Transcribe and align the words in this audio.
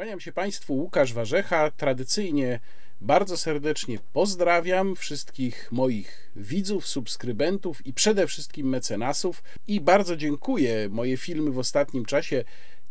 Kłaniam 0.00 0.20
się 0.20 0.32
Państwu, 0.32 0.74
Łukasz 0.74 1.12
Warzecha. 1.12 1.70
Tradycyjnie 1.70 2.60
bardzo 3.00 3.36
serdecznie 3.36 3.98
pozdrawiam 4.12 4.96
wszystkich 4.96 5.72
moich 5.72 6.30
widzów, 6.36 6.86
subskrybentów 6.86 7.86
i 7.86 7.92
przede 7.92 8.26
wszystkim 8.26 8.68
mecenasów. 8.68 9.42
I 9.66 9.80
bardzo 9.80 10.16
dziękuję. 10.16 10.88
Moje 10.90 11.16
filmy 11.16 11.50
w 11.50 11.58
ostatnim 11.58 12.04
czasie 12.04 12.44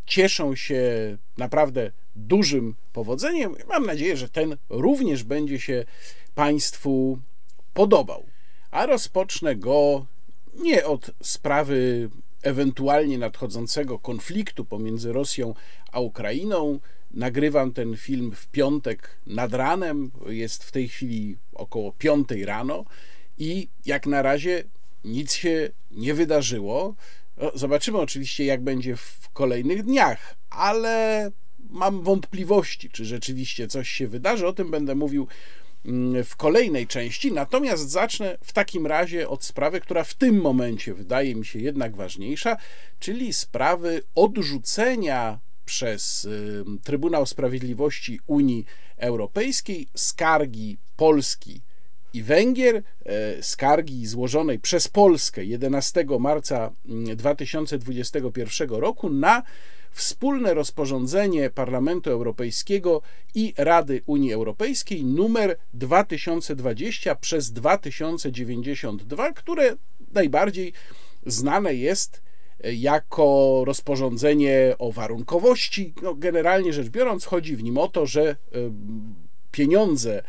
cieszą 0.06 0.56
się 0.56 0.84
naprawdę 1.38 1.92
dużym 2.16 2.75
powodzeniem. 2.93 3.55
Mam 3.68 3.86
nadzieję, 3.86 4.18
że 4.18 4.30
ten 4.30 4.57
również 4.70 5.23
będzie 5.23 5.60
się 5.60 5.86
Państwu 6.36 7.20
podobał. 7.73 8.26
A 8.71 8.86
rozpocznę 8.86 9.55
go 9.55 10.06
nie 10.54 10.86
od 10.86 11.12
sprawy 11.23 12.10
ewentualnie 12.43 13.18
nadchodzącego 13.18 14.00
konfliktu 14.00 14.65
pomiędzy 14.65 15.14
Rosją 15.14 15.54
a 15.92 16.00
Ukrainą. 16.00 16.79
Nagrywam 17.12 17.74
ten 17.74 17.98
film 17.98 18.32
w 18.36 18.48
piątek 18.48 19.18
nad 19.28 19.54
ranem, 19.54 20.12
jest 20.28 20.64
w 20.64 20.72
tej 20.72 20.88
chwili 20.88 21.38
około 21.54 21.92
piątej 21.92 22.46
rano 22.46 22.86
i 23.38 23.68
jak 23.86 24.08
na 24.08 24.22
razie 24.22 24.64
nic 25.04 25.34
się 25.34 25.70
nie 25.92 26.14
wydarzyło. 26.14 26.96
Zobaczymy 27.56 27.98
oczywiście, 27.98 28.46
jak 28.46 28.62
będzie 28.62 28.96
w 28.96 29.30
kolejnych 29.34 29.84
dniach, 29.84 30.36
ale 30.50 31.32
mam 31.70 32.02
wątpliwości, 32.02 32.90
czy 32.90 33.06
rzeczywiście 33.06 33.68
coś 33.68 33.90
się 33.90 34.08
wydarzy. 34.08 34.48
O 34.48 34.54
tym 34.54 34.72
będę 34.72 34.96
mówił 34.96 35.28
mm, 35.86 36.23
w 36.23 36.36
kolejnej 36.36 36.88
części. 36.88 37.32
Natomiast 37.32 37.90
zacznę 37.90 38.38
w 38.44 38.54
takim 38.54 38.88
razie 38.88 39.30
od 39.30 39.44
sprawy, 39.44 39.82
która 39.82 40.04
w 40.04 40.14
tym 40.14 40.42
momencie 40.42 40.94
wydaje 40.94 41.36
mi 41.36 41.46
się 41.46 41.60
jednak 41.60 41.96
ważniejsza, 41.96 42.58
czyli 43.00 43.34
sprawy 43.34 44.02
odrzucenia 44.16 45.40
przez 45.70 46.28
Trybunał 46.84 47.25
Sprawiedliwości 47.25 48.20
Unii 48.28 48.66
Europejskiej 48.98 49.88
skargi 49.95 50.78
Polski 50.95 51.61
i 52.14 52.23
Węgier, 52.23 52.76
e, 53.06 53.44
skargi 53.44 54.08
złożonej 54.08 54.59
przez 54.59 54.88
Polskę 54.88 55.45
11 55.45 56.06
marca 56.20 56.72
2021 57.16 58.70
mm, 58.70 58.81
roku 58.81 59.09
na 59.09 59.44
wspólne 59.92 60.53
rozporządzenie 60.53 61.50
Parlamentu 61.50 62.09
Europejskiego 62.09 63.02
i 63.36 63.54
Rady 63.58 64.02
Unii 64.06 64.33
Europejskiej 64.33 65.06
numer 65.06 65.58
2020 65.73 67.16
przez 67.16 67.52
2092, 67.52 69.33
które 69.33 69.76
najbardziej 70.14 70.73
znane 71.26 71.76
jest 71.76 72.29
jako 72.64 73.62
rozporządzenie 73.66 74.76
o 74.80 74.92
warunkowości. 74.92 75.94
No, 76.02 76.16
generalnie 76.16 76.74
rzecz 76.74 76.90
biorąc, 76.90 77.26
chodzi 77.26 77.56
w 77.56 77.64
nim 77.64 77.78
o 77.78 77.88
to, 77.88 78.06
że 78.06 78.36
pieniądze 79.52 80.24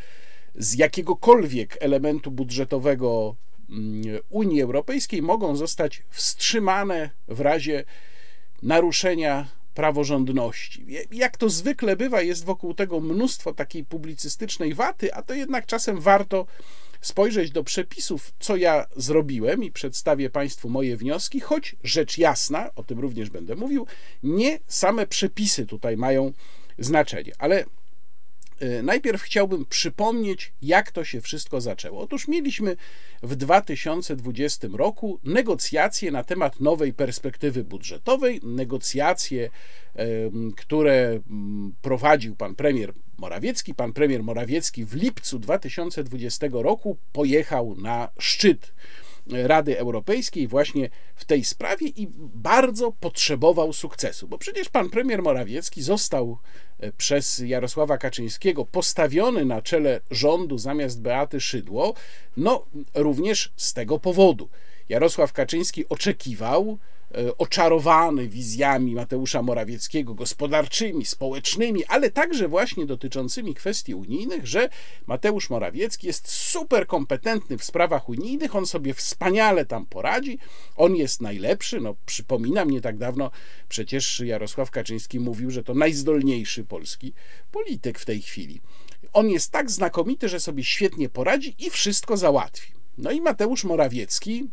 z 0.54 0.74
jakiegokolwiek 0.74 1.76
elementu 1.80 2.30
budżetowego 2.30 3.36
mm, 3.70 4.02
Unii 4.28 4.62
Europejskiej 4.62 5.22
mogą 5.22 5.56
zostać 5.56 6.02
wstrzymane 6.10 7.10
w 7.28 7.40
razie 7.40 7.84
naruszenia 8.62 9.48
praworządności. 9.74 10.86
Jak 11.12 11.36
to 11.36 11.50
zwykle 11.50 11.96
bywa, 11.96 12.22
jest 12.22 12.44
wokół 12.44 12.74
tego 12.74 13.00
mnóstwo 13.00 13.54
takiej 13.54 13.84
publicystycznej 13.84 14.74
waty, 14.74 15.14
a 15.14 15.22
to 15.22 15.34
jednak 15.34 15.66
czasem 15.66 16.00
warto 16.00 16.46
spojrzeć 17.00 17.50
do 17.50 17.64
przepisów, 17.64 18.32
co 18.38 18.56
ja 18.56 18.86
zrobiłem 18.96 19.64
i 19.64 19.70
przedstawię 19.72 20.30
Państwu 20.30 20.68
moje 20.68 20.96
wnioski, 20.96 21.40
choć 21.40 21.76
rzecz 21.84 22.18
jasna, 22.18 22.74
o 22.74 22.84
tym 22.84 22.98
również 22.98 23.30
będę 23.30 23.56
mówił, 23.56 23.86
nie 24.22 24.58
same 24.66 25.06
przepisy 25.06 25.66
tutaj 25.66 25.96
mają 25.96 26.32
znaczenie, 26.78 27.32
ale 27.38 27.64
e, 28.60 28.82
Najpierw 28.82 29.22
chciałbym 29.22 29.64
przypomnieć, 29.66 30.52
jak 30.62 30.92
to 30.92 31.04
się 31.04 31.20
wszystko 31.20 31.60
zaczęło. 31.60 32.00
Otóż 32.00 32.28
mieliśmy 32.28 32.76
w 33.22 33.36
2020 33.36 34.68
roku 34.72 35.20
negocjacje 35.24 36.10
na 36.10 36.24
temat 36.24 36.60
nowej 36.60 36.92
perspektywy 36.92 37.64
budżetowej, 37.64 38.40
negocjacje, 38.42 39.50
które 40.56 41.20
prowadził 41.82 42.36
pan 42.36 42.54
premier 42.54 42.92
Morawiecki. 43.20 43.74
Pan 43.74 43.92
premier 43.92 44.22
Morawiecki 44.22 44.84
w 44.84 44.94
lipcu 44.94 45.38
2020 45.38 46.46
roku 46.52 46.96
pojechał 47.12 47.74
na 47.74 48.08
szczyt 48.18 48.74
Rady 49.32 49.78
Europejskiej 49.78 50.48
właśnie 50.48 50.90
w 51.14 51.24
tej 51.24 51.44
sprawie 51.44 51.86
i 51.86 52.08
bardzo 52.34 52.92
potrzebował 52.92 53.72
sukcesu, 53.72 54.28
bo 54.28 54.38
przecież 54.38 54.68
pan 54.68 54.90
premier 54.90 55.22
Morawiecki 55.22 55.82
został 55.82 56.38
e, 56.78 56.92
przez 56.92 57.38
Jarosława 57.38 57.98
Kaczyńskiego 57.98 58.64
postawiony 58.64 59.44
na 59.44 59.62
czele 59.62 60.00
rządu 60.10 60.58
zamiast 60.58 61.02
Beaty 61.02 61.40
Szydło, 61.40 61.94
no 62.36 62.66
również 62.94 63.52
z 63.56 63.72
tego 63.72 63.98
powodu. 63.98 64.48
Jarosław 64.88 65.32
Kaczyński 65.32 65.88
oczekiwał, 65.88 66.78
E, 66.78 66.99
oczarowany 67.38 68.28
wizjami 68.28 68.94
Mateusza 68.94 69.42
Morawieckiego, 69.42 70.14
gospodarczymi, 70.14 71.06
społecznymi, 71.06 71.84
ale 71.84 72.10
także 72.10 72.48
właśnie 72.48 72.86
dotyczącymi 72.86 73.54
kwestii 73.54 73.94
unijnych, 73.94 74.46
że 74.46 74.68
Mateusz 75.06 75.50
Morawiecki 75.50 76.06
jest 76.06 76.28
super 76.28 76.86
kompetentny 76.86 77.58
w 77.58 77.64
sprawach 77.64 78.08
unijnych, 78.08 78.56
on 78.56 78.66
sobie 78.66 78.94
wspaniale 78.94 79.66
tam 79.66 79.86
poradzi, 79.86 80.38
on 80.76 80.96
jest 80.96 81.20
najlepszy. 81.20 81.80
No, 81.80 81.94
przypominam, 82.06 82.70
nie 82.70 82.80
tak 82.80 82.98
dawno 82.98 83.30
przecież 83.68 84.20
Jarosław 84.20 84.70
Kaczyński 84.70 85.20
mówił, 85.20 85.50
że 85.50 85.64
to 85.64 85.74
najzdolniejszy 85.74 86.64
polski 86.64 87.12
polityk 87.52 87.98
w 87.98 88.04
tej 88.04 88.22
chwili. 88.22 88.60
On 89.12 89.30
jest 89.30 89.52
tak 89.52 89.70
znakomity, 89.70 90.28
że 90.28 90.40
sobie 90.40 90.64
świetnie 90.64 91.08
poradzi 91.08 91.54
i 91.58 91.70
wszystko 91.70 92.16
załatwi. 92.16 92.72
No 92.98 93.10
i 93.10 93.20
Mateusz 93.20 93.64
Morawiecki 93.64 94.48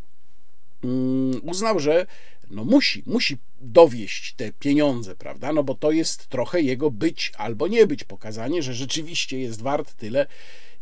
uznał, 1.44 1.80
że 1.80 2.06
no 2.50 2.66
musi, 2.66 3.04
musi 3.06 3.38
dowieść 3.62 4.34
te 4.34 4.52
pieniądze, 4.52 5.16
prawda? 5.16 5.54
No 5.54 5.64
bo 5.64 5.76
to 5.76 5.92
jest 5.92 6.28
trochę 6.28 6.62
jego 6.62 6.92
być 6.92 7.32
albo 7.38 7.68
nie 7.68 7.88
być, 7.88 8.04
pokazanie, 8.04 8.64
że 8.64 8.74
rzeczywiście 8.74 9.40
jest 9.40 9.62
wart 9.62 9.94
tyle, 9.94 10.26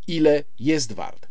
ile 0.07 0.43
jest 0.59 0.93
wart. 0.93 1.27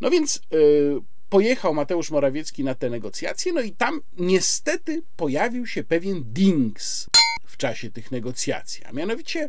No 0.00 0.10
więc 0.10 0.40
yy, 0.50 1.00
pojechał 1.28 1.74
Mateusz 1.74 2.10
Morawiecki 2.10 2.64
na 2.64 2.74
te 2.74 2.90
negocjacje, 2.90 3.52
no 3.52 3.60
i 3.60 3.72
tam 3.72 4.00
niestety 4.18 5.02
pojawił 5.16 5.66
się 5.66 5.84
pewien 5.84 6.24
dings 6.26 7.06
w 7.44 7.56
czasie 7.56 7.90
tych 7.90 8.10
negocjacji, 8.10 8.84
a 8.84 8.92
mianowicie 8.92 9.48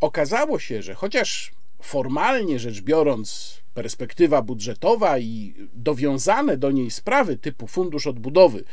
okazało 0.00 0.58
się, 0.58 0.82
że 0.82 0.94
chociaż 0.94 1.52
formalnie 1.82 2.58
rzecz 2.58 2.80
biorąc, 2.80 3.61
perspektywa 3.74 4.42
budżetowa 4.42 5.18
i 5.18 5.54
dowiązane 5.74 6.56
do 6.56 6.70
niej 6.70 6.90
sprawy 6.90 7.36
typu 7.36 7.66
fundusz 7.66 8.06
odbudowy 8.06 8.64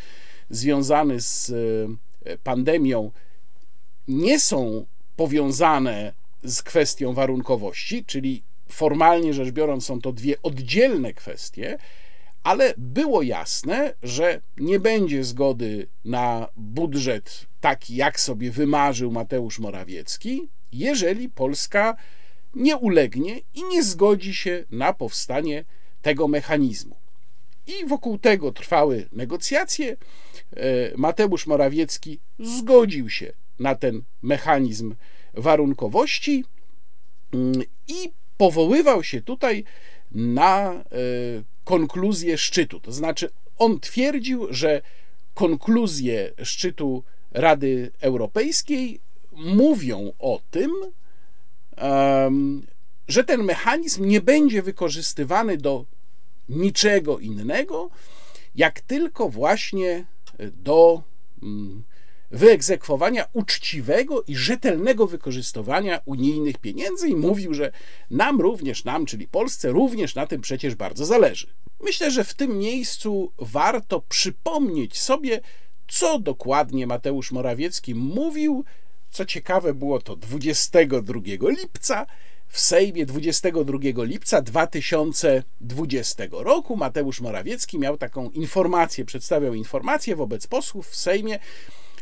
związany 0.49 1.21
z 1.21 1.51
e, 2.25 2.37
pandemią 2.37 3.11
nie 4.07 4.39
są 4.39 4.85
powiązane 5.15 6.13
z 6.43 6.63
kwestią 6.63 7.13
warunkowości, 7.13 8.05
czyli 8.05 8.43
formalnie 8.69 9.33
rzecz 9.33 9.51
biorąc 9.51 9.85
są 9.85 10.01
to 10.01 10.13
dwie 10.13 10.41
oddzielne 10.41 11.13
kwestie, 11.13 11.77
ale 12.43 12.73
było 12.77 13.21
jasne, 13.21 13.93
że 14.03 14.41
nie 14.57 14.79
będzie 14.79 15.23
zgody 15.23 15.87
na 16.05 16.47
budżet 16.55 17.45
taki, 17.61 17.95
jak 17.95 18.19
sobie 18.19 18.51
wymarzył 18.51 19.11
Mateusz 19.11 19.59
Morawiecki, 19.59 20.49
jeżeli 20.71 21.29
Polska 21.29 21.95
nie 22.55 22.77
ulegnie 22.77 23.41
i 23.53 23.63
nie 23.63 23.83
zgodzi 23.83 24.33
się 24.35 24.65
na 24.71 24.93
powstanie 24.93 25.65
tego 26.01 26.27
mechanizmu. 26.27 26.95
I 27.67 27.85
wokół 27.85 28.17
tego 28.17 28.51
trwały 28.51 29.09
negocjacje. 29.11 29.97
E, 30.55 30.57
Mateusz 30.97 31.47
Morawiecki 31.47 32.19
zgodził 32.39 33.09
się 33.09 33.33
na 33.59 33.75
ten 33.75 34.01
mechanizm 34.21 34.95
warunkowości 35.33 36.45
mm, 37.33 37.63
i 37.87 38.11
powoływał 38.37 39.03
się 39.03 39.21
tutaj 39.21 39.63
na 40.11 40.73
e, 40.73 40.83
konkluzję 41.63 42.37
szczytu. 42.37 42.79
To 42.79 42.91
znaczy, 42.91 43.29
on 43.57 43.79
twierdził, 43.79 44.47
że 44.49 44.81
konkluzje 45.33 46.33
szczytu 46.43 47.03
Rady 47.31 47.91
Europejskiej 48.01 48.99
mówią 49.31 50.13
o 50.19 50.41
tym, 50.51 50.71
że 53.07 53.23
ten 53.23 53.43
mechanizm 53.43 54.05
nie 54.05 54.21
będzie 54.21 54.61
wykorzystywany 54.61 55.57
do 55.57 55.85
niczego 56.49 57.19
innego, 57.19 57.89
jak 58.55 58.81
tylko 58.81 59.29
właśnie 59.29 60.05
do 60.53 61.03
mm, 61.43 61.83
wyegzekwowania 62.31 63.25
uczciwego 63.33 64.23
i 64.27 64.35
rzetelnego 64.35 65.07
wykorzystywania 65.07 65.99
unijnych 66.05 66.57
pieniędzy 66.57 67.09
i 67.09 67.15
mówił, 67.15 67.53
że 67.53 67.71
nam 68.11 68.41
również, 68.41 68.83
nam, 68.83 69.05
czyli 69.05 69.27
Polsce, 69.27 69.69
również 69.69 70.15
na 70.15 70.27
tym 70.27 70.41
przecież 70.41 70.75
bardzo 70.75 71.05
zależy. 71.05 71.47
Myślę, 71.83 72.11
że 72.11 72.23
w 72.23 72.33
tym 72.33 72.57
miejscu 72.57 73.31
warto 73.37 74.01
przypomnieć 74.01 74.99
sobie, 74.99 75.41
co 75.87 76.19
dokładnie 76.19 76.87
Mateusz 76.87 77.31
Morawiecki 77.31 77.95
mówił 77.95 78.65
Co 79.09 79.25
ciekawe, 79.25 79.73
było 79.73 80.01
to 80.01 80.15
22 80.15 81.19
lipca. 81.49 82.05
W 82.47 82.59
Sejmie 82.59 83.05
22 83.05 84.03
lipca 84.03 84.41
2020 84.41 86.23
roku 86.31 86.75
Mateusz 86.75 87.21
Morawiecki 87.21 87.79
miał 87.79 87.97
taką 87.97 88.29
informację, 88.29 89.05
przedstawiał 89.05 89.53
informację 89.53 90.15
wobec 90.15 90.47
posłów 90.47 90.87
w 90.87 90.95
Sejmie, 90.95 91.39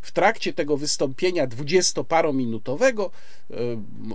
w 0.02 0.12
trakcie 0.12 0.54
tego 0.54 0.78
wystąpienia 0.78 1.48
dwudziestoparominutowego 1.48 3.12
e, 3.52 3.56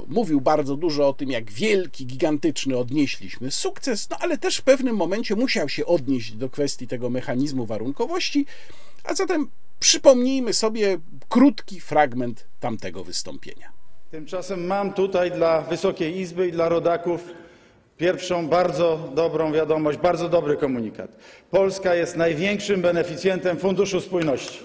mówił 0.08 0.40
bardzo 0.40 0.76
dużo 0.76 1.08
o 1.08 1.12
tym, 1.12 1.30
jak 1.30 1.50
wielki, 1.50 2.06
gigantyczny 2.06 2.78
odnieśliśmy 2.78 3.50
sukces, 3.50 4.10
no 4.10 4.16
ale 4.20 4.38
też 4.38 4.56
w 4.56 4.62
pewnym 4.62 4.96
momencie 4.96 5.36
musiał 5.36 5.68
się 5.68 5.86
odnieść 5.86 6.32
do 6.32 6.48
kwestii 6.48 6.86
tego 6.86 7.10
mechanizmu 7.10 7.66
warunkowości, 7.66 8.46
a 9.04 9.14
zatem 9.14 9.48
przypomnijmy 9.82 10.52
sobie 10.52 10.98
krótki 11.28 11.80
fragment 11.80 12.46
tamtego 12.60 13.04
wystąpienia. 13.04 13.72
Tymczasem 14.10 14.66
mam 14.66 14.92
tutaj 14.92 15.30
dla 15.30 15.60
Wysokiej 15.60 16.18
Izby 16.18 16.48
i 16.48 16.52
dla 16.52 16.68
rodaków 16.68 17.24
pierwszą 17.96 18.48
bardzo 18.48 19.12
dobrą 19.14 19.52
wiadomość, 19.52 19.98
bardzo 19.98 20.28
dobry 20.28 20.56
komunikat. 20.56 21.16
Polska 21.50 21.94
jest 21.94 22.16
największym 22.16 22.82
beneficjentem 22.82 23.58
Funduszu 23.58 24.00
Spójności. 24.00 24.58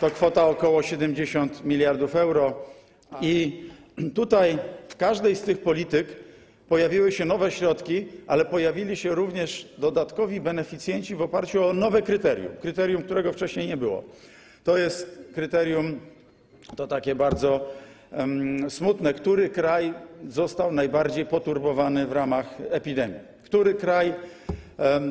To 0.00 0.10
kwota 0.10 0.46
około 0.46 0.82
70 0.82 1.64
miliardów 1.64 2.16
euro. 2.16 2.54
I 3.20 3.64
tutaj 4.14 4.58
w 4.96 4.98
każdej 4.98 5.36
z 5.36 5.40
tych 5.40 5.58
polityk 5.58 6.06
pojawiły 6.68 7.12
się 7.12 7.24
nowe 7.24 7.50
środki, 7.50 8.06
ale 8.26 8.44
pojawili 8.44 8.96
się 8.96 9.14
również 9.14 9.68
dodatkowi 9.78 10.40
beneficjenci 10.40 11.14
w 11.14 11.22
oparciu 11.22 11.64
o 11.64 11.72
nowe 11.72 12.02
kryterium, 12.02 12.52
kryterium, 12.60 13.02
którego 13.02 13.32
wcześniej 13.32 13.68
nie 13.68 13.76
było. 13.76 14.04
To 14.64 14.76
jest 14.76 15.18
kryterium, 15.34 16.00
takie 16.88 17.14
bardzo 17.14 17.74
smutne, 18.68 19.14
który 19.14 19.48
kraj 19.48 19.94
został 20.28 20.72
najbardziej 20.72 21.26
poturbowany 21.26 22.06
w 22.06 22.12
ramach 22.12 22.54
epidemii, 22.70 23.20
który 23.42 23.74
kraj 23.74 24.14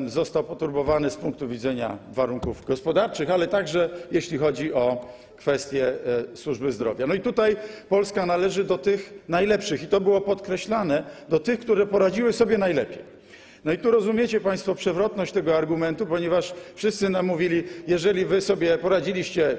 został 0.06 0.44
poturbowany 0.44 1.10
z 1.10 1.16
punktu 1.16 1.48
widzenia 1.48 1.98
warunków 2.12 2.64
gospodarczych, 2.64 3.30
ale 3.30 3.46
także 3.46 3.90
jeśli 4.10 4.38
chodzi 4.38 4.72
o 4.74 5.06
kwestie 5.36 5.88
e, 5.88 6.36
służby 6.36 6.72
zdrowia. 6.72 7.06
No 7.06 7.14
i 7.14 7.20
tutaj 7.20 7.56
Polska 7.88 8.26
należy 8.26 8.64
do 8.64 8.78
tych 8.78 9.14
najlepszych 9.28 9.82
i 9.82 9.86
to 9.86 10.00
było 10.00 10.20
podkreślane, 10.20 11.04
do 11.28 11.38
tych, 11.40 11.60
które 11.60 11.86
poradziły 11.86 12.32
sobie 12.32 12.58
najlepiej. 12.58 13.16
No 13.64 13.72
i 13.72 13.78
tu 13.78 13.90
rozumiecie 13.90 14.40
Państwo 14.40 14.74
przewrotność 14.74 15.32
tego 15.32 15.56
argumentu, 15.56 16.06
ponieważ 16.06 16.54
wszyscy 16.74 17.08
nam 17.08 17.26
mówili, 17.26 17.64
jeżeli 17.86 18.24
wy 18.24 18.40
sobie 18.40 18.78
poradziliście 18.78 19.56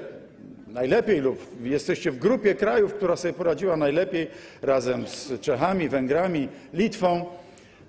najlepiej 0.68 1.20
lub 1.20 1.38
jesteście 1.62 2.10
w 2.10 2.18
grupie 2.18 2.54
krajów, 2.54 2.94
która 2.94 3.16
sobie 3.16 3.34
poradziła 3.34 3.76
najlepiej 3.76 4.26
razem 4.62 5.06
z 5.06 5.40
Czechami, 5.40 5.88
Węgrami, 5.88 6.48
Litwą, 6.74 7.26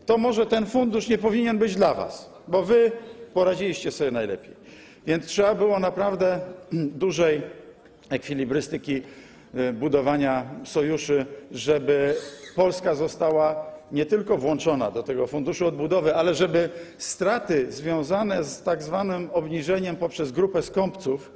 to 0.10 0.18
może 0.18 0.46
ten 0.46 0.66
fundusz 0.66 1.08
nie 1.08 1.18
powinien 1.18 1.58
być 1.58 1.76
dla 1.76 1.94
was, 1.94 2.30
bo 2.48 2.64
wy 2.64 2.92
poradziliście 3.34 3.92
sobie 3.92 4.12
najlepiej. 4.12 4.54
Więc 5.08 5.26
trzeba 5.26 5.56
było 5.56 5.80
naprawdę 5.80 6.40
dużej 7.04 7.42
ekwilibrystyki 8.10 9.02
y, 9.56 9.74
budowania 9.74 10.46
sojuszy, 10.64 11.26
żeby 11.52 12.16
Polska 12.56 12.96
została 12.96 13.66
nie 13.92 14.06
tylko 14.06 14.38
włączona 14.38 14.92
do 14.92 15.04
tego 15.04 15.28
funduszu 15.28 15.68
odbudowy, 15.68 16.16
ale 16.16 16.36
żeby 16.36 16.70
straty 16.98 17.72
związane 17.72 18.44
z 18.44 18.62
tak 18.62 18.84
zwanym 18.84 19.30
obniżeniem 19.34 19.96
poprzez 19.96 20.32
grupę 20.32 20.62
skąpców 20.62 21.32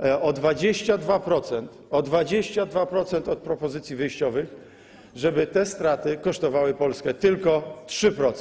e, 0.00 0.20
o 0.20 0.32
22%, 0.32 1.66
o 1.90 2.02
22% 2.02 3.30
od 3.30 3.38
propozycji 3.38 3.96
wyjściowych 3.96 4.69
żeby 5.16 5.46
te 5.46 5.66
straty 5.66 6.16
kosztowały 6.16 6.74
Polskę 6.74 7.14
tylko 7.14 7.82
3%. 7.86 8.32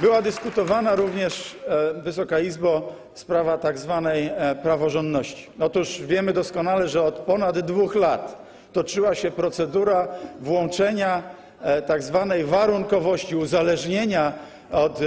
Była 0.00 0.22
dyskutowana 0.22 0.94
również, 0.94 1.56
e, 1.66 1.94
Wysoka 1.94 2.40
Izbo, 2.40 2.92
sprawa 3.14 3.58
tak 3.58 3.78
zwanej 3.78 4.30
e, 4.36 4.54
praworządności. 4.54 5.50
Otóż 5.60 6.02
wiemy 6.02 6.32
doskonale, 6.32 6.88
że 6.88 7.02
od 7.02 7.14
ponad 7.14 7.58
dwóch 7.58 7.94
lat 7.94 8.44
toczyła 8.72 9.14
się 9.14 9.30
procedura 9.30 10.08
włączenia 10.40 11.22
e, 11.62 11.82
tak 11.82 12.02
zwanej 12.02 12.44
warunkowości, 12.44 13.36
uzależnienia 13.36 14.32
od 14.72 15.00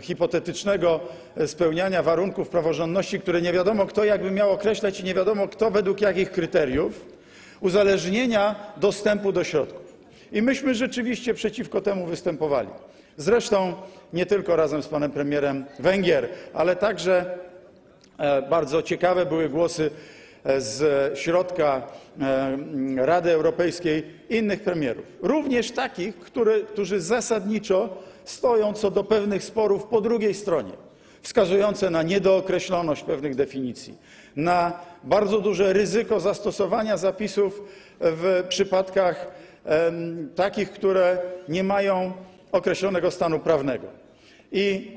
hipotetycznego 0.00 1.00
spełniania 1.46 2.02
warunków 2.02 2.48
praworządności, 2.48 3.20
które 3.20 3.42
nie 3.42 3.52
wiadomo 3.52 3.86
kto 3.86 4.04
jakby 4.04 4.30
miał 4.30 4.50
określać 4.50 5.00
i 5.00 5.04
nie 5.04 5.14
wiadomo 5.14 5.48
kto 5.48 5.70
według 5.70 6.00
jakich 6.00 6.30
kryteriów, 6.30 7.06
uzależnienia 7.60 8.54
dostępu 8.76 9.32
do 9.32 9.44
środków. 9.44 9.87
I 10.32 10.42
myśmy 10.42 10.74
rzeczywiście 10.74 11.34
przeciwko 11.34 11.80
temu 11.80 12.06
występowali. 12.06 12.68
Zresztą 13.16 13.74
nie 14.12 14.26
tylko 14.26 14.56
razem 14.56 14.82
z 14.82 14.88
panem 14.88 15.10
premierem 15.10 15.64
Węgier, 15.78 16.28
ale 16.54 16.76
także 16.76 17.38
e, 18.18 18.42
bardzo 18.42 18.82
ciekawe 18.82 19.26
były 19.26 19.48
głosy 19.48 19.90
e, 20.44 20.60
z 20.60 21.18
środka 21.18 21.82
e, 22.20 22.56
Rady 22.96 23.30
Europejskiej 23.32 24.04
innych 24.28 24.62
premierów, 24.62 25.04
również 25.22 25.70
takich, 25.70 26.14
którzy 26.72 27.00
zasadniczo 27.00 28.02
stoją 28.24 28.72
co 28.72 28.90
do 28.90 29.04
pewnych 29.04 29.44
sporów 29.44 29.84
po 29.84 30.00
drugiej 30.00 30.34
stronie, 30.34 30.72
wskazujące 31.22 31.90
na 31.90 32.02
niedookreśloność 32.02 33.02
pewnych 33.02 33.34
definicji, 33.34 33.94
na 34.36 34.72
bardzo 35.04 35.40
duże 35.40 35.72
ryzyko 35.72 36.20
zastosowania 36.20 36.96
zapisów 36.96 37.62
w 38.00 38.44
przypadkach 38.48 39.26
takich, 40.34 40.70
które 40.70 41.18
nie 41.48 41.64
mają 41.64 42.12
określonego 42.52 43.10
stanu 43.10 43.38
prawnego. 43.38 43.86
I 44.52 44.92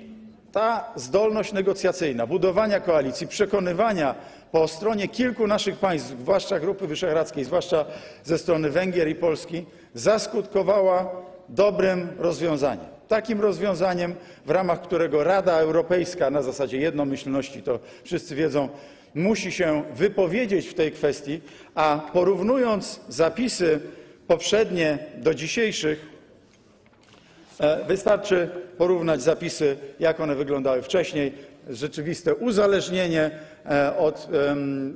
ta 0.52 0.94
zdolność 0.96 1.54
negocjacyjna, 1.54 2.28
budowania 2.28 2.80
koalicji, 2.80 3.28
przekonywania 3.28 4.16
po 4.52 4.68
stronie 4.68 5.08
kilku 5.08 5.48
naszych 5.48 5.76
państw, 5.76 6.10
zwłaszcza 6.10 6.60
Grupy 6.60 6.88
Wyszehradzkiej, 6.88 7.44
zwłaszcza 7.44 7.86
ze 8.24 8.38
strony 8.38 8.70
Węgier 8.70 9.08
i 9.08 9.16
Polski, 9.16 9.66
zaskutkowała 9.94 11.12
dobrym 11.50 12.08
rozwiązaniem. 12.18 12.86
Takim 13.08 13.42
rozwiązaniem, 13.42 14.16
w 14.46 14.50
ramach 14.50 14.82
którego 14.82 15.24
Rada 15.24 15.54
Europejska 15.54 16.30
na 16.30 16.42
zasadzie 16.42 16.78
jednomyślności, 16.78 17.64
to 17.64 17.80
wszyscy 18.04 18.36
wiedzą, 18.36 18.70
musi 19.16 19.52
się 19.52 19.84
wypowiedzieć 19.96 20.68
w 20.68 20.74
tej 20.74 20.92
kwestii, 20.92 21.42
a 21.76 22.10
porównując 22.14 23.00
zapisy 23.10 23.80
poprzednie 24.32 25.00
do 25.18 25.34
dzisiejszych, 25.34 26.06
e, 27.60 27.86
wystarczy 27.86 28.50
porównać 28.78 29.22
zapisy, 29.22 29.78
jak 30.00 30.20
one 30.20 30.36
wyglądały 30.36 30.82
wcześniej. 30.82 31.34
Rzeczywiste 31.70 32.36
uzależnienie 32.36 33.32
e, 33.66 33.98
od 33.98 34.28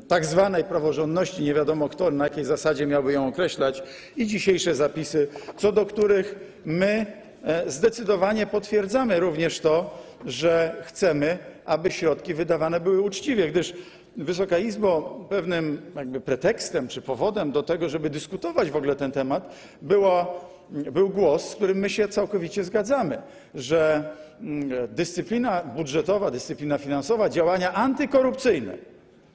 tak 0.08 0.26
zwanej 0.26 0.64
praworządności, 0.64 1.44
nie 1.44 1.54
wiadomo 1.54 1.90
kto 1.90 2.12
na 2.12 2.24
jakiej 2.24 2.46
zasadzie 2.46 2.88
miałby 2.88 3.14
ją 3.14 3.28
określać, 3.28 3.84
i 4.18 4.28
dzisiejsze 4.28 4.76
zapisy, 4.76 5.28
co 5.58 5.72
do 5.72 5.86
których 5.86 6.36
my 6.66 7.06
e, 7.44 7.72
zdecydowanie 7.72 8.48
potwierdzamy 8.48 9.20
również 9.20 9.60
to, 9.60 10.04
że 10.26 10.76
chcemy, 10.86 11.38
aby 11.66 11.92
środki 11.92 12.34
wydawane 12.34 12.80
były 12.80 13.02
uczciwie, 13.02 13.48
gdyż 13.48 13.74
Wysoka 14.18 14.58
Izbo, 14.58 15.26
pewnym 15.30 15.82
jakby 15.96 16.22
pretekstem 16.22 16.88
czy 16.88 17.02
powodem 17.02 17.52
do 17.52 17.64
tego, 17.64 17.90
żeby 17.90 18.10
dyskutować 18.10 18.72
w 18.72 18.76
ogóle 18.76 18.96
ten 18.96 19.12
temat, 19.12 19.56
było, 19.82 20.42
był 20.70 21.10
głos, 21.10 21.50
z 21.50 21.56
którym 21.56 21.78
my 21.78 21.90
się 21.90 22.08
całkowicie 22.08 22.64
zgadzamy, 22.64 23.22
że 23.56 24.10
mm, 24.42 24.70
dyscyplina 24.90 25.64
budżetowa, 25.64 26.32
dyscyplina 26.32 26.78
finansowa, 26.78 27.30
działania 27.30 27.74
antykorupcyjne, 27.74 28.78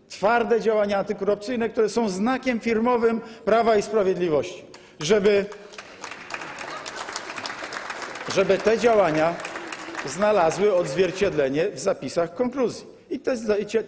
twarde 0.09 0.61
działania 0.61 0.99
antykorupcyjne, 0.99 1.69
które 1.69 1.89
są 1.89 2.09
znakiem 2.09 2.61
firmowym 2.61 3.21
Prawa 3.45 3.77
i 3.77 3.83
Sprawiedliwości, 3.83 4.65
żeby, 5.01 5.45
żeby 8.35 8.59
te 8.59 8.79
działania 8.79 9.35
znalazły 10.07 10.75
odzwierciedlenie 10.75 11.71
w 11.71 11.79
zapisach 11.79 12.35
konkluzji. 12.35 12.90
I 13.11 13.19
te, 13.19 13.37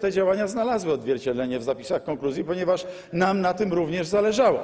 te 0.00 0.12
działania 0.12 0.46
znalazły 0.46 0.92
odzwierciedlenie 0.92 1.58
w 1.58 1.62
zapisach 1.62 2.04
konkluzji, 2.04 2.44
ponieważ 2.44 2.86
nam 3.12 3.40
na 3.40 3.54
tym 3.54 3.72
również 3.72 4.06
zależało. 4.06 4.60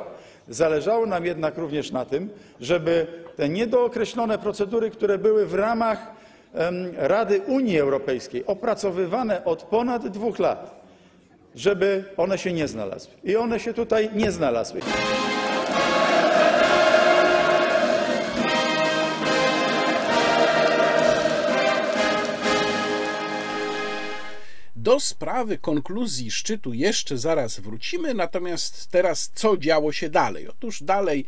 Zależało 0.49 1.07
nam 1.07 1.27
jednak 1.27 1.59
również 1.59 1.91
na 1.93 2.05
tym, 2.05 2.31
żeby 2.61 3.07
te 3.37 3.49
niedookreślone 3.49 4.39
procedury, 4.39 4.91
które 4.91 5.19
były 5.19 5.47
w 5.47 5.55
ramach 5.55 5.99
Rady 6.97 7.41
Unii 7.41 7.79
Europejskiej 7.79 8.47
opracowywane 8.47 9.45
od 9.45 9.63
ponad 9.63 10.09
dwóch 10.09 10.39
lat, 10.39 10.81
żeby 11.55 12.05
one 12.17 12.39
się 12.39 12.53
nie 12.53 12.69
znalazły. 12.69 13.13
I 13.25 13.37
one 13.37 13.61
się 13.61 13.75
tutaj 13.75 14.11
nie 14.15 14.33
znalazły. 14.33 14.81
Do 24.89 25.01
sprawy 25.01 25.59
konkluzji 25.59 26.31
szczytu 26.31 26.75
jeszcze 26.75 27.19
zaraz 27.19 27.61
wrócimy, 27.61 28.15
natomiast 28.15 28.87
teraz 28.91 29.31
co 29.35 29.57
działo 29.57 29.93
się 29.93 30.11
dalej? 30.11 30.49
Otóż 30.49 30.83
dalej 30.83 31.25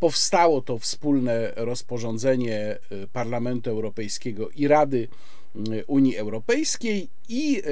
powstało 0.00 0.60
to 0.60 0.78
wspólne 0.78 1.52
rozporządzenie 1.56 2.78
y, 2.92 3.08
Parlamentu 3.12 3.70
Europejskiego 3.70 4.50
i 4.50 4.68
Rady 4.68 5.08
y, 5.56 5.84
Unii 5.86 6.16
Europejskiej 6.16 7.08
i 7.28 7.62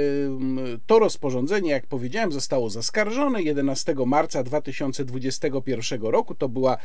to 0.87 0.99
rozporządzenie, 0.99 1.71
jak 1.71 1.87
powiedziałem, 1.87 2.33
zostało 2.33 2.71
zaskarżone 2.71 3.43
11 3.43 3.95
marca 4.07 4.43
2021 4.43 6.03
roku. 6.03 6.35
To 6.35 6.49
była 6.49 6.75
y, 6.75 6.79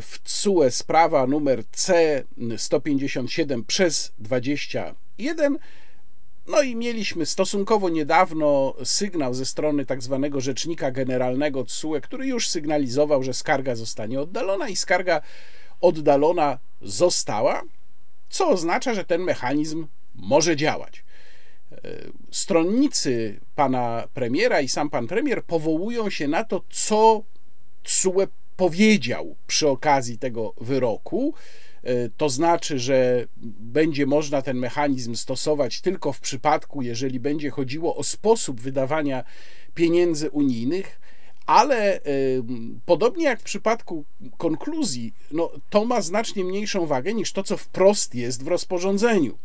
w 0.00 0.18
CUE 0.24 0.70
sprawa 0.70 1.26
numer 1.26 1.64
C 1.72 2.22
157 2.56 3.64
przez 3.64 4.12
21 4.18 5.58
no 6.46 6.62
i 6.62 6.76
mieliśmy 6.76 7.26
stosunkowo 7.26 7.88
niedawno 7.88 8.74
sygnał 8.84 9.34
ze 9.34 9.46
strony 9.46 9.86
tak 9.86 10.02
zwanego 10.02 10.40
rzecznika 10.40 10.90
generalnego 10.90 11.64
TSUE, 11.64 12.00
który 12.00 12.26
już 12.26 12.48
sygnalizował, 12.48 13.22
że 13.22 13.34
skarga 13.34 13.74
zostanie 13.74 14.20
oddalona 14.20 14.68
i 14.68 14.76
skarga 14.76 15.20
oddalona 15.80 16.58
została, 16.82 17.62
co 18.28 18.48
oznacza, 18.48 18.94
że 18.94 19.04
ten 19.04 19.22
mechanizm 19.22 19.86
może 20.14 20.56
działać. 20.56 21.04
E, 21.72 21.78
stronnicy 22.30 23.40
pana 23.54 24.08
premiera 24.14 24.60
i 24.60 24.68
sam 24.68 24.90
pan 24.90 25.06
premier 25.06 25.44
powołują 25.44 26.10
się 26.10 26.28
na 26.28 26.44
to, 26.44 26.62
co 26.70 27.22
TSUE 27.82 28.26
powiedział 28.56 29.36
przy 29.46 29.68
okazji 29.68 30.18
tego 30.18 30.54
wyroku 30.60 31.34
to 32.16 32.28
znaczy, 32.28 32.78
że 32.78 33.26
będzie 33.60 34.06
można 34.06 34.42
ten 34.42 34.56
mechanizm 34.56 35.14
stosować 35.14 35.80
tylko 35.80 36.12
w 36.12 36.20
przypadku, 36.20 36.82
jeżeli 36.82 37.20
będzie 37.20 37.50
chodziło 37.50 37.96
o 37.96 38.02
sposób 38.02 38.60
wydawania 38.60 39.24
pieniędzy 39.74 40.30
unijnych, 40.30 41.00
ale 41.46 41.96
e, 41.96 42.00
podobnie 42.86 43.24
jak 43.24 43.40
w 43.40 43.44
przypadku 43.44 44.04
konkluzji, 44.38 45.14
no, 45.32 45.50
to 45.70 45.84
ma 45.84 46.00
znacznie 46.00 46.44
mniejszą 46.44 46.86
wagę 46.86 47.14
niż 47.14 47.32
to, 47.32 47.42
co 47.42 47.56
wprost 47.56 48.14
jest 48.14 48.44
w 48.44 48.48
rozporządzeniu, 48.48 49.38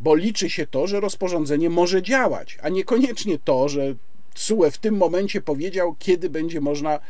bo 0.00 0.14
liczy 0.14 0.50
się 0.50 0.66
to, 0.66 0.86
że 0.86 1.00
rozporządzenie 1.00 1.70
może 1.70 2.02
działać, 2.02 2.58
a 2.62 2.68
niekoniecznie 2.68 3.38
to, 3.38 3.68
że 3.68 3.94
TSUE 4.34 4.70
w 4.70 4.78
tym 4.78 4.96
momencie 4.96 5.40
powiedział, 5.40 5.96
kiedy 5.98 6.30
będzie 6.30 6.60
można 6.60 7.00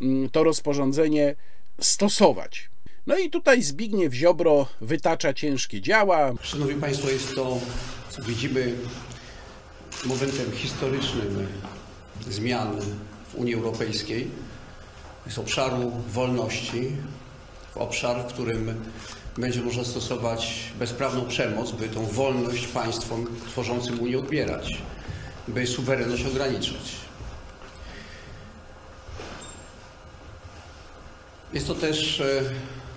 mm, 0.00 0.30
to 0.30 0.44
rozporządzenie 0.44 1.34
stosować. 1.80 2.69
No 3.10 3.18
i 3.18 3.30
tutaj 3.30 3.62
Zbigniew 3.62 4.14
Ziobro 4.14 4.66
wytacza 4.80 5.34
ciężkie 5.34 5.80
działa. 5.80 6.32
Szanowni 6.42 6.80
Państwo, 6.80 7.10
jest 7.10 7.34
to, 7.34 7.58
widzimy, 8.18 8.74
momentem 10.04 10.52
historycznym 10.52 11.46
zmian 12.28 12.80
w 13.28 13.34
Unii 13.34 13.54
Europejskiej. 13.54 14.30
Z 15.28 15.38
obszaru 15.38 15.92
wolności, 16.08 16.90
obszar, 17.74 18.22
w 18.22 18.26
którym 18.26 18.84
będzie 19.36 19.62
można 19.62 19.84
stosować 19.84 20.62
bezprawną 20.78 21.28
przemoc, 21.28 21.72
by 21.72 21.88
tą 21.88 22.06
wolność 22.06 22.66
państwom 22.66 23.26
tworzącym 23.48 24.00
Unię 24.00 24.18
odbierać, 24.18 24.82
by 25.48 25.66
suwerenność 25.66 26.24
ograniczać. 26.24 26.96
Jest 31.52 31.66
to 31.66 31.74
też 31.74 32.20
e, 32.20 32.42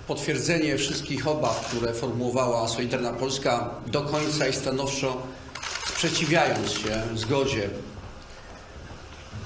potwierdzenie 0.07 0.77
wszystkich 0.77 1.27
obaw, 1.27 1.67
które 1.67 1.93
formułowała 1.93 2.67
Solidarna 2.67 3.13
Polska 3.13 3.69
do 3.87 4.01
końca 4.01 4.47
i 4.47 4.53
stanowczo 4.53 5.17
sprzeciwiając 5.87 6.71
się 6.71 7.01
zgodzie 7.15 7.69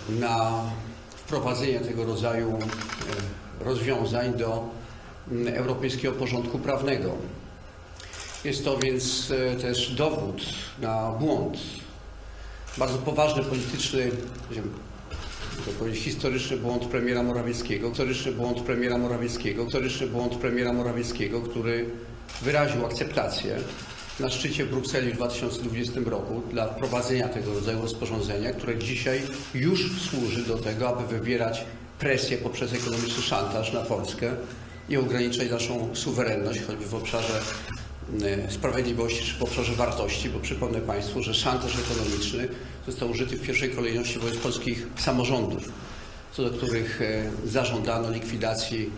na 0.09 0.61
wprowadzenie 1.09 1.79
tego 1.79 2.05
rodzaju 2.05 2.57
e, 3.61 3.63
rozwiązań 3.65 4.33
do 4.33 4.69
europejskiego 5.55 6.13
porządku 6.13 6.59
prawnego. 6.59 7.11
Jest 8.43 8.65
to 8.65 8.77
więc 8.77 9.31
e, 9.31 9.55
też 9.55 9.95
dowód 9.95 10.41
na 10.79 11.11
błąd, 11.11 11.57
bardzo 12.77 12.97
poważny 12.97 13.43
polityczny, 13.43 14.11
to 15.65 15.71
powiedzieć, 15.71 16.03
historyczny 16.03 16.57
błąd 16.57 16.85
premiera 16.85 17.23
Morawieckiego, 17.23 17.89
historyczny 17.89 18.31
błąd 18.31 18.61
premiera 18.61 18.97
Morawieckiego, 18.97 19.63
historyczny 19.63 20.07
błąd 20.07 20.35
premiera 20.35 20.73
Morawieckiego, 20.73 21.41
który 21.41 21.85
wyraził 22.41 22.85
akceptację 22.85 23.57
na 24.19 24.29
szczycie 24.29 24.65
w 24.65 24.69
Brukseli 24.69 25.11
w 25.11 25.15
2020 25.15 25.99
roku 26.05 26.41
dla 26.51 26.67
wprowadzenia 26.67 27.27
tego 27.27 27.53
rodzaju 27.53 27.81
rozporządzenia, 27.81 28.53
które 28.53 28.77
dzisiaj 28.77 29.21
już 29.53 30.01
służy 30.01 30.43
do 30.43 30.57
tego, 30.57 30.89
aby 30.89 31.07
wywierać 31.07 31.65
presję 31.99 32.37
poprzez 32.37 32.73
ekonomiczny 32.73 33.23
szantaż 33.23 33.73
na 33.73 33.81
Polskę 33.81 34.31
i 34.89 34.97
ograniczać 34.97 35.49
naszą 35.49 35.95
suwerenność, 35.95 36.61
choćby 36.67 36.85
w 36.85 36.95
obszarze 36.95 37.41
sprawiedliwości 38.49 39.25
czy 39.25 39.39
w 39.39 39.43
obszarze 39.43 39.73
wartości, 39.73 40.29
bo 40.29 40.39
przypomnę 40.39 40.81
Państwu, 40.81 41.23
że 41.23 41.33
szantaż 41.33 41.71
ekonomiczny 41.79 42.47
został 42.85 43.09
użyty 43.09 43.37
w 43.37 43.41
pierwszej 43.41 43.69
kolejności 43.69 44.19
wobec 44.19 44.37
polskich 44.37 44.87
samorządów, 44.97 45.71
co 46.33 46.43
do 46.43 46.57
których 46.57 47.01
e, 47.01 47.31
zażądano 47.45 48.11
likwidacji 48.11 48.89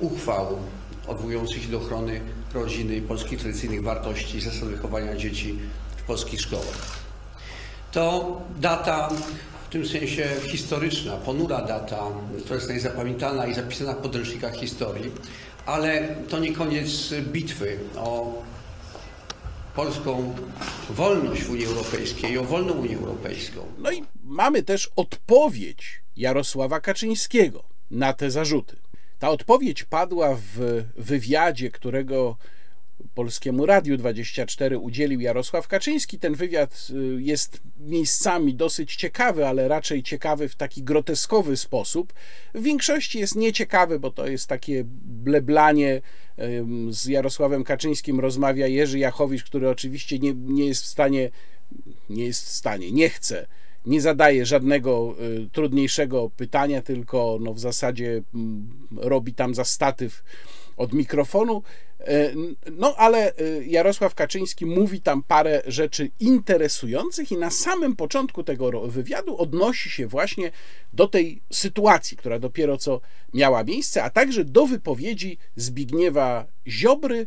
uchwał 0.00 0.58
odwołujących 1.06 1.62
się 1.62 1.68
do 1.68 1.78
ochrony 1.78 2.20
rodziny 2.54 2.96
i 2.96 3.02
polskich 3.02 3.38
tradycyjnych 3.38 3.82
wartości 3.82 4.38
i 4.38 4.40
zasad 4.40 4.68
wychowania 4.68 5.16
dzieci 5.16 5.58
w 5.96 6.02
polskich 6.02 6.40
szkołach. 6.40 6.98
To 7.92 8.40
data 8.60 9.10
w 9.66 9.68
tym 9.68 9.86
sensie 9.86 10.28
historyczna, 10.42 11.12
ponura 11.12 11.62
data, 11.62 12.02
która 12.40 12.56
jest 12.56 12.68
najzapamiętana 12.68 13.46
i 13.46 13.54
zapisana 13.54 13.92
w 13.92 13.96
podręcznikach 13.96 14.54
historii, 14.54 15.10
ale 15.66 16.16
to 16.28 16.38
nie 16.38 16.52
koniec 16.52 17.14
bitwy 17.32 17.78
o 17.96 18.42
polską 19.74 20.34
wolność 20.90 21.42
w 21.42 21.50
Unii 21.50 21.66
Europejskiej 21.66 22.38
o 22.38 22.44
wolną 22.44 22.72
Unię 22.72 22.96
Europejską. 22.96 23.60
No 23.78 23.92
i 23.92 24.04
mamy 24.24 24.62
też 24.62 24.90
odpowiedź 24.96 26.02
Jarosława 26.16 26.80
Kaczyńskiego 26.80 27.64
na 27.90 28.12
te 28.12 28.30
zarzuty. 28.30 28.76
Ta 29.18 29.28
odpowiedź 29.28 29.84
padła 29.84 30.34
w 30.34 30.84
wywiadzie, 30.96 31.70
którego 31.70 32.36
Polskiemu 33.14 33.66
Radiu 33.66 33.96
24 33.96 34.78
udzielił 34.78 35.20
Jarosław 35.20 35.68
Kaczyński. 35.68 36.18
Ten 36.18 36.34
wywiad 36.34 36.88
y, 36.90 37.22
jest 37.22 37.60
miejscami 37.80 38.54
dosyć 38.54 38.96
ciekawy, 38.96 39.46
ale 39.46 39.68
raczej 39.68 40.02
ciekawy 40.02 40.48
w 40.48 40.54
taki 40.54 40.82
groteskowy 40.82 41.56
sposób. 41.56 42.12
W 42.54 42.62
większości 42.62 43.18
jest 43.18 43.36
nieciekawy, 43.36 44.00
bo 44.00 44.10
to 44.10 44.26
jest 44.26 44.48
takie 44.48 44.84
bleblanie. 45.04 46.02
Z 46.90 47.06
Jarosławem 47.06 47.64
Kaczyńskim 47.64 48.20
rozmawia 48.20 48.66
Jerzy 48.66 48.98
Jachowicz, 48.98 49.44
który 49.44 49.68
oczywiście 49.68 50.18
nie, 50.18 50.34
nie 50.34 50.66
jest 50.66 50.82
w 50.82 50.86
stanie, 50.86 51.30
nie 52.10 52.24
jest 52.24 52.44
w 52.44 52.48
stanie, 52.48 52.92
nie 52.92 53.08
chce 53.08 53.46
nie 53.86 54.00
zadaje 54.00 54.46
żadnego 54.46 55.14
y, 55.20 55.48
trudniejszego 55.52 56.30
pytania, 56.36 56.82
tylko 56.82 57.38
no 57.40 57.54
w 57.54 57.60
zasadzie 57.60 58.22
mm, 58.34 58.68
robi 58.96 59.34
tam 59.34 59.54
za 59.54 59.64
statyw 59.64 60.22
od 60.76 60.92
mikrofonu. 60.92 61.62
E, 62.00 62.32
no, 62.72 62.94
ale 62.96 63.36
e, 63.36 63.64
Jarosław 63.64 64.14
Kaczyński 64.14 64.66
mówi 64.66 65.00
tam 65.00 65.22
parę 65.22 65.62
rzeczy 65.66 66.10
interesujących, 66.20 67.32
i 67.32 67.36
na 67.36 67.50
samym 67.50 67.96
początku 67.96 68.44
tego 68.44 68.88
wywiadu 68.88 69.38
odnosi 69.38 69.90
się 69.90 70.06
właśnie 70.06 70.50
do 70.92 71.08
tej 71.08 71.42
sytuacji, 71.52 72.16
która 72.16 72.38
dopiero 72.38 72.78
co 72.78 73.00
miała 73.34 73.64
miejsce, 73.64 74.02
a 74.02 74.10
także 74.10 74.44
do 74.44 74.66
wypowiedzi 74.66 75.38
Zbigniewa 75.56 76.46
Ziobry. 76.68 77.26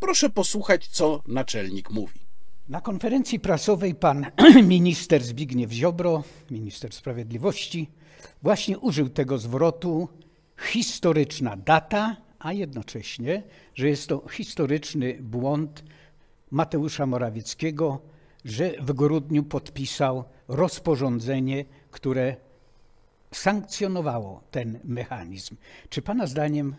Proszę 0.00 0.30
posłuchać, 0.30 0.88
co 0.88 1.22
naczelnik 1.26 1.90
mówi. 1.90 2.20
Na 2.68 2.80
konferencji 2.80 3.40
prasowej 3.40 3.94
pan 3.94 4.26
minister 4.62 5.22
Zbigniew 5.22 5.72
Ziobro, 5.72 6.24
minister 6.50 6.92
sprawiedliwości, 6.92 7.90
właśnie 8.42 8.78
użył 8.78 9.08
tego 9.08 9.38
zwrotu 9.38 10.08
historyczna 10.60 11.56
data 11.56 12.25
a 12.46 12.52
jednocześnie, 12.52 13.42
że 13.74 13.88
jest 13.88 14.08
to 14.08 14.28
historyczny 14.28 15.18
błąd 15.20 15.84
Mateusza 16.50 17.06
Morawieckiego, 17.06 18.00
że 18.44 18.72
w 18.80 18.92
grudniu 18.92 19.44
podpisał 19.44 20.24
rozporządzenie, 20.48 21.64
które 21.90 22.36
sankcjonowało 23.32 24.42
ten 24.50 24.80
mechanizm. 24.84 25.56
Czy 25.88 26.02
Pana 26.02 26.26
zdaniem 26.26 26.76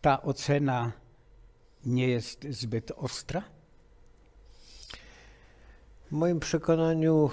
ta 0.00 0.22
ocena 0.22 0.92
nie 1.86 2.08
jest 2.08 2.46
zbyt 2.50 2.90
ostra? 2.96 3.42
W 6.10 6.12
moim 6.12 6.40
przekonaniu, 6.40 7.30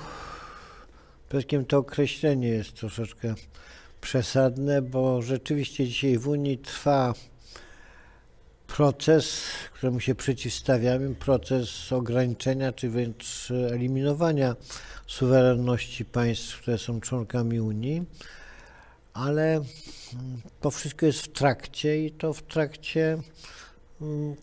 pewnie 1.30 1.64
to 1.64 1.78
określenie 1.78 2.48
jest 2.48 2.74
troszeczkę 2.74 3.36
przesadne, 4.02 4.82
bo 4.82 5.22
rzeczywiście 5.22 5.88
dzisiaj 5.88 6.18
w 6.18 6.28
Unii 6.28 6.58
trwa 6.58 7.14
proces, 8.68 9.42
któremu 9.74 10.00
się 10.00 10.16
przeciwstawiamy, 10.16 11.16
proces 11.16 11.94
ograniczenia 11.94 12.72
czy 12.72 12.90
wręcz 12.90 13.52
eliminowania 13.72 14.56
suwerenności 15.08 16.06
państw, 16.06 16.62
które 16.62 16.78
są 16.78 17.02
członkami 17.02 17.60
Unii, 17.60 18.06
ale 19.14 19.54
mm, 19.54 19.66
to 20.62 20.72
wszystko 20.72 21.06
jest 21.06 21.20
w 21.20 21.32
trakcie 21.32 22.06
i 22.06 22.12
to 22.12 22.34
w 22.34 22.42
trakcie 22.42 23.18
mm, 24.02 24.36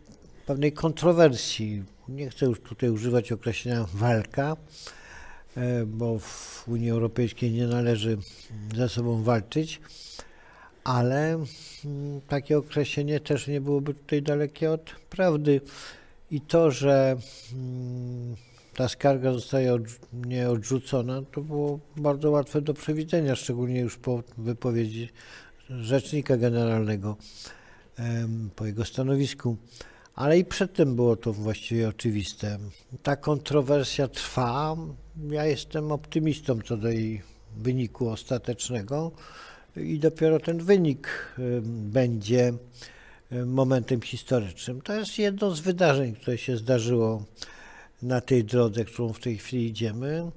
pewnej 0.47 0.73
kontrowersji. 0.73 1.85
Nie 2.09 2.31
chcę 2.31 2.47
już 2.47 2.61
tutaj 2.61 2.91
używać 2.91 3.33
określenia 3.33 3.87
walka, 3.95 4.57
e, 5.57 5.87
bo 5.87 6.19
w 6.19 6.65
Unii 6.69 6.91
Europejskiej 6.91 7.51
nie 7.53 7.67
należy 7.67 8.19
ze 8.77 8.89
sobą 8.89 9.23
walczyć, 9.23 9.81
ale 10.85 11.35
mm, 11.85 12.21
takie 12.29 12.59
określenie 12.59 13.21
też 13.21 13.47
nie 13.47 13.61
byłoby 13.61 13.95
tutaj 13.95 14.23
dalekie 14.23 14.71
od 14.71 14.91
prawdy. 15.11 15.61
I 16.31 16.41
to, 16.41 16.71
że 16.71 17.17
mm, 17.53 18.37
ta 18.75 18.89
skarga 18.89 19.33
zostaje 19.33 19.79
nie 20.13 20.51
odrzucona, 20.51 21.23
to 21.33 21.41
było 21.41 21.79
bardzo 21.97 22.31
łatwe 22.31 22.61
do 22.61 22.75
przewidzenia, 22.75 23.37
szczególnie 23.37 23.81
już 23.81 23.97
po 23.97 24.23
wypowiedzi 24.39 25.09
rzecznika 25.71 26.37
generalnego, 26.37 27.17
po 28.57 28.67
jego 28.67 28.85
stanowisku. 28.85 29.57
Ale 30.15 30.39
i 30.39 30.45
przedtem 30.45 30.97
było 30.97 31.17
to 31.17 31.33
właściwie 31.33 31.89
oczywiste. 31.89 32.59
Ta 33.03 33.17
kontrowersja 33.17 34.09
trwa. 34.09 34.77
Ja 35.31 35.45
jestem 35.45 35.93
optymistą 35.93 36.61
co 36.65 36.77
do 36.77 36.89
jej 36.89 37.23
wyniku 37.57 38.09
ostatecznego 38.09 39.13
i 39.77 39.99
dopiero 39.99 40.41
ten 40.41 40.59
wynik 40.59 41.09
będzie 41.65 42.53
momentem 43.47 44.01
historycznym. 44.01 44.81
To 44.81 44.95
jest 44.95 45.19
jedno 45.19 45.51
z 45.51 45.61
wydarzeń, 45.61 46.15
które 46.15 46.39
się 46.39 46.57
zdarzyło 46.57 47.25
na 48.03 48.21
tej 48.21 48.45
drodze, 48.45 48.85
którą 48.85 49.13
w 49.13 49.21
tej 49.21 49.39
chwili 49.39 49.67
idziemy. 49.67 50.31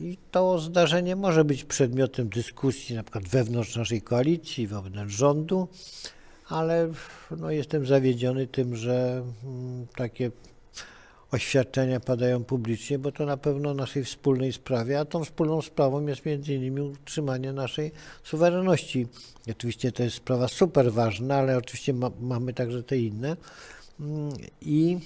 I 0.00 0.18
to 0.30 0.58
zdarzenie 0.58 1.16
może 1.16 1.44
być 1.44 1.64
przedmiotem 1.64 2.28
dyskusji 2.28 2.96
na 2.96 3.02
przykład 3.02 3.28
wewnątrz 3.28 3.76
naszej 3.76 4.02
koalicji, 4.02 4.66
wewnątrz 4.66 5.14
rządu, 5.14 5.68
ale 6.48 6.88
no, 7.36 7.50
jestem 7.50 7.86
zawiedziony 7.86 8.46
tym, 8.46 8.76
że 8.76 9.22
mm, 9.44 9.86
takie 9.96 10.30
oświadczenia 11.32 12.00
padają 12.00 12.44
publicznie, 12.44 12.98
bo 12.98 13.12
to 13.12 13.26
na 13.26 13.36
pewno 13.36 13.74
naszej 13.74 14.04
wspólnej 14.04 14.52
sprawie, 14.52 15.00
a 15.00 15.04
tą 15.04 15.24
wspólną 15.24 15.62
sprawą 15.62 16.06
jest 16.06 16.26
między 16.26 16.54
innymi 16.54 16.80
utrzymanie 16.80 17.52
naszej 17.52 17.92
suwerenności. 18.24 19.06
Oczywiście 19.50 19.92
to 19.92 20.02
jest 20.02 20.16
sprawa 20.16 20.48
super 20.48 20.92
ważna, 20.92 21.36
ale 21.36 21.58
oczywiście 21.58 21.92
ma, 21.92 22.10
mamy 22.20 22.52
także 22.52 22.82
te 22.82 22.98
inne. 22.98 23.36
Mm, 24.00 24.32
I 24.60 24.98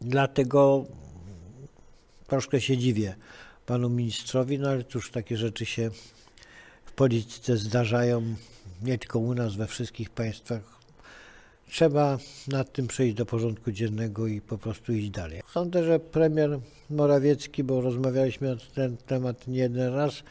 dlatego 0.00 0.84
troszkę 2.26 2.60
się 2.60 2.78
dziwię 2.78 3.14
panu 3.66 3.90
ministrowi, 3.90 4.58
no 4.58 4.68
ale 4.68 4.84
cóż, 4.84 5.10
takie 5.10 5.36
rzeczy 5.36 5.66
się 5.66 5.90
w 6.84 6.92
polityce 6.92 7.56
zdarzają 7.56 8.22
nie 8.82 8.98
tylko 8.98 9.18
u 9.18 9.34
nas, 9.34 9.54
we 9.54 9.66
wszystkich 9.66 10.10
państwach 10.10 10.81
Trzeba 11.72 12.18
nad 12.48 12.72
tym 12.72 12.86
przejść 12.86 13.14
do 13.14 13.26
porządku 13.26 13.72
dziennego 13.72 14.26
i 14.26 14.40
po 14.40 14.58
prostu 14.58 14.92
iść 14.92 15.10
dalej. 15.10 15.40
Sądzę, 15.52 15.84
że 15.84 16.00
premier 16.00 16.58
Morawiecki, 16.90 17.64
bo 17.64 17.80
rozmawialiśmy 17.80 18.50
na 18.50 18.56
ten 18.74 18.96
temat 18.96 19.48
nie 19.48 19.58
jeden 19.58 19.94
raz, 19.94 20.22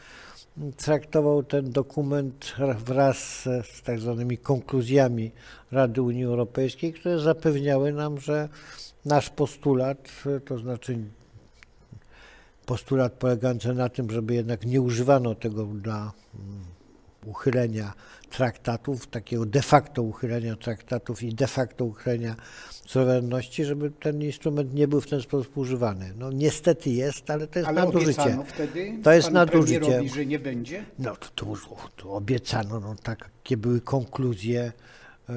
traktował 0.76 1.42
ten 1.42 1.72
dokument 1.72 2.54
wraz 2.86 3.42
z 3.42 3.82
tak 3.84 4.00
zwanymi 4.00 4.38
konkluzjami 4.38 5.30
Rady 5.72 6.02
Unii 6.02 6.24
Europejskiej, 6.24 6.92
które 6.92 7.18
zapewniały 7.18 7.92
nam, 7.92 8.20
że 8.20 8.48
nasz 9.04 9.30
postulat, 9.30 10.08
to 10.44 10.58
znaczy 10.58 10.98
postulat 12.66 13.12
polegający 13.12 13.74
na 13.74 13.88
tym, 13.88 14.10
żeby 14.10 14.34
jednak 14.34 14.66
nie 14.66 14.80
używano 14.80 15.34
tego 15.34 15.64
dla 15.64 16.12
uchylenia 17.26 17.92
traktatów, 18.32 19.06
takiego 19.06 19.46
de 19.46 19.62
facto 19.62 20.02
uchylenia 20.02 20.56
traktatów 20.56 21.22
i 21.22 21.34
de 21.34 21.46
facto 21.46 21.84
uchylenia 21.84 22.36
suwerenności, 22.86 23.64
żeby 23.64 23.90
ten 23.90 24.22
instrument 24.22 24.74
nie 24.74 24.88
był 24.88 25.00
w 25.00 25.06
ten 25.06 25.22
sposób 25.22 25.56
używany. 25.56 26.12
No 26.18 26.32
niestety 26.32 26.90
jest, 26.90 27.30
ale 27.30 27.46
to 27.46 27.58
jest 27.58 27.68
ale 27.68 27.84
nadużycie. 27.84 28.38
wtedy 28.46 28.92
to 29.02 29.12
jest 29.12 29.30
nadużycie. 29.30 30.08
że 30.08 30.26
nie 30.26 30.38
będzie? 30.38 30.84
No 30.98 31.16
to, 31.16 31.28
to, 31.34 31.54
to 31.96 32.12
obiecano, 32.12 32.80
no 32.80 32.94
takie 33.02 33.56
były 33.56 33.80
konkluzje 33.80 34.72
e, 35.28 35.32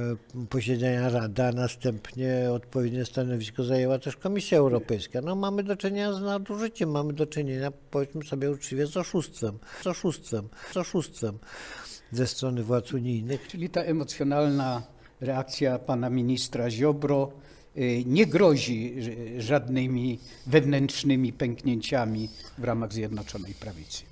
posiedzenia 0.49 1.09
Rady, 1.09 1.43
a 1.43 1.51
następnie 1.51 2.51
odpowiednie 2.51 3.05
stanowisko 3.05 3.63
zajęła 3.63 3.99
też 3.99 4.17
Komisja 4.17 4.57
Europejska. 4.57 5.21
No 5.21 5.35
mamy 5.35 5.63
do 5.63 5.75
czynienia 5.75 6.13
z 6.13 6.21
nadużyciem, 6.21 6.91
mamy 6.91 7.13
do 7.13 7.25
czynienia, 7.27 7.71
powiedzmy 7.91 8.23
sobie 8.23 8.51
uczciwie, 8.51 8.87
z 8.87 8.97
oszustwem, 8.97 9.59
z 9.81 9.87
oszustwem, 9.87 10.49
z 10.71 10.77
oszustwem 10.77 11.39
ze 12.11 12.27
strony 12.27 12.63
władz 12.63 12.93
unijnych. 12.93 13.47
Czyli 13.47 13.69
ta 13.69 13.81
emocjonalna 13.81 14.83
reakcja 15.21 15.79
pana 15.79 16.09
ministra 16.09 16.69
Ziobro 16.69 17.31
y, 17.77 18.03
nie 18.05 18.25
grozi 18.25 18.95
żadnymi 19.37 20.19
wewnętrznymi 20.47 21.33
pęknięciami 21.33 22.29
w 22.57 22.63
ramach 22.63 22.93
Zjednoczonej 22.93 23.53
Prawicy. 23.53 24.03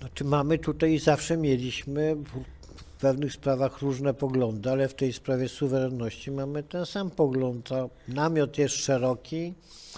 Znaczy 0.00 0.24
mamy 0.24 0.58
tutaj, 0.58 0.98
zawsze 0.98 1.36
mieliśmy 1.36 2.14
w 2.14 3.00
pewnych 3.00 3.32
sprawach 3.32 3.82
różne 3.82 4.14
poglądy, 4.14 4.70
ale 4.70 4.88
w 4.88 4.94
tej 4.94 5.12
sprawie 5.12 5.48
suwerenności 5.48 6.30
mamy 6.30 6.62
ten 6.62 6.86
sam 6.86 7.10
pogląd. 7.10 7.72
A 7.72 7.88
namiot 8.08 8.58
jest 8.58 8.74
szeroki, 8.74 9.54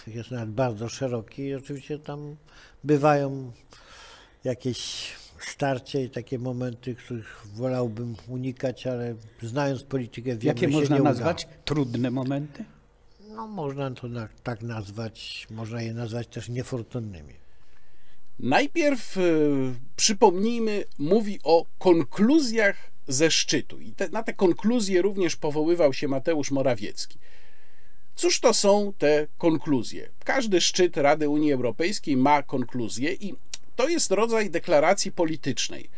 jest 0.07 0.31
nawet 0.31 0.49
bardzo 0.49 0.89
szeroki 0.89 1.41
i 1.41 1.55
oczywiście 1.55 1.99
tam 1.99 2.35
bywają 2.83 3.51
jakieś 4.43 5.11
starcie 5.49 6.03
i 6.03 6.09
takie 6.09 6.39
momenty, 6.39 6.95
których 6.95 7.47
wolałbym 7.55 8.15
unikać, 8.27 8.87
ale 8.87 9.15
znając 9.41 9.83
politykę 9.83 10.29
wiem, 10.29 10.47
Jakie 10.47 10.69
że 10.71 10.77
można 10.77 10.97
nie 10.97 11.03
nazwać 11.03 11.45
uda. 11.45 11.53
trudne 11.65 12.11
momenty? 12.11 12.65
No 13.35 13.47
można 13.47 13.91
to 13.91 14.07
na, 14.07 14.27
tak 14.43 14.61
nazwać, 14.61 15.47
można 15.51 15.81
je 15.81 15.93
nazwać 15.93 16.27
też 16.27 16.49
niefortunnymi. 16.49 17.33
Najpierw 18.39 19.17
y, 19.17 19.21
przypomnijmy, 19.95 20.83
mówi 20.97 21.39
o 21.43 21.65
konkluzjach 21.79 22.91
ze 23.07 23.31
szczytu. 23.31 23.79
I 23.79 23.91
te, 23.91 24.09
na 24.09 24.23
te 24.23 24.33
konkluzje 24.33 25.01
również 25.01 25.35
powoływał 25.35 25.93
się 25.93 26.07
Mateusz 26.07 26.51
Morawiecki. 26.51 27.19
Cóż 28.15 28.39
to 28.39 28.53
są 28.53 28.93
te 28.97 29.27
konkluzje? 29.37 30.09
Każdy 30.23 30.61
szczyt 30.61 30.97
Rady 30.97 31.29
Unii 31.29 31.53
Europejskiej 31.53 32.17
ma 32.17 32.43
konkluzje 32.43 33.13
i 33.13 33.35
to 33.77 33.89
jest 33.89 34.11
rodzaj 34.11 34.49
deklaracji 34.49 35.11
politycznej. 35.11 35.89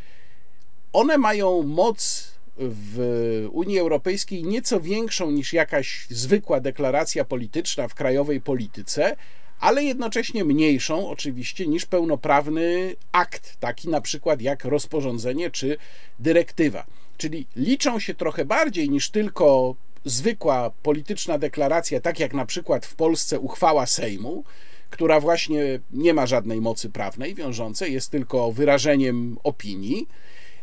One 0.94 1.18
mają 1.18 1.64
moc 1.64 2.32
w 2.58 3.48
Unii 3.52 3.80
Europejskiej 3.80 4.44
nieco 4.44 4.80
większą 4.80 5.32
niż 5.32 5.54
jakaś 5.54 6.08
zwykła 6.10 6.60
deklaracja 6.60 7.26
polityczna 7.26 7.88
w 7.88 7.96
krajowej 7.96 8.42
polityce, 8.42 9.16
ale 9.60 9.84
jednocześnie 9.84 10.46
mniejszą 10.46 11.10
oczywiście 11.10 11.68
niż 11.68 11.86
pełnoprawny 11.86 12.96
akt, 13.12 13.56
taki 13.60 13.90
na 13.90 14.02
przykład 14.02 14.42
jak 14.42 14.66
rozporządzenie 14.66 15.52
czy 15.52 15.78
dyrektywa. 16.20 16.86
Czyli 17.18 17.48
liczą 17.56 18.00
się 18.00 18.14
trochę 18.14 18.46
bardziej 18.46 18.90
niż 18.90 19.10
tylko 19.10 19.76
zwykła 20.06 20.72
polityczna 20.84 21.38
deklaracja, 21.38 22.02
tak 22.02 22.20
jak 22.20 22.34
na 22.34 22.46
przykład 22.46 22.86
w 22.86 22.96
Polsce 22.96 23.40
uchwała 23.40 23.86
Sejmu, 23.86 24.44
która 24.90 25.20
właśnie 25.20 25.80
nie 25.92 26.14
ma 26.14 26.26
żadnej 26.26 26.62
mocy 26.62 26.90
prawnej 26.90 27.36
wiążącej, 27.36 27.94
jest 27.94 28.12
tylko 28.12 28.52
wyrażeniem 28.52 29.38
opinii. 29.44 30.08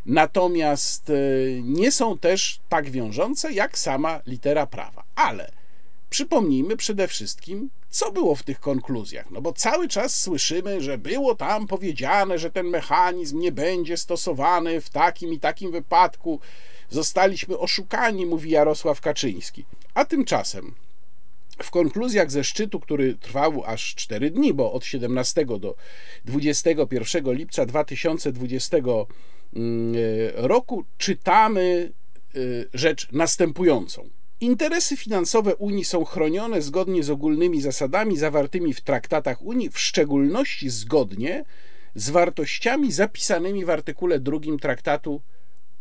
Natomiast 0.07 1.11
e, 1.11 1.15
nie 1.62 1.93
są 1.93 2.19
też 2.19 2.61
tak 2.69 2.91
wiążące 2.91 3.53
jak 3.53 3.79
sama 3.79 4.21
litera 4.27 4.67
prawa. 4.67 5.05
Ale 5.15 5.51
przypomnijmy 6.11 6.77
przede 6.77 7.09
wszystkim, 7.09 7.71
co 7.91 8.12
było 8.12 8.35
w 8.35 8.43
tych 8.43 8.61
konkluzjach. 8.61 9.31
No 9.31 9.41
bo 9.41 9.53
cały 9.53 9.89
czas 9.89 10.21
słyszymy, 10.21 10.81
że 10.81 10.99
było 10.99 11.35
tam 11.35 11.67
powiedziane, 11.67 12.39
że 12.39 12.51
ten 12.51 12.67
mechanizm 12.67 13.39
nie 13.39 13.53
będzie 13.53 13.97
stosowany 13.97 14.81
w 14.81 14.91
takim 14.91 15.33
i 15.33 15.41
takim 15.41 15.73
wypadku. 15.73 16.41
Zostaliśmy 16.91 17.59
oszukani, 17.59 18.27
mówi 18.27 18.51
Jarosław 18.51 19.01
Kaczyński. 19.01 19.65
A 19.95 20.05
tymczasem 20.05 20.75
w 21.62 21.71
konkluzjach 21.71 22.31
ze 22.31 22.45
szczytu, 22.45 22.81
który 22.81 23.14
trwał 23.14 23.62
aż 23.64 23.95
4 23.95 24.31
dni, 24.31 24.55
bo 24.55 24.73
od 24.73 24.85
17 24.85 25.47
do 25.47 25.75
21 26.25 27.33
lipca 27.33 27.66
2020 27.66 28.77
mm, 28.77 29.95
roku, 30.35 30.85
czytamy 30.99 31.92
y, 32.37 32.69
rzecz 32.75 33.09
następującą. 33.12 34.09
Interesy 34.40 34.97
finansowe 34.97 35.57
Unii 35.57 35.85
są 35.85 36.05
chronione 36.05 36.62
zgodnie 36.62 37.03
z 37.03 37.11
ogólnymi 37.11 37.61
zasadami 37.61 38.16
zawartymi 38.16 38.75
w 38.75 38.81
traktatach 38.81 39.42
Unii, 39.42 39.71
w 39.71 39.79
szczególności 39.79 40.71
zgodnie 40.71 41.45
z 41.95 42.11
wartościami 42.11 42.92
zapisanymi 42.92 43.64
w 43.64 43.71
artykule 43.71 44.21
2 44.21 44.38
traktatu 44.61 45.21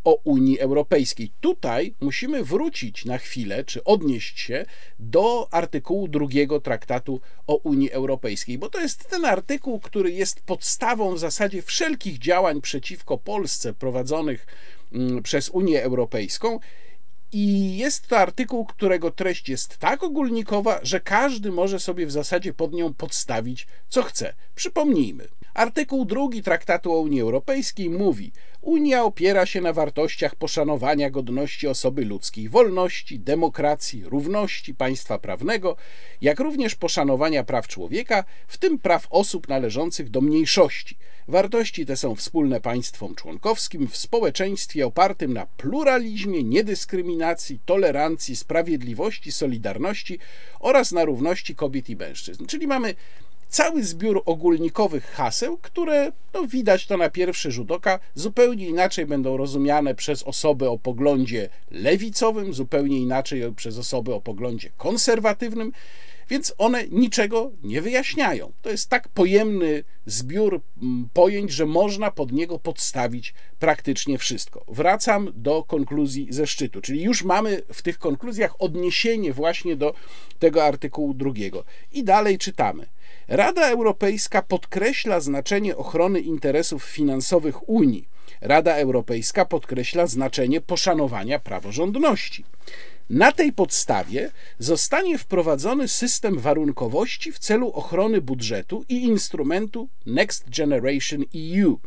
o 0.06 0.20
Unii 0.24 0.60
Europejskiej. 0.60 1.32
Tutaj 1.42 1.94
musimy 2.02 2.44
wrócić 2.44 3.06
na 3.06 3.18
chwilę, 3.18 3.64
czy 3.64 3.84
odnieść 3.84 4.40
się 4.40 4.66
do 5.00 5.48
artykułu 5.52 6.08
drugiego 6.08 6.62
traktatu 6.62 7.22
o 7.48 7.56
Unii 7.56 7.92
Europejskiej, 7.92 8.58
bo 8.58 8.70
to 8.70 8.82
jest 8.82 9.10
ten 9.10 9.26
artykuł, 9.26 9.80
który 9.80 10.12
jest 10.12 10.42
podstawą 10.42 11.16
w 11.16 11.20
zasadzie 11.20 11.62
wszelkich 11.62 12.20
działań 12.20 12.62
przeciwko 12.62 13.18
Polsce 13.18 13.74
prowadzonych 13.74 14.48
mm, 14.94 15.24
przez 15.24 15.50
Unię 15.50 15.84
Europejską. 15.84 16.60
I 17.32 17.78
jest 17.78 18.08
to 18.08 18.18
artykuł, 18.18 18.66
którego 18.66 19.12
treść 19.12 19.50
jest 19.50 19.78
tak 19.78 20.04
ogólnikowa, 20.04 20.80
że 20.84 21.00
każdy 21.00 21.52
może 21.52 21.80
sobie 21.80 22.06
w 22.06 22.12
zasadzie 22.12 22.54
pod 22.54 22.74
nią 22.74 22.94
podstawić, 22.94 23.68
co 23.90 24.04
chce. 24.04 24.34
Przypomnijmy. 24.56 25.28
Artykuł 25.54 26.06
drugi 26.06 26.44
Traktatu 26.44 26.94
o 26.94 27.00
Unii 27.00 27.22
Europejskiej 27.22 27.90
mówi: 27.90 28.32
Unia 28.66 29.04
opiera 29.04 29.46
się 29.46 29.62
na 29.62 29.74
wartościach 29.74 30.36
poszanowania 30.36 31.10
godności 31.10 31.68
osoby 31.68 32.06
ludzkiej, 32.06 32.50
wolności, 32.50 33.20
demokracji, 33.20 34.04
równości 34.06 34.76
państwa 34.76 35.20
prawnego, 35.20 35.76
jak 36.22 36.40
również 36.40 36.76
poszanowania 36.76 37.44
praw 37.44 37.68
człowieka, 37.68 38.24
w 38.48 38.58
tym 38.58 38.80
praw 38.80 39.08
osób 39.10 39.48
należących 39.48 40.10
do 40.10 40.22
mniejszości. 40.22 40.98
Wartości 41.28 41.86
te 41.86 41.98
są 41.98 42.16
wspólne 42.16 42.62
państwom 42.62 43.16
członkowskim 43.16 43.88
w 43.88 43.98
społeczeństwie 43.98 44.88
opartym 44.88 45.34
na 45.34 45.46
pluralizmie, 45.46 46.44
niedyskryminacji, 46.44 47.60
tolerancji, 47.66 48.36
sprawiedliwości, 48.36 49.32
solidarności 49.32 50.20
oraz 50.60 50.92
na 50.92 51.06
równości 51.06 51.56
kobiet 51.56 51.90
i 51.90 51.96
mężczyzn. 51.96 52.46
Czyli 52.46 52.68
mamy 52.68 52.96
cały 53.56 53.84
zbiór 53.84 54.24
ogólnikowych 54.26 55.06
haseł, 55.06 55.58
które 55.58 56.12
no, 56.34 56.48
widać 56.48 56.88
to 56.88 56.98
na 56.98 57.10
pierwszy 57.10 57.52
rzut 57.52 57.72
oka, 57.72 58.00
zupełnie 58.16 58.68
inaczej 58.68 59.06
będą 59.06 59.38
rozumiane 59.38 59.96
przez 59.96 60.24
osoby 60.24 60.70
o 60.70 60.78
poglądzie 60.78 61.50
lewicowym, 61.72 62.54
zupełnie 62.54 63.00
inaczej 63.00 63.54
przez 63.56 63.78
osoby 63.78 64.14
o 64.14 64.22
poglądzie 64.22 64.70
konserwatywnym, 64.78 65.72
więc 66.30 66.54
one 66.58 66.88
niczego 66.88 67.52
nie 67.64 67.82
wyjaśniają. 67.82 68.52
To 68.62 68.70
jest 68.70 68.90
tak 68.90 69.08
pojemny 69.08 69.84
zbiór 70.06 70.62
pojęć, 71.14 71.52
że 71.52 71.66
można 71.66 72.12
pod 72.12 72.32
niego 72.32 72.60
podstawić 72.60 73.34
praktycznie 73.60 74.18
wszystko. 74.18 74.66
Wracam 74.68 75.32
do 75.36 75.64
konkluzji 75.64 76.28
ze 76.30 76.48
szczytu, 76.48 76.82
czyli 76.82 77.04
już 77.04 77.24
mamy 77.24 77.62
w 77.74 77.82
tych 77.82 78.00
konkluzjach 78.00 78.62
odniesienie 78.62 79.34
właśnie 79.34 79.76
do 79.76 79.94
tego 80.40 80.64
artykułu 80.64 81.14
drugiego. 81.14 81.64
I 81.92 82.04
dalej 82.04 82.38
czytamy. 82.38 82.86
Rada 83.28 83.70
Europejska 83.70 84.42
podkreśla 84.42 85.20
znaczenie 85.20 85.78
ochrony 85.78 86.20
interesów 86.20 86.84
finansowych 86.84 87.70
Unii. 87.70 88.08
Rada 88.42 88.76
Europejska 88.76 89.46
podkreśla 89.46 90.08
znaczenie 90.08 90.62
poszanowania 90.62 91.40
praworządności. 91.40 92.46
Na 93.10 93.32
tej 93.32 93.54
podstawie 93.54 94.32
zostanie 94.60 95.18
wprowadzony 95.18 95.88
system 95.88 96.40
warunkowości 96.40 97.32
w 97.32 97.40
celu 97.40 97.72
ochrony 97.72 98.22
budżetu 98.22 98.86
i 98.90 99.04
instrumentu 99.04 99.90
Next 100.06 100.50
Generation 100.58 101.24
EU. 101.36 101.80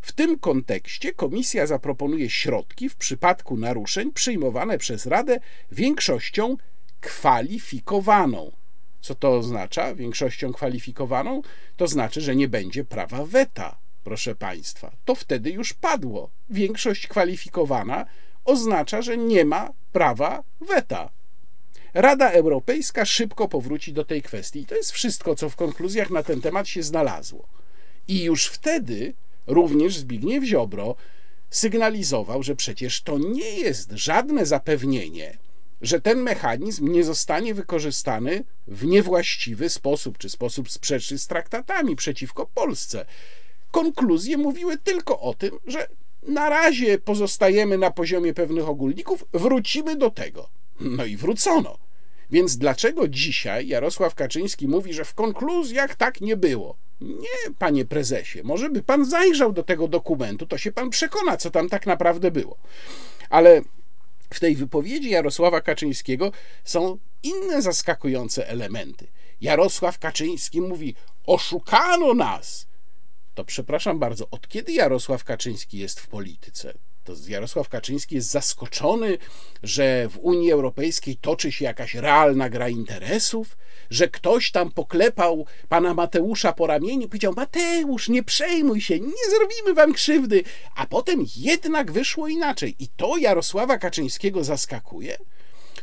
W 0.00 0.12
tym 0.12 0.38
kontekście 0.38 1.12
Komisja 1.12 1.66
zaproponuje 1.66 2.30
środki 2.30 2.88
w 2.88 2.96
przypadku 2.96 3.56
naruszeń 3.56 4.12
przyjmowane 4.12 4.78
przez 4.78 5.06
Radę 5.06 5.40
większością 5.72 6.56
kwalifikowaną. 7.00 8.52
Co 9.00 9.14
to 9.14 9.36
oznacza? 9.36 9.94
Większością 9.94 10.52
kwalifikowaną? 10.52 11.42
To 11.76 11.86
znaczy, 11.86 12.20
że 12.20 12.36
nie 12.36 12.48
będzie 12.48 12.84
prawa 12.84 13.24
weta, 13.24 13.78
proszę 14.04 14.34
Państwa. 14.34 14.92
To 15.04 15.14
wtedy 15.14 15.50
już 15.50 15.72
padło. 15.72 16.30
Większość 16.50 17.06
kwalifikowana 17.06 18.06
oznacza, 18.44 19.02
że 19.02 19.16
nie 19.16 19.44
ma 19.44 19.70
prawa 19.92 20.42
weta. 20.60 21.10
Rada 21.94 22.30
Europejska 22.30 23.04
szybko 23.04 23.48
powróci 23.48 23.92
do 23.92 24.04
tej 24.04 24.22
kwestii. 24.22 24.60
I 24.60 24.66
to 24.66 24.74
jest 24.74 24.90
wszystko, 24.90 25.34
co 25.34 25.48
w 25.48 25.56
konkluzjach 25.56 26.10
na 26.10 26.22
ten 26.22 26.40
temat 26.40 26.68
się 26.68 26.82
znalazło. 26.82 27.48
I 28.08 28.22
już 28.22 28.46
wtedy 28.46 29.14
również 29.46 29.96
Zbigniew 29.96 30.44
Ziobro 30.44 30.96
sygnalizował, 31.50 32.42
że 32.42 32.56
przecież 32.56 33.02
to 33.02 33.18
nie 33.18 33.50
jest 33.50 33.90
żadne 33.90 34.46
zapewnienie, 34.46 35.38
że 35.80 36.00
ten 36.00 36.18
mechanizm 36.18 36.92
nie 36.92 37.04
zostanie 37.04 37.54
wykorzystany 37.54 38.44
w 38.66 38.84
niewłaściwy 38.84 39.68
sposób, 39.68 40.18
czy 40.18 40.28
sposób 40.28 40.70
sprzeczny 40.70 41.18
z 41.18 41.26
traktatami 41.26 41.96
przeciwko 41.96 42.46
Polsce. 42.54 43.06
Konkluzje 43.70 44.36
mówiły 44.36 44.78
tylko 44.78 45.20
o 45.20 45.34
tym, 45.34 45.58
że 45.66 45.88
na 46.22 46.48
razie 46.48 46.98
pozostajemy 46.98 47.78
na 47.78 47.90
poziomie 47.90 48.34
pewnych 48.34 48.68
ogólników, 48.68 49.24
wrócimy 49.32 49.96
do 49.96 50.10
tego. 50.10 50.48
No 50.80 51.04
i 51.04 51.16
wrócono. 51.16 51.78
Więc 52.30 52.58
dlaczego 52.58 53.08
dzisiaj 53.08 53.68
Jarosław 53.68 54.14
Kaczyński 54.14 54.68
mówi, 54.68 54.92
że 54.92 55.04
w 55.04 55.14
konkluzjach 55.14 55.94
tak 55.94 56.20
nie 56.20 56.36
było? 56.36 56.76
Nie, 57.00 57.54
panie 57.58 57.84
prezesie, 57.84 58.42
może 58.44 58.70
by 58.70 58.82
pan 58.82 59.04
zajrzał 59.04 59.52
do 59.52 59.62
tego 59.62 59.88
dokumentu, 59.88 60.46
to 60.46 60.58
się 60.58 60.72
pan 60.72 60.90
przekona, 60.90 61.36
co 61.36 61.50
tam 61.50 61.68
tak 61.68 61.86
naprawdę 61.86 62.30
było. 62.30 62.56
Ale 63.30 63.62
w 64.30 64.40
tej 64.40 64.56
wypowiedzi 64.56 65.10
Jarosława 65.10 65.60
Kaczyńskiego 65.60 66.32
są 66.64 66.98
inne 67.22 67.62
zaskakujące 67.62 68.48
elementy. 68.48 69.06
Jarosław 69.40 69.98
Kaczyński 69.98 70.60
mówi: 70.60 70.94
Oszukano 71.26 72.14
nas 72.14 72.66
to 73.34 73.44
przepraszam 73.44 73.98
bardzo, 73.98 74.30
od 74.30 74.48
kiedy 74.48 74.72
Jarosław 74.72 75.24
Kaczyński 75.24 75.78
jest 75.78 76.00
w 76.00 76.08
polityce? 76.08 76.74
To 77.04 77.12
Jarosław 77.28 77.68
Kaczyński 77.68 78.14
jest 78.14 78.30
zaskoczony, 78.30 79.18
że 79.62 80.08
w 80.08 80.18
Unii 80.18 80.52
Europejskiej 80.52 81.16
toczy 81.16 81.52
się 81.52 81.64
jakaś 81.64 81.94
realna 81.94 82.50
gra 82.50 82.68
interesów, 82.68 83.56
że 83.90 84.08
ktoś 84.08 84.50
tam 84.50 84.70
poklepał 84.70 85.46
pana 85.68 85.94
Mateusza 85.94 86.52
po 86.52 86.66
ramieniu 86.66 87.02
i 87.02 87.08
powiedział: 87.08 87.32
Mateusz, 87.36 88.08
nie 88.08 88.22
przejmuj 88.22 88.80
się, 88.80 89.00
nie 89.00 89.30
zrobimy 89.30 89.74
wam 89.74 89.92
krzywdy. 89.92 90.42
A 90.76 90.86
potem 90.86 91.24
jednak 91.36 91.92
wyszło 91.92 92.28
inaczej. 92.28 92.76
I 92.78 92.88
to 92.88 93.16
Jarosława 93.16 93.78
Kaczyńskiego 93.78 94.44
zaskakuje 94.44 95.18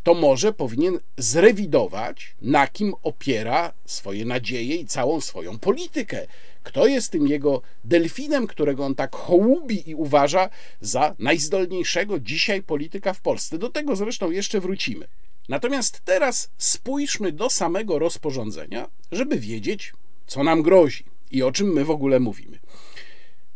to 0.03 0.13
może 0.13 0.53
powinien 0.53 0.99
zrewidować, 1.17 2.35
na 2.41 2.67
kim 2.67 2.93
opiera 3.03 3.73
swoje 3.85 4.25
nadzieje 4.25 4.75
i 4.75 4.85
całą 4.85 5.21
swoją 5.21 5.59
politykę. 5.59 6.27
Kto 6.63 6.87
jest 6.87 7.11
tym 7.11 7.27
jego 7.27 7.61
delfinem, 7.83 8.47
którego 8.47 8.85
on 8.85 8.95
tak 8.95 9.15
hołubi 9.15 9.89
i 9.89 9.95
uważa 9.95 10.49
za 10.81 11.15
najzdolniejszego 11.19 12.19
dzisiaj 12.19 12.63
polityka 12.63 13.13
w 13.13 13.21
Polsce? 13.21 13.57
Do 13.57 13.69
tego 13.69 13.95
zresztą 13.95 14.31
jeszcze 14.31 14.59
wrócimy. 14.59 15.07
Natomiast 15.49 16.01
teraz 16.05 16.49
spójrzmy 16.57 17.31
do 17.31 17.49
samego 17.49 17.99
rozporządzenia, 17.99 18.89
żeby 19.11 19.39
wiedzieć, 19.39 19.93
co 20.27 20.43
nam 20.43 20.61
grozi 20.61 21.03
i 21.31 21.43
o 21.43 21.51
czym 21.51 21.73
my 21.73 21.85
w 21.85 21.91
ogóle 21.91 22.19
mówimy. 22.19 22.59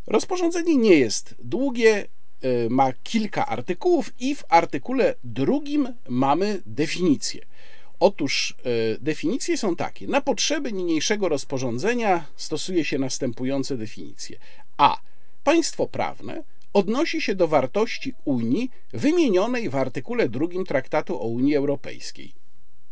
Rozporządzenie 0.07 0.77
nie 0.77 0.95
jest 0.95 1.35
długie, 1.39 2.07
ma 2.69 2.93
kilka 2.93 3.45
artykułów 3.45 4.13
i 4.19 4.35
w 4.35 4.43
artykule 4.49 5.15
drugim 5.23 5.93
mamy 6.09 6.61
definicję. 6.65 7.45
Otóż 7.99 8.55
e, 8.63 8.97
definicje 8.99 9.57
są 9.57 9.75
takie. 9.75 10.07
Na 10.07 10.21
potrzeby 10.21 10.73
niniejszego 10.73 11.29
rozporządzenia 11.29 12.25
stosuje 12.35 12.85
się 12.85 12.99
następujące 12.99 13.77
definicje. 13.77 14.37
A. 14.77 14.97
Państwo 15.43 15.87
prawne 15.87 16.43
odnosi 16.73 17.21
się 17.21 17.35
do 17.35 17.47
wartości 17.47 18.13
Unii 18.25 18.69
wymienionej 18.93 19.69
w 19.69 19.75
artykule 19.75 20.29
drugim 20.29 20.65
Traktatu 20.65 21.21
o 21.21 21.25
Unii 21.25 21.55
Europejskiej. 21.55 22.33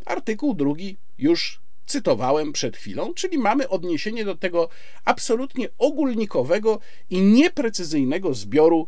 Artykuł 0.06 0.54
drugi 0.54 0.98
już 1.18 1.62
cytowałem 1.86 2.54
przed 2.54 2.78
chwilą, 2.78 3.14
czyli 3.14 3.38
mamy 3.38 3.70
odniesienie 3.70 4.26
do 4.26 4.36
tego 4.36 4.70
absolutnie 5.06 5.70
ogólnikowego 5.78 6.80
i 7.10 7.22
nieprecyzyjnego 7.22 8.34
zbioru 8.34 8.88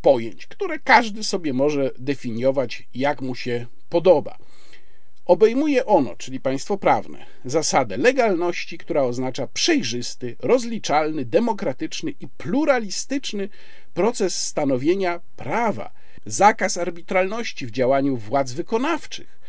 pojęć, 0.00 0.46
które 0.46 0.78
każdy 0.78 1.24
sobie 1.24 1.52
może 1.52 1.90
definiować 1.98 2.88
jak 2.94 3.20
mu 3.22 3.34
się 3.34 3.66
podoba. 3.88 4.38
Obejmuje 5.26 5.86
ono, 5.86 6.16
czyli 6.16 6.40
państwo 6.40 6.78
prawne, 6.78 7.26
zasadę 7.44 7.96
legalności, 7.96 8.78
która 8.78 9.02
oznacza 9.02 9.46
przejrzysty, 9.46 10.36
rozliczalny, 10.40 11.24
demokratyczny 11.24 12.10
i 12.10 12.28
pluralistyczny 12.28 13.48
proces 13.94 14.46
stanowienia 14.46 15.20
prawa, 15.36 15.90
zakaz 16.26 16.76
arbitralności 16.76 17.66
w 17.66 17.70
działaniu 17.70 18.16
władz 18.16 18.52
wykonawczych, 18.52 19.40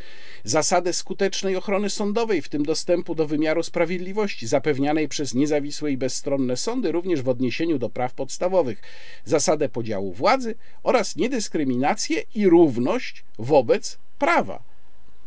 zasadę 0.44 0.94
skutecznej 0.94 1.56
ochrony 1.56 1.90
sądowej, 1.90 2.42
w 2.42 2.50
tym 2.50 2.66
dostępu 2.66 3.16
do 3.16 3.28
wymiaru 3.28 3.64
sprawiedliwości, 3.64 4.48
zapewnianej 4.48 5.08
przez 5.08 5.34
niezawisłe 5.34 5.92
i 5.92 5.98
bezstronne 5.98 6.58
sądy, 6.58 6.92
również 6.92 7.22
w 7.22 7.30
odniesieniu 7.30 7.80
do 7.80 7.90
praw 7.90 8.14
podstawowych, 8.14 8.82
zasadę 9.26 9.70
podziału 9.70 10.14
władzy 10.14 10.56
oraz 10.84 11.16
niedyskryminację 11.16 12.24
i 12.36 12.48
równość 12.48 13.24
wobec 13.40 13.98
prawa. 14.20 14.64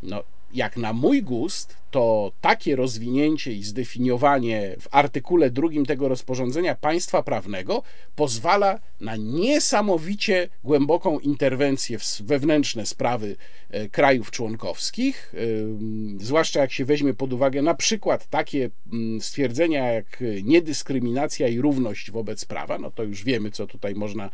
No, 0.03 0.25
jak 0.55 0.77
na 0.77 0.93
mój 0.93 1.23
gust, 1.23 1.77
to 1.91 2.33
takie 2.41 2.77
rozwinięcie 2.77 3.53
i 3.53 3.63
zdefiniowanie 3.63 4.77
w 4.81 4.89
artykule 4.91 5.51
drugim 5.51 5.87
tego 5.87 6.09
rozporządzenia 6.09 6.75
państwa 6.75 7.23
prawnego 7.23 7.83
pozwala 8.17 8.81
na 9.01 9.17
niesamowicie 9.17 10.49
głęboką 10.65 11.19
interwencję 11.19 11.99
w 11.99 12.23
wewnętrzne 12.23 12.87
sprawy 12.87 13.37
e, 13.71 13.89
krajów 13.89 14.31
członkowskich, 14.31 15.35
zwłaszcza 16.19 16.61
jak 16.61 16.73
się 16.73 16.85
weźmie 16.85 17.15
pod 17.15 17.33
uwagę 17.33 17.63
na 17.63 17.75
przykład 17.75 18.27
takie 18.27 18.71
mm, 18.93 19.21
stwierdzenia 19.21 19.93
jak 19.93 20.25
niedyskryminacja 20.43 21.49
i 21.49 21.61
równość 21.61 22.11
wobec 22.11 22.45
prawa, 22.45 22.79
no 22.79 22.91
to 22.91 23.03
już 23.03 23.25
wiemy, 23.25 23.51
co 23.51 23.67
tutaj 23.67 23.95
można 23.95 24.31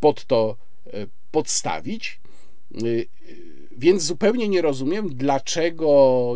pod 0.00 0.24
to 0.24 0.56
e, 0.86 0.90
podstawić. 1.30 2.20
Więc 3.78 4.02
zupełnie 4.02 4.48
nie 4.48 4.62
rozumiem, 4.62 5.08
dlaczego 5.14 6.34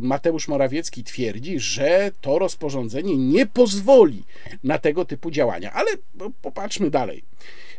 Mateusz 0.00 0.48
Morawiecki 0.48 1.04
twierdzi, 1.04 1.60
że 1.60 2.10
to 2.20 2.38
rozporządzenie 2.38 3.16
nie 3.16 3.46
pozwoli 3.46 4.24
na 4.64 4.78
tego 4.78 5.04
typu 5.04 5.30
działania. 5.30 5.72
Ale 5.72 5.90
popatrzmy 6.42 6.90
dalej. 6.90 7.24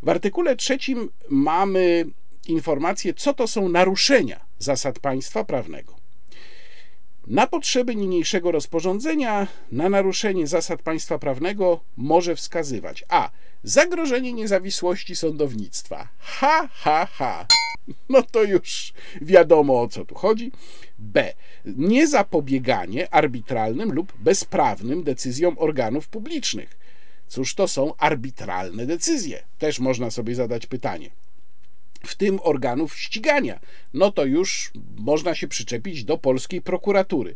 W 0.04 0.10
artykule 0.10 0.56
trzecim 0.56 1.10
mamy 1.30 2.06
informację, 2.48 3.14
co 3.14 3.34
to 3.34 3.48
są 3.48 3.70
naruszenia 3.70 4.46
zasad 4.60 5.00
państwa 5.00 5.44
prawnego. 5.44 5.96
Na 7.28 7.48
potrzeby 7.48 7.96
niniejszego 7.96 8.52
rozporządzenia 8.52 9.48
na 9.72 9.90
naruszenie 9.90 10.48
zasad 10.48 10.82
państwa 10.82 11.20
prawnego 11.20 11.80
może 11.98 12.36
wskazywać 12.36 13.04
a. 13.10 13.30
zagrożenie 13.64 14.34
niezawisłości 14.34 15.16
sądownictwa. 15.16 16.08
Ha, 16.20 16.70
ha, 16.74 17.08
ha. 17.12 17.46
No 18.10 18.24
to 18.24 18.44
już 18.44 18.94
wiadomo 19.22 19.82
o 19.82 19.88
co 19.88 20.06
tu 20.06 20.16
chodzi. 20.16 20.52
B. 21.00 21.34
Niezapobieganie 21.66 23.14
arbitralnym 23.14 23.92
lub 23.94 24.14
bezprawnym 24.20 25.04
decyzjom 25.04 25.56
organów 25.60 26.08
publicznych. 26.08 26.78
Cóż 27.28 27.56
to 27.56 27.68
są 27.68 27.96
arbitralne 27.98 28.86
decyzje? 28.86 29.44
Też 29.58 29.80
można 29.80 30.12
sobie 30.12 30.36
zadać 30.36 30.68
pytanie 30.68 31.10
w 32.06 32.16
tym 32.16 32.40
organów 32.44 33.00
ścigania. 33.00 33.60
No 33.94 34.12
to 34.12 34.26
już 34.26 34.72
można 34.98 35.36
się 35.36 35.48
przyczepić 35.48 36.04
do 36.04 36.18
polskiej 36.18 36.62
prokuratury. 36.62 37.36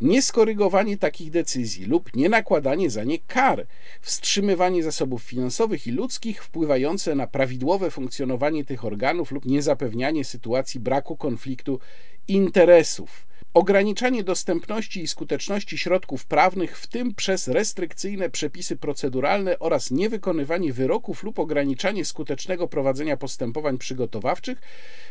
Nieskorygowanie 0.00 0.96
takich 0.96 1.30
decyzji 1.30 1.84
lub 1.84 2.16
nie 2.16 2.28
nakładanie 2.28 2.90
za 2.90 3.04
nie 3.04 3.18
kar, 3.18 3.66
wstrzymywanie 4.00 4.82
zasobów 4.82 5.22
finansowych 5.22 5.86
i 5.86 5.90
ludzkich 5.90 6.44
wpływające 6.44 7.14
na 7.14 7.26
prawidłowe 7.26 7.90
funkcjonowanie 7.90 8.64
tych 8.64 8.84
organów 8.84 9.30
lub 9.30 9.46
niezapewnianie 9.46 10.24
sytuacji 10.24 10.80
braku 10.80 11.16
konfliktu 11.16 11.80
interesów 12.28 13.29
ograniczanie 13.54 14.24
dostępności 14.24 15.02
i 15.02 15.08
skuteczności 15.08 15.78
środków 15.78 16.26
prawnych, 16.26 16.78
w 16.78 16.86
tym 16.86 17.14
przez 17.14 17.48
restrykcyjne 17.48 18.30
przepisy 18.30 18.76
proceduralne 18.76 19.58
oraz 19.58 19.90
niewykonywanie 19.90 20.72
wyroków 20.72 21.22
lub 21.22 21.38
ograniczanie 21.38 22.04
skutecznego 22.04 22.68
prowadzenia 22.68 23.16
postępowań 23.16 23.78
przygotowawczych 23.78 24.60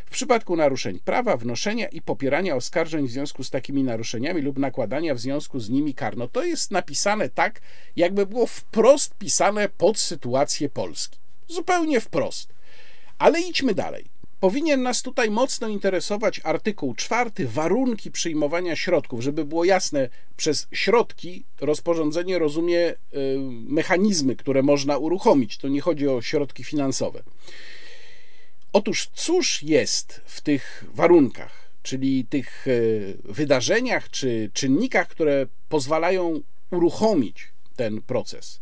w 0.06 0.10
przypadku 0.10 0.56
naruszeń 0.56 0.98
prawa, 1.04 1.36
wnoszenia 1.36 1.88
i 1.88 2.02
popierania 2.02 2.56
oskarżeń 2.56 3.08
w 3.08 3.10
związku 3.10 3.44
z 3.44 3.50
takimi 3.50 3.84
naruszeniami 3.84 4.42
lub 4.42 4.58
nakładania 4.58 5.14
w 5.14 5.20
związku 5.20 5.60
z 5.60 5.70
nimi 5.70 5.94
kar. 5.94 6.16
No 6.16 6.28
to 6.28 6.44
jest 6.44 6.70
napisane 6.70 7.28
tak, 7.28 7.60
jakby 7.96 8.26
było 8.26 8.46
wprost 8.46 9.14
pisane 9.14 9.68
pod 9.68 9.98
sytuację 9.98 10.68
Polski. 10.68 11.18
Zupełnie 11.48 12.00
wprost. 12.00 12.54
Ale 13.18 13.40
idźmy 13.40 13.74
dalej. 13.74 14.19
Powinien 14.40 14.82
nas 14.82 15.02
tutaj 15.02 15.30
mocno 15.30 15.68
interesować 15.68 16.40
artykuł 16.44 16.94
czwarty, 16.94 17.48
warunki 17.48 18.10
przyjmowania 18.10 18.76
środków. 18.76 19.20
Żeby 19.20 19.44
było 19.44 19.64
jasne, 19.64 20.08
przez 20.36 20.66
środki 20.72 21.44
rozporządzenie 21.60 22.38
rozumie 22.38 22.90
y, 22.90 22.96
mechanizmy, 23.68 24.36
które 24.36 24.62
można 24.62 24.98
uruchomić. 24.98 25.58
To 25.58 25.68
nie 25.68 25.80
chodzi 25.80 26.08
o 26.08 26.22
środki 26.22 26.64
finansowe. 26.64 27.22
Otóż 28.72 29.08
cóż 29.14 29.62
jest 29.62 30.20
w 30.24 30.40
tych 30.40 30.84
warunkach, 30.94 31.70
czyli 31.82 32.24
tych 32.24 32.66
y, 32.66 33.18
wydarzeniach 33.24 34.10
czy 34.10 34.50
czynnikach, 34.52 35.08
które 35.08 35.46
pozwalają 35.68 36.40
uruchomić 36.70 37.48
ten 37.76 38.02
proces? 38.02 38.60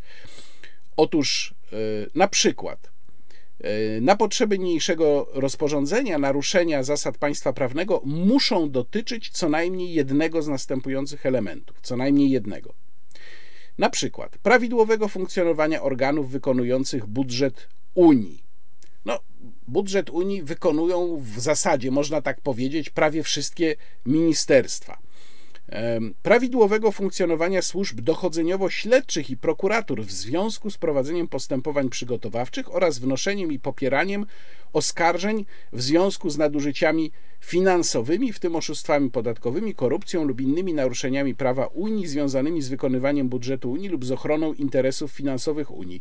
Otóż 0.97 1.55
y, 1.73 2.11
na 2.15 2.29
przykład 2.29 2.98
E, 2.98 2.98
na 4.01 4.17
potrzeby 4.17 4.59
niniejszego 4.59 5.29
rozporządzenia 5.33 6.19
naruszenia 6.19 6.83
zasad 6.83 7.19
państwa 7.19 7.53
prawnego 7.53 8.03
muszą 8.05 8.71
dotyczyć 8.71 9.31
co 9.31 9.49
najmniej 9.49 9.93
jednego 9.95 10.43
z 10.43 10.49
następujących 10.49 11.27
elementów, 11.27 11.77
co 11.83 11.97
najmniej 11.97 12.31
jednego. 12.31 12.75
Na 13.79 13.91
przykład 13.91 14.39
prawidłowego 14.39 15.09
funkcjonowania 15.09 15.83
organów 15.83 16.31
wykonujących 16.31 17.07
budżet 17.07 17.69
Unii. 17.95 18.43
No, 19.05 19.19
budżet 19.69 20.11
Unii 20.11 20.43
wykonują 20.43 21.23
w 21.23 21.41
zasadzie, 21.41 21.91
można 21.91 22.23
tak 22.23 22.41
powiedzieć, 22.41 22.91
prawie 22.91 23.23
wszystkie 23.23 23.77
ministerstwa 24.07 25.08
prawidłowego 26.23 26.93
funkcjonowania 26.93 27.63
służb 27.63 28.01
dochodzeniowo-śledczych 28.01 29.31
i 29.31 29.37
prokuratur 29.37 30.03
w 30.03 30.13
związku 30.13 30.71
z 30.71 30.79
prowadzeniem 30.79 31.29
postępowań 31.29 31.89
przygotowawczych 31.89 32.75
oraz 32.75 32.99
wnoszeniem 32.99 33.53
i 33.53 33.59
popieraniem 33.59 34.27
oskarżeń 34.73 35.45
w 35.73 35.83
związku 35.83 36.31
z 36.31 36.39
nadużyciami 36.39 37.13
finansowymi, 37.41 38.33
w 38.33 38.39
tym 38.39 38.57
oszustwami 38.57 39.11
podatkowymi, 39.11 39.75
korupcją 39.75 40.25
lub 40.25 40.41
innymi 40.41 40.75
naruszeniami 40.75 41.35
prawa 41.35 41.67
Unii 41.67 42.07
związanymi 42.07 42.63
z 42.63 42.69
wykonywaniem 42.69 43.29
budżetu 43.29 43.73
Unii 43.73 43.89
lub 43.89 44.05
z 44.05 44.11
ochroną 44.11 44.53
interesów 44.53 45.13
finansowych 45.13 45.71
Unii. 45.71 46.01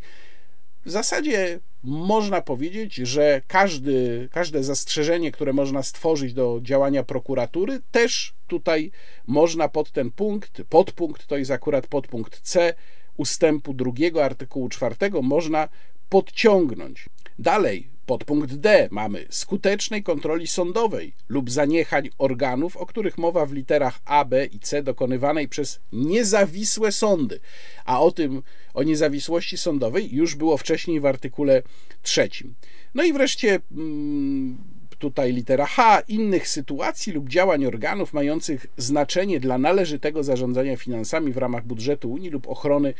W 0.87 0.91
zasadzie 0.91 1.59
można 1.83 2.41
powiedzieć, 2.41 2.95
że 2.95 3.41
każdy, 3.47 4.29
każde 4.31 4.63
zastrzeżenie, 4.63 5.31
które 5.31 5.53
można 5.53 5.83
stworzyć 5.83 6.33
do 6.33 6.59
działania 6.61 7.03
prokuratury, 7.03 7.79
też 7.91 8.33
tutaj 8.47 8.91
można 9.27 9.69
pod 9.69 9.91
ten 9.91 10.11
punkt, 10.11 10.61
podpunkt, 10.69 11.27
to 11.27 11.37
jest 11.37 11.51
akurat 11.51 11.87
podpunkt 11.87 12.41
C 12.41 12.73
ustępu 13.17 13.73
drugiego 13.73 14.25
artykułu 14.25 14.69
czwartego, 14.69 15.21
można 15.21 15.69
podciągnąć. 16.09 17.05
Dalej, 17.39 17.89
Podpunkt 18.07 18.53
D 18.53 18.87
mamy 18.91 19.25
skutecznej 19.29 20.03
kontroli 20.03 20.47
sądowej 20.47 21.13
lub 21.29 21.51
zaniechań 21.51 22.09
organów, 22.17 22.77
o 22.77 22.85
których 22.85 23.17
mowa 23.17 23.45
w 23.45 23.53
literach 23.53 23.99
A, 24.05 24.25
B 24.25 24.45
i 24.45 24.59
C 24.59 24.83
dokonywanej 24.83 25.47
przez 25.47 25.79
niezawisłe 25.93 26.91
sądy. 26.91 27.39
A 27.85 28.01
o 28.01 28.11
tym, 28.11 28.43
o 28.73 28.83
niezawisłości 28.83 29.57
sądowej 29.57 30.15
już 30.15 30.35
było 30.35 30.57
wcześniej 30.57 30.99
w 30.99 31.05
artykule 31.05 31.63
trzecim. 32.01 32.53
No 32.95 33.03
i 33.03 33.13
wreszcie 33.13 33.59
mm, 33.71 34.57
tutaj 34.99 35.33
litera 35.33 35.65
H, 35.65 35.99
innych 36.07 36.47
sytuacji 36.47 37.13
lub 37.13 37.29
działań 37.29 37.65
organów 37.65 38.13
mających 38.13 38.67
znaczenie 38.77 39.39
dla 39.39 39.57
należytego 39.57 40.23
zarządzania 40.23 40.77
finansami 40.77 41.31
w 41.31 41.37
ramach 41.37 41.65
budżetu 41.65 42.11
Unii 42.11 42.29
lub 42.29 42.47
ochrony 42.47 42.93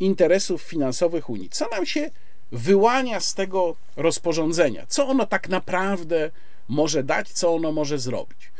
interesów 0.00 0.62
finansowych 0.62 1.30
Unii. 1.30 1.48
Co 1.48 1.68
nam 1.68 1.86
się 1.86 2.10
wyłania 2.52 3.20
z 3.20 3.34
tego 3.34 3.76
rozporządzenia. 3.96 4.86
Co 4.88 5.08
ono 5.08 5.26
tak 5.26 5.48
naprawdę 5.48 6.30
może 6.68 7.02
dać, 7.02 7.28
co 7.32 7.54
ono 7.54 7.72
może 7.72 7.98
zrobić. 7.98 8.50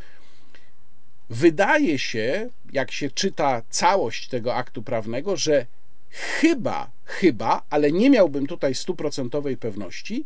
Wydaje 1.30 1.98
się, 1.98 2.50
jak 2.72 2.92
się 2.92 3.10
czyta 3.10 3.62
całość 3.70 4.28
tego 4.28 4.54
aktu 4.54 4.82
prawnego, 4.82 5.36
że 5.36 5.66
chyba, 6.10 6.90
chyba, 7.04 7.62
ale 7.70 7.92
nie 7.92 8.10
miałbym 8.10 8.46
tutaj 8.46 8.74
stuprocentowej 8.74 9.56
pewności, 9.56 10.24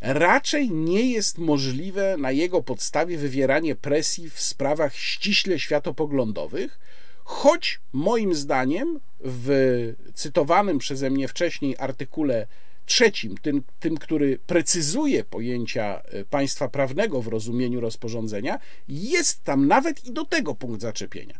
raczej 0.00 0.70
nie 0.70 1.10
jest 1.10 1.38
możliwe 1.38 2.16
na 2.16 2.30
jego 2.30 2.62
podstawie 2.62 3.18
wywieranie 3.18 3.74
presji 3.74 4.30
w 4.30 4.40
sprawach 4.40 4.96
ściśle 4.96 5.58
światopoglądowych, 5.58 6.78
choć 7.24 7.80
moim 7.92 8.34
zdaniem 8.34 9.00
w 9.20 9.94
cytowanym 10.14 10.78
przeze 10.78 11.10
mnie 11.10 11.28
wcześniej 11.28 11.76
artykule 11.78 12.46
trzecim, 12.88 13.36
tym, 13.36 13.62
tym, 13.80 13.96
który 13.96 14.38
precyzuje 14.46 15.24
pojęcia 15.24 16.02
e, 16.04 16.24
państwa 16.24 16.68
prawnego 16.68 17.22
w 17.22 17.28
rozumieniu 17.28 17.80
rozporządzenia, 17.80 18.58
jest 18.88 19.44
tam 19.44 19.68
nawet 19.68 20.06
i 20.06 20.12
do 20.12 20.24
tego 20.24 20.54
punkt 20.54 20.80
zaczepienia. 20.80 21.34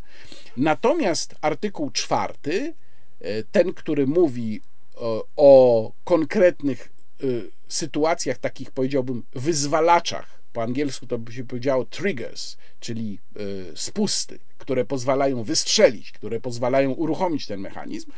Natomiast 0.57 1.35
artykuł 1.41 1.91
czwarty, 1.91 2.75
e, 3.21 3.43
ten, 3.43 3.73
który 3.73 4.07
mówi 4.07 4.61
o, 4.97 5.25
o 5.37 5.93
konkretnych 6.05 6.93
e, 7.23 7.27
sytuacjach, 7.69 8.39
takich 8.39 8.71
powiedziałbym 8.71 9.23
wyzwalaczach, 9.33 10.39
po 10.53 10.63
angielsku 10.63 11.07
to 11.07 11.19
by 11.19 11.33
się 11.33 11.45
powiedziało 11.45 11.85
triggers, 11.85 12.57
czyli 12.81 13.19
spusty, 13.75 14.39
które 14.59 14.85
pozwalają 14.85 15.43
wystrzelić, 15.43 16.13
które 16.13 16.41
pozwalają 16.41 16.91
uruchomić 16.91 17.47
ten 17.47 17.61
mechanizm, 17.61 18.11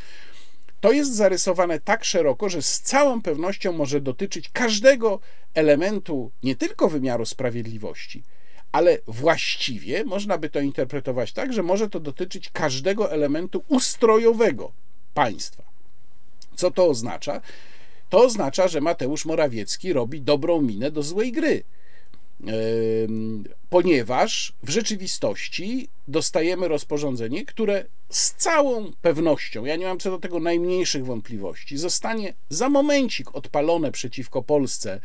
to 0.80 0.92
jest 0.92 1.14
zarysowane 1.14 1.80
tak 1.80 2.04
szeroko, 2.04 2.48
że 2.48 2.62
z 2.62 2.80
całą 2.80 3.22
pewnością 3.22 3.72
może 3.72 4.00
dotyczyć 4.00 4.48
każdego 4.48 5.20
elementu 5.54 6.30
nie 6.42 6.56
tylko 6.56 6.88
wymiaru 6.88 7.26
sprawiedliwości, 7.26 8.22
ale 8.72 8.98
właściwie 9.06 10.04
można 10.04 10.38
by 10.38 10.50
to 10.50 10.60
interpretować 10.60 11.32
tak, 11.32 11.52
że 11.52 11.62
może 11.62 11.88
to 11.88 12.00
dotyczyć 12.00 12.50
każdego 12.52 13.12
elementu 13.12 13.64
ustrojowego 13.68 14.72
państwa. 15.14 15.62
Co 16.56 16.70
to 16.70 16.86
oznacza? 16.86 17.40
To 18.08 18.24
oznacza, 18.24 18.68
że 18.68 18.80
Mateusz 18.80 19.24
Morawiecki 19.24 19.92
robi 19.92 20.20
dobrą 20.20 20.62
minę 20.62 20.90
do 20.90 21.02
złej 21.02 21.32
gry 21.32 21.64
ponieważ 23.70 24.52
w 24.62 24.70
rzeczywistości 24.70 25.88
dostajemy 26.10 26.68
rozporządzenie, 26.68 27.44
które 27.44 27.84
z 28.08 28.34
całą 28.34 28.92
pewnością, 29.00 29.64
ja 29.64 29.76
nie 29.76 29.86
mam 29.86 29.98
co 29.98 30.10
do 30.10 30.18
tego 30.18 30.40
najmniejszych 30.40 31.06
wątpliwości, 31.06 31.78
zostanie 31.78 32.34
za 32.48 32.68
momencik 32.68 33.34
odpalone 33.34 33.92
przeciwko 33.92 34.42
Polsce 34.42 35.00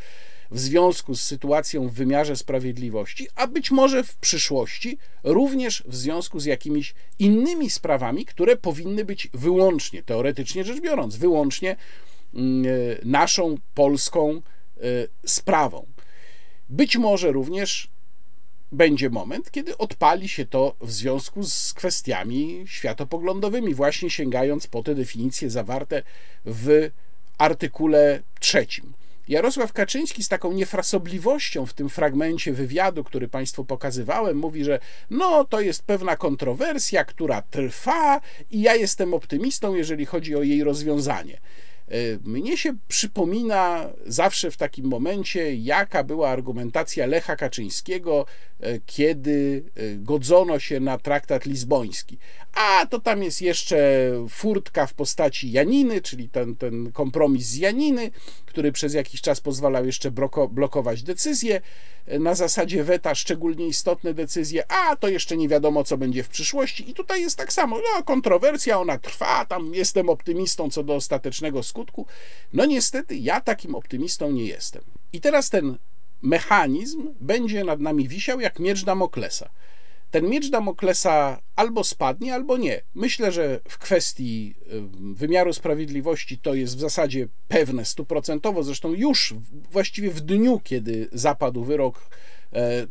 w 0.50 0.60
związku 0.60 1.14
z 1.14 1.20
sytuacją 1.20 1.88
w 1.88 1.92
wymiarze 1.92 2.36
sprawiedliwości, 2.36 3.28
a 3.34 3.46
być 3.46 3.70
może 3.70 4.04
w 4.04 4.16
przyszłości 4.16 4.98
również 5.24 5.82
w 5.86 5.96
związku 5.96 6.40
z 6.40 6.44
jakimiś 6.44 6.94
innymi 7.18 7.70
sprawami, 7.70 8.24
które 8.24 8.56
powinny 8.56 9.04
być 9.04 9.28
wyłącznie, 9.34 10.02
teoretycznie 10.02 10.64
rzecz 10.64 10.80
biorąc, 10.80 11.16
wyłącznie 11.16 11.76
mm, 12.34 12.64
naszą 13.04 13.54
polską 13.74 14.30
e, 14.32 14.40
sprawą. 15.26 15.86
Być 16.68 16.96
może 16.96 17.32
również 17.32 17.95
będzie 18.72 19.10
moment, 19.10 19.50
kiedy 19.50 19.78
odpali 19.78 20.28
się 20.28 20.46
to 20.46 20.74
w 20.80 20.92
związku 20.92 21.42
z 21.42 21.72
kwestiami 21.72 22.64
światopoglądowymi, 22.66 23.74
właśnie 23.74 24.10
sięgając 24.10 24.66
po 24.66 24.82
te 24.82 24.94
definicje 24.94 25.50
zawarte 25.50 26.02
w 26.44 26.90
artykule 27.38 28.22
trzecim. 28.40 28.92
Jarosław 29.28 29.72
Kaczyński 29.72 30.22
z 30.22 30.28
taką 30.28 30.52
niefrasobliwością 30.52 31.66
w 31.66 31.72
tym 31.72 31.88
fragmencie 31.88 32.52
wywiadu, 32.52 33.04
który 33.04 33.28
Państwu 33.28 33.64
pokazywałem, 33.64 34.36
mówi, 34.36 34.64
że 34.64 34.78
no 35.10 35.44
to 35.44 35.60
jest 35.60 35.82
pewna 35.82 36.16
kontrowersja, 36.16 37.04
która 37.04 37.42
trwa 37.42 38.20
i 38.50 38.60
ja 38.60 38.74
jestem 38.74 39.14
optymistą, 39.14 39.74
jeżeli 39.74 40.06
chodzi 40.06 40.36
o 40.36 40.42
jej 40.42 40.64
rozwiązanie. 40.64 41.40
E, 41.88 42.18
mnie 42.24 42.56
się 42.56 42.74
przypomina 42.88 43.88
zawsze 44.06 44.50
w 44.50 44.56
takim 44.56 44.86
momencie, 44.86 45.54
jaka 45.54 46.04
była 46.04 46.30
argumentacja 46.30 47.06
Lecha 47.06 47.36
Kaczyńskiego, 47.36 48.26
e, 48.60 48.78
kiedy 48.86 49.64
e, 49.74 49.96
godzono 49.96 50.58
się 50.58 50.80
na 50.80 50.98
traktat 50.98 51.46
lizboński. 51.46 52.18
A 52.56 52.86
to 52.86 53.00
tam 53.00 53.22
jest 53.22 53.42
jeszcze 53.42 54.10
furtka 54.28 54.86
w 54.86 54.94
postaci 54.94 55.52
Janiny, 55.52 56.00
czyli 56.00 56.28
ten, 56.28 56.56
ten 56.56 56.92
kompromis 56.92 57.46
z 57.46 57.56
Janiny, 57.56 58.10
który 58.46 58.72
przez 58.72 58.94
jakiś 58.94 59.20
czas 59.20 59.40
pozwalał 59.40 59.86
jeszcze 59.86 60.10
blokować 60.50 61.02
decyzje 61.02 61.60
na 62.18 62.34
zasadzie 62.34 62.84
weta, 62.84 63.14
szczególnie 63.14 63.66
istotne 63.66 64.14
decyzje, 64.14 64.72
a 64.72 64.96
to 64.96 65.08
jeszcze 65.08 65.36
nie 65.36 65.48
wiadomo, 65.48 65.84
co 65.84 65.98
będzie 65.98 66.22
w 66.22 66.28
przyszłości. 66.28 66.90
I 66.90 66.94
tutaj 66.94 67.20
jest 67.20 67.38
tak 67.38 67.52
samo, 67.52 67.76
no, 67.76 68.02
kontrowersja, 68.02 68.80
ona 68.80 68.98
trwa, 68.98 69.44
tam 69.44 69.74
jestem 69.74 70.08
optymistą 70.08 70.70
co 70.70 70.82
do 70.82 70.94
ostatecznego 70.94 71.62
skutku. 71.62 72.06
No 72.52 72.66
niestety, 72.66 73.16
ja 73.16 73.40
takim 73.40 73.74
optymistą 73.74 74.30
nie 74.32 74.44
jestem. 74.44 74.82
I 75.12 75.20
teraz 75.20 75.50
ten 75.50 75.78
mechanizm 76.22 77.14
będzie 77.20 77.64
nad 77.64 77.80
nami 77.80 78.08
wisiał 78.08 78.40
jak 78.40 78.58
miecz 78.58 78.84
Damoklesa 78.84 79.50
ten 80.16 80.28
miecz 80.28 80.50
Damoklesa 80.50 81.42
albo 81.56 81.84
spadnie, 81.84 82.34
albo 82.34 82.56
nie. 82.56 82.82
Myślę, 82.94 83.32
że 83.32 83.60
w 83.68 83.78
kwestii 83.78 84.54
wymiaru 85.14 85.52
sprawiedliwości 85.52 86.38
to 86.38 86.54
jest 86.54 86.76
w 86.76 86.80
zasadzie 86.80 87.28
pewne 87.48 87.84
stuprocentowo. 87.84 88.62
Zresztą 88.62 88.92
już 88.94 89.34
właściwie 89.70 90.10
w 90.10 90.20
dniu, 90.20 90.60
kiedy 90.64 91.08
zapadł 91.12 91.64
wyrok 91.64 92.10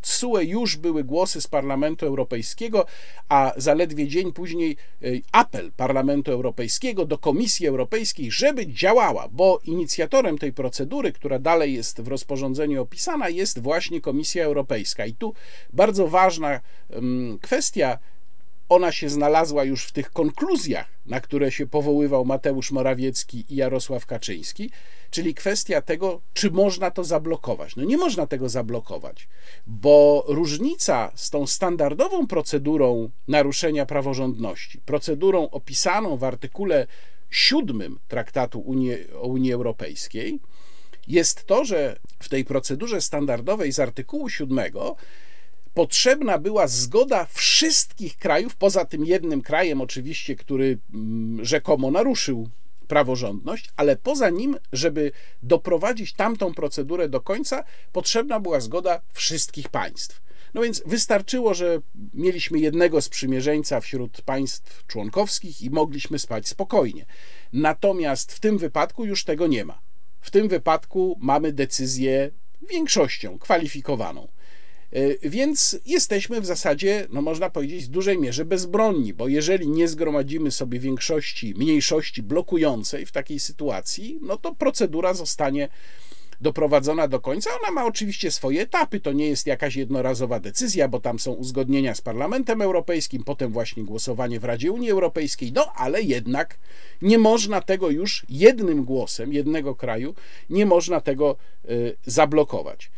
TSUE 0.01 0.41
już 0.41 0.77
były 0.77 1.03
głosy 1.03 1.41
z 1.41 1.47
Parlamentu 1.47 2.05
Europejskiego, 2.05 2.85
a 3.29 3.53
zaledwie 3.57 4.07
dzień 4.07 4.33
później 4.33 4.77
e, 5.01 5.07
apel 5.31 5.71
Parlamentu 5.71 6.31
Europejskiego 6.31 7.05
do 7.05 7.17
Komisji 7.17 7.67
Europejskiej, 7.67 8.31
żeby 8.31 8.67
działała, 8.67 9.27
bo 9.31 9.59
inicjatorem 9.63 10.37
tej 10.37 10.53
procedury, 10.53 11.11
która 11.11 11.39
dalej 11.39 11.73
jest 11.73 12.01
w 12.01 12.07
rozporządzeniu 12.07 12.81
opisana, 12.81 13.29
jest 13.29 13.59
właśnie 13.59 14.01
Komisja 14.01 14.45
Europejska. 14.45 15.05
I 15.05 15.13
tu 15.13 15.33
bardzo 15.73 16.07
ważna 16.07 16.59
kwestia 17.41 17.99
ona 18.69 18.91
się 18.91 19.09
znalazła 19.09 19.63
już 19.63 19.85
w 19.85 19.91
tych 19.91 20.11
konkluzjach, 20.11 20.87
na 21.05 21.19
które 21.19 21.51
się 21.51 21.67
powoływał 21.67 22.25
Mateusz 22.25 22.71
Morawiecki 22.71 23.45
i 23.49 23.55
Jarosław 23.55 24.05
Kaczyński, 24.05 24.71
czyli 25.11 25.33
kwestia 25.33 25.81
tego, 25.81 26.21
czy 26.33 26.51
można 26.51 26.91
to 26.91 27.03
zablokować. 27.03 27.75
No 27.75 27.83
nie 27.83 27.97
można 27.97 28.27
tego 28.27 28.49
zablokować, 28.49 29.27
bo 29.67 30.25
różnica 30.27 31.11
z 31.15 31.29
tą 31.29 31.47
standardową 31.47 32.27
procedurą 32.27 33.09
naruszenia 33.27 33.85
praworządności, 33.85 34.81
procedurą 34.85 35.49
opisaną 35.49 36.17
w 36.17 36.23
artykule 36.23 36.87
7 37.29 37.99
Traktatu 38.07 38.59
Unii, 38.59 39.11
o 39.13 39.27
Unii 39.27 39.53
Europejskiej, 39.53 40.39
jest 41.07 41.45
to, 41.45 41.65
że 41.65 41.99
w 42.19 42.29
tej 42.29 42.45
procedurze 42.45 43.01
standardowej 43.01 43.71
z 43.71 43.79
artykułu 43.79 44.29
7 44.29 44.59
potrzebna 45.75 46.37
była 46.37 46.67
zgoda 46.67 47.25
wszystkich 47.25 48.17
krajów, 48.17 48.55
poza 48.55 48.85
tym 48.85 49.05
jednym 49.05 49.41
krajem 49.41 49.81
oczywiście, 49.81 50.35
który 50.35 50.77
mm, 50.93 51.45
rzekomo 51.45 51.91
naruszył 51.91 52.49
praworządność, 52.87 53.69
ale 53.77 53.95
poza 53.95 54.29
nim, 54.29 54.57
żeby 54.73 55.11
doprowadzić 55.43 56.13
tamtą 56.13 56.53
procedurę 56.53 57.09
do 57.09 57.21
końca, 57.21 57.63
potrzebna 57.91 58.39
była 58.39 58.59
zgoda 58.59 59.01
wszystkich 59.13 59.69
państw. 59.69 60.21
No 60.53 60.61
więc 60.61 60.83
wystarczyło, 60.85 61.53
że 61.53 61.81
mieliśmy 62.13 62.59
jednego 62.59 63.01
sprzymierzeńca 63.01 63.81
wśród 63.81 64.21
państw 64.21 64.87
członkowskich 64.87 65.61
i 65.61 65.69
mogliśmy 65.69 66.19
spać 66.19 66.47
spokojnie. 66.47 67.05
Natomiast 67.53 68.33
w 68.33 68.39
tym 68.39 68.57
wypadku 68.57 69.05
już 69.05 69.23
tego 69.23 69.47
nie 69.47 69.65
ma. 69.65 69.79
W 70.21 70.31
tym 70.31 70.47
wypadku 70.47 71.17
mamy 71.21 71.53
decyzję 71.53 72.31
większością 72.69 73.39
kwalifikowaną. 73.39 74.27
E, 74.95 75.29
więc 75.29 75.79
jesteśmy 75.85 76.41
w 76.41 76.45
zasadzie, 76.45 77.07
no 77.09 77.21
można 77.21 77.49
powiedzieć, 77.49 77.85
w 77.85 77.87
dużej 77.87 78.19
mierze 78.19 78.45
bezbronni, 78.45 79.13
bo 79.13 79.27
jeżeli 79.27 79.69
nie 79.69 79.87
zgromadzimy 79.87 80.51
sobie 80.51 80.79
większości, 80.79 81.53
mniejszości 81.57 82.23
blokującej 82.23 83.05
w 83.05 83.11
takiej 83.11 83.39
sytuacji, 83.39 84.19
no 84.21 84.37
to 84.37 84.55
procedura 84.55 85.13
zostanie 85.13 85.69
doprowadzona 86.41 87.07
do 87.07 87.19
końca. 87.19 87.49
Ona 87.61 87.71
ma 87.71 87.85
oczywiście 87.85 88.31
swoje 88.31 88.61
etapy, 88.61 88.99
to 88.99 89.11
nie 89.11 89.27
jest 89.27 89.47
jakaś 89.47 89.75
jednorazowa 89.75 90.39
decyzja, 90.39 90.87
bo 90.87 90.99
tam 90.99 91.19
są 91.19 91.31
uzgodnienia 91.31 91.95
z 91.95 92.01
Parlamentem 92.01 92.61
Europejskim, 92.61 93.23
potem 93.23 93.51
właśnie 93.51 93.83
głosowanie 93.83 94.39
w 94.39 94.43
Radzie 94.43 94.71
Unii 94.71 94.91
Europejskiej, 94.91 95.51
no 95.51 95.71
ale 95.75 96.01
jednak 96.01 96.57
nie 97.01 97.17
można 97.17 97.61
tego 97.61 97.89
już 97.89 98.25
jednym 98.29 98.83
głosem 98.83 99.33
jednego 99.33 99.75
kraju, 99.75 100.15
nie 100.49 100.65
można 100.65 101.01
tego 101.01 101.35
y, 101.69 101.95
zablokować. 102.05 102.91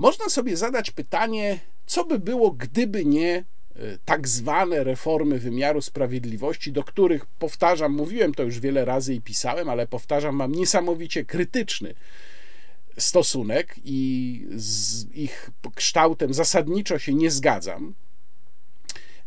Można 0.00 0.28
sobie 0.28 0.56
zadać 0.56 0.90
pytanie, 0.90 1.58
co 1.86 2.04
by 2.04 2.18
było, 2.18 2.50
gdyby 2.50 3.04
nie 3.04 3.36
e, 3.36 3.44
tak 4.04 4.28
zwane 4.28 4.84
reformy 4.84 5.38
wymiaru 5.38 5.82
sprawiedliwości, 5.82 6.72
do 6.72 6.84
których 6.84 7.26
powtarzam, 7.26 7.92
mówiłem 7.92 8.34
to 8.34 8.42
już 8.42 8.60
wiele 8.60 8.84
razy 8.84 9.14
i 9.14 9.20
pisałem, 9.20 9.68
ale 9.68 9.86
powtarzam, 9.86 10.36
mam 10.36 10.52
niesamowicie 10.52 11.24
krytyczny 11.24 11.94
stosunek 12.98 13.74
i 13.84 14.46
z 14.50 15.06
ich 15.14 15.50
kształtem 15.74 16.34
zasadniczo 16.34 16.98
się 16.98 17.14
nie 17.14 17.30
zgadzam. 17.30 17.94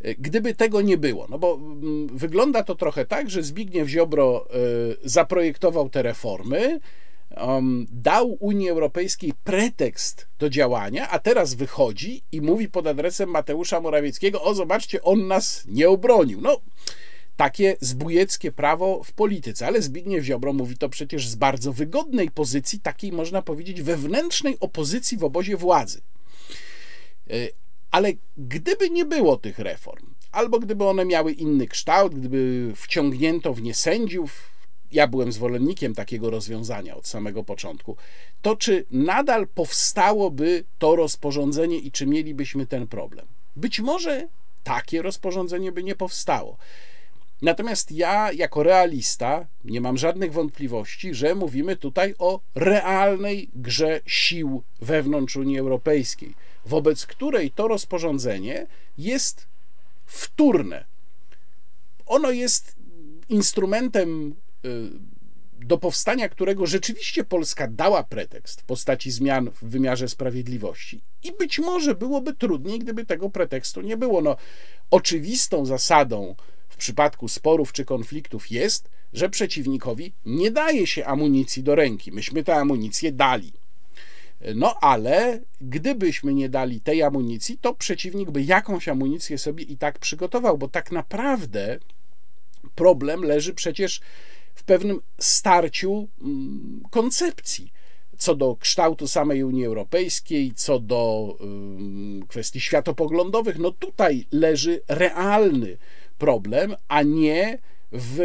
E, 0.00 0.14
gdyby 0.14 0.54
tego 0.54 0.80
nie 0.80 0.98
było, 0.98 1.26
no 1.30 1.38
bo 1.38 1.54
mm, 1.54 2.06
wygląda 2.16 2.62
to 2.62 2.74
trochę 2.74 3.04
tak, 3.04 3.30
że 3.30 3.42
Zbigniew 3.42 3.88
Ziobro 3.88 4.46
e, 4.50 4.56
zaprojektował 5.04 5.88
te 5.88 6.02
reformy, 6.02 6.80
um, 7.36 7.86
dał 7.90 8.36
Unii 8.40 8.68
Europejskiej 8.68 9.32
pretekst 9.44 10.28
do 10.38 10.50
działania, 10.50 11.08
a 11.08 11.18
teraz 11.18 11.54
wychodzi 11.54 12.22
i 12.32 12.40
mówi 12.40 12.68
pod 12.68 12.86
adresem 12.86 13.30
Mateusza 13.30 13.80
Morawieckiego: 13.80 14.42
O, 14.42 14.54
zobaczcie, 14.54 15.02
on 15.02 15.26
nas 15.26 15.64
nie 15.68 15.88
obronił. 15.88 16.40
No, 16.40 16.60
takie 17.36 17.76
zbójeckie 17.80 18.52
prawo 18.52 19.02
w 19.04 19.12
polityce, 19.12 19.66
ale 19.66 19.82
Zbigniew 19.82 20.24
Ziobro 20.24 20.52
mówi 20.52 20.76
to 20.76 20.88
przecież 20.88 21.28
z 21.28 21.34
bardzo 21.34 21.72
wygodnej 21.72 22.30
pozycji, 22.30 22.80
takiej 22.80 23.12
można 23.12 23.42
powiedzieć 23.42 23.82
wewnętrznej 23.82 24.56
opozycji 24.60 25.18
w 25.18 25.24
obozie 25.24 25.56
władzy. 25.56 26.00
E, 27.30 27.32
ale 27.90 28.12
gdyby 28.36 28.90
nie 28.90 29.04
było 29.04 29.36
tych 29.36 29.58
reform, 29.58 30.14
albo 30.32 30.60
gdyby 30.60 30.84
one 30.84 31.04
miały 31.04 31.32
inny 31.32 31.66
kształt, 31.66 32.14
gdyby 32.14 32.72
wciągnięto 32.76 33.54
w 33.54 33.62
nie 33.62 33.74
sędziów, 33.74 34.53
ja 34.92 35.06
byłem 35.06 35.32
zwolennikiem 35.32 35.94
takiego 35.94 36.30
rozwiązania 36.30 36.96
od 36.96 37.06
samego 37.06 37.44
początku, 37.44 37.96
to 38.42 38.56
czy 38.56 38.86
nadal 38.90 39.46
powstałoby 39.46 40.64
to 40.78 40.96
rozporządzenie 40.96 41.78
i 41.78 41.90
czy 41.90 42.06
mielibyśmy 42.06 42.66
ten 42.66 42.86
problem? 42.86 43.26
Być 43.56 43.80
może 43.80 44.28
takie 44.64 45.02
rozporządzenie 45.02 45.72
by 45.72 45.82
nie 45.82 45.94
powstało. 45.94 46.56
Natomiast 47.42 47.92
ja, 47.92 48.32
jako 48.32 48.62
realista, 48.62 49.46
nie 49.64 49.80
mam 49.80 49.98
żadnych 49.98 50.32
wątpliwości, 50.32 51.14
że 51.14 51.34
mówimy 51.34 51.76
tutaj 51.76 52.14
o 52.18 52.40
realnej 52.54 53.50
grze 53.54 54.00
sił 54.06 54.62
wewnątrz 54.80 55.36
Unii 55.36 55.58
Europejskiej, 55.58 56.34
wobec 56.66 57.06
której 57.06 57.50
to 57.50 57.68
rozporządzenie 57.68 58.66
jest 58.98 59.46
wtórne. 60.06 60.84
Ono 62.06 62.30
jest 62.30 62.76
instrumentem 63.28 64.34
do 65.58 65.78
powstania 65.78 66.28
którego 66.28 66.66
rzeczywiście 66.66 67.24
Polska 67.24 67.68
dała 67.68 68.02
pretekst 68.02 68.60
w 68.60 68.64
postaci 68.64 69.10
zmian 69.10 69.50
w 69.50 69.64
wymiarze 69.64 70.08
sprawiedliwości. 70.08 71.00
I 71.22 71.32
być 71.32 71.58
może 71.58 71.94
byłoby 71.94 72.34
trudniej, 72.34 72.78
gdyby 72.78 73.06
tego 73.06 73.30
pretekstu 73.30 73.80
nie 73.80 73.96
było. 73.96 74.20
No, 74.20 74.36
oczywistą 74.90 75.66
zasadą 75.66 76.34
w 76.68 76.76
przypadku 76.76 77.28
sporów 77.28 77.72
czy 77.72 77.84
konfliktów 77.84 78.50
jest, 78.50 78.90
że 79.12 79.28
przeciwnikowi 79.28 80.12
nie 80.26 80.50
daje 80.50 80.86
się 80.86 81.06
amunicji 81.06 81.62
do 81.62 81.74
ręki. 81.74 82.12
Myśmy 82.12 82.44
tę 82.44 82.54
amunicję 82.54 83.12
dali. 83.12 83.52
No 84.54 84.74
ale 84.80 85.40
gdybyśmy 85.60 86.34
nie 86.34 86.48
dali 86.48 86.80
tej 86.80 87.02
amunicji, 87.02 87.58
to 87.60 87.74
przeciwnik 87.74 88.30
by 88.30 88.42
jakąś 88.42 88.88
amunicję 88.88 89.38
sobie 89.38 89.64
i 89.64 89.76
tak 89.76 89.98
przygotował, 89.98 90.58
bo 90.58 90.68
tak 90.68 90.92
naprawdę 90.92 91.78
problem 92.74 93.22
leży 93.22 93.54
przecież 93.54 94.00
w 94.54 94.64
pewnym 94.64 95.00
starciu 95.18 96.08
mm, 96.20 96.82
koncepcji 96.90 97.72
co 98.18 98.34
do 98.34 98.56
kształtu 98.56 99.08
samej 99.08 99.44
Unii 99.44 99.66
Europejskiej, 99.66 100.52
co 100.54 100.78
do 100.78 101.36
kwestii 102.28 102.60
światopoglądowych. 102.60 103.58
No 103.58 103.70
tutaj 103.70 104.26
leży 104.32 104.80
realny 104.88 105.76
problem, 106.18 106.74
a 106.88 107.02
nie 107.02 107.58
w 107.92 108.18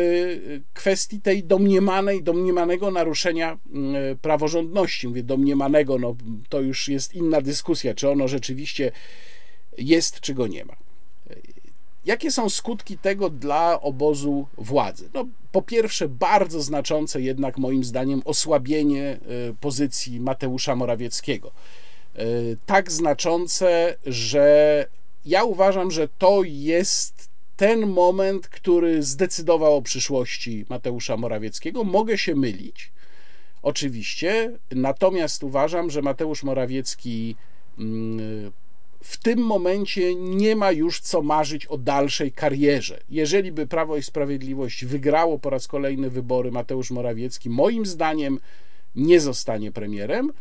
kwestii 0.74 1.22
tej 1.22 1.44
domniemanej, 1.44 2.24
domniemanego 2.24 2.92
naruszenia 2.92 3.58
mm, 3.74 4.18
praworządności. 4.18 5.08
Mówię 5.08 5.24
domniemanego, 5.24 5.98
no 5.98 6.16
to 6.50 6.62
już 6.62 6.88
jest 6.88 7.16
inna 7.16 7.42
dyskusja, 7.42 7.94
czy 7.94 8.10
ono 8.10 8.28
rzeczywiście 8.28 8.92
jest, 9.78 10.20
czy 10.20 10.34
go 10.34 10.48
nie 10.48 10.66
ma. 10.66 10.76
Jakie 12.10 12.32
są 12.32 12.50
skutki 12.50 12.98
tego 12.98 13.30
dla 13.30 13.82
obozu 13.82 14.48
władzy? 14.58 15.10
No, 15.14 15.26
po 15.52 15.62
pierwsze, 15.62 16.08
bardzo 16.08 16.62
znaczące 16.62 17.22
jednak 17.22 17.58
moim 17.58 17.84
zdaniem 17.84 18.22
osłabienie 18.26 19.04
e, 19.04 19.18
pozycji 19.60 20.20
Mateusza 20.20 20.76
Morawieckiego. 20.76 21.52
E, 22.16 22.26
tak 22.66 22.92
znaczące, 22.92 23.98
że 24.06 24.86
ja 25.26 25.44
uważam, 25.44 25.92
że 25.92 26.08
to 26.18 26.42
jest 26.44 27.30
ten 27.58 27.88
moment, 27.88 28.48
który 28.48 29.04
zdecydował 29.04 29.78
o 29.78 29.82
przyszłości 29.82 30.66
Mateusza 30.70 31.18
Morawieckiego. 31.18 31.84
Mogę 31.84 32.18
się 32.18 32.36
mylić, 32.36 32.92
oczywiście, 33.62 34.58
natomiast 34.72 35.44
uważam, 35.44 35.90
że 35.90 36.02
Mateusz 36.02 36.44
Morawiecki 36.44 37.36
mm, 37.80 38.52
w 39.04 39.18
tym 39.18 39.40
momencie 39.40 40.16
nie 40.16 40.56
ma 40.56 40.72
już 40.72 41.02
co 41.02 41.22
marzyć 41.22 41.66
o 41.66 41.78
dalszej 41.78 42.32
karierze. 42.32 43.00
Jeżeli 43.10 43.52
by 43.52 43.68
Prawo 43.68 43.98
i 43.98 44.04
Sprawiedliwość 44.04 44.86
wygrało 44.86 45.40
po 45.40 45.50
raz 45.50 45.68
kolejny 45.68 46.10
wybory, 46.10 46.52
Mateusz 46.52 46.92
Morawiecki 46.92 47.50
moim 47.50 47.86
zdaniem 47.86 48.40
nie 48.96 49.20
zostanie 49.20 49.72
premierem. 49.72 50.32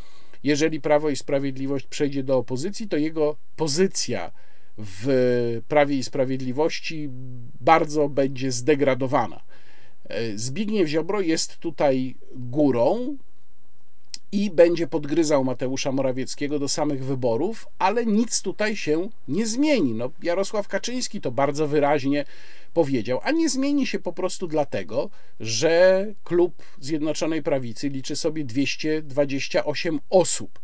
Jeżeli 0.43 0.81
Prawo 0.81 1.11
i 1.11 1.17
Sprawiedliwość 1.17 1.87
przejdzie 1.87 2.23
do 2.23 2.37
opozycji, 2.37 2.89
to 2.89 2.97
jego 2.97 3.37
pozycja 3.57 4.33
w 4.79 5.61
Prawie 5.69 5.97
i 5.97 6.05
Sprawiedliwości 6.05 7.09
bardzo 7.61 8.09
będzie 8.09 8.53
zdegradowana. 8.53 9.41
Zbigniew 10.35 10.89
Ziobro 10.89 11.21
jest 11.21 11.57
tutaj 11.57 12.15
górą, 12.35 13.17
i 14.33 14.51
będzie 14.51 14.87
podgryzał 14.87 15.45
Mateusza 15.45 15.93
Morawieckiego 15.93 16.59
do 16.59 16.69
samych 16.69 17.05
wyborów, 17.05 17.69
ale 17.79 18.07
nic 18.07 18.43
tutaj 18.43 18.77
się 18.77 19.09
nie 19.29 19.47
zmieni. 19.47 19.95
No, 19.95 20.11
Jarosław 20.23 20.69
Kaczyński 20.69 21.21
to 21.21 21.31
bardzo 21.31 21.69
wyraźnie 21.69 22.25
powiedział, 22.75 23.21
a 23.23 23.31
nie 23.31 23.49
zmieni 23.49 23.87
się 23.87 23.99
po 23.99 24.13
prostu 24.13 24.47
dlatego, 24.47 25.11
że 25.41 26.07
klub 26.25 26.63
Zjednoczonej 26.81 27.43
Prawicy 27.43 27.89
liczy 27.89 28.17
sobie 28.17 28.45
228 28.45 30.01
osób. 30.11 30.59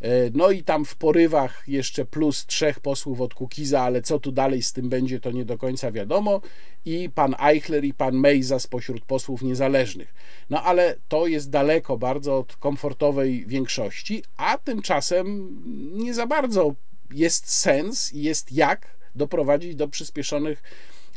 E, 0.00 0.30
no 0.34 0.50
i 0.50 0.62
tam 0.62 0.84
w 0.84 0.96
porywach 0.96 1.64
jeszcze 1.66 2.04
plus 2.04 2.46
trzech 2.46 2.80
posłów 2.80 3.20
od 3.20 3.34
Kukiza, 3.34 3.82
ale 3.82 4.02
co 4.02 4.18
tu 4.18 4.32
dalej 4.32 4.62
z 4.62 4.72
tym 4.72 4.88
będzie, 4.88 5.20
to 5.20 5.30
nie 5.30 5.44
do 5.44 5.58
końca 5.58 5.92
wiadomo. 5.92 6.40
I 6.84 7.10
pan 7.10 7.34
Eichler 7.40 7.84
i 7.84 7.94
pan 7.94 8.14
Mejza 8.14 8.58
spośród 8.58 9.04
posłów 9.04 9.42
niezależnych. 9.42 10.14
No 10.50 10.62
ale 10.62 10.96
to 11.08 11.26
jest 11.26 11.50
daleko 11.50 11.98
bardzo 11.98 12.38
od 12.38 12.56
komfortowej 12.56 13.46
większości, 13.46 14.22
a 14.36 14.58
tymczasem 14.58 15.56
nie 15.94 16.14
za 16.14 16.26
bardzo 16.26 16.74
jest 17.10 17.50
sens 17.50 18.12
i 18.14 18.22
jest 18.22 18.52
jak 18.52 18.98
doprowadzić 19.14 19.74
do 19.74 19.88
przyspieszonych 19.88 20.62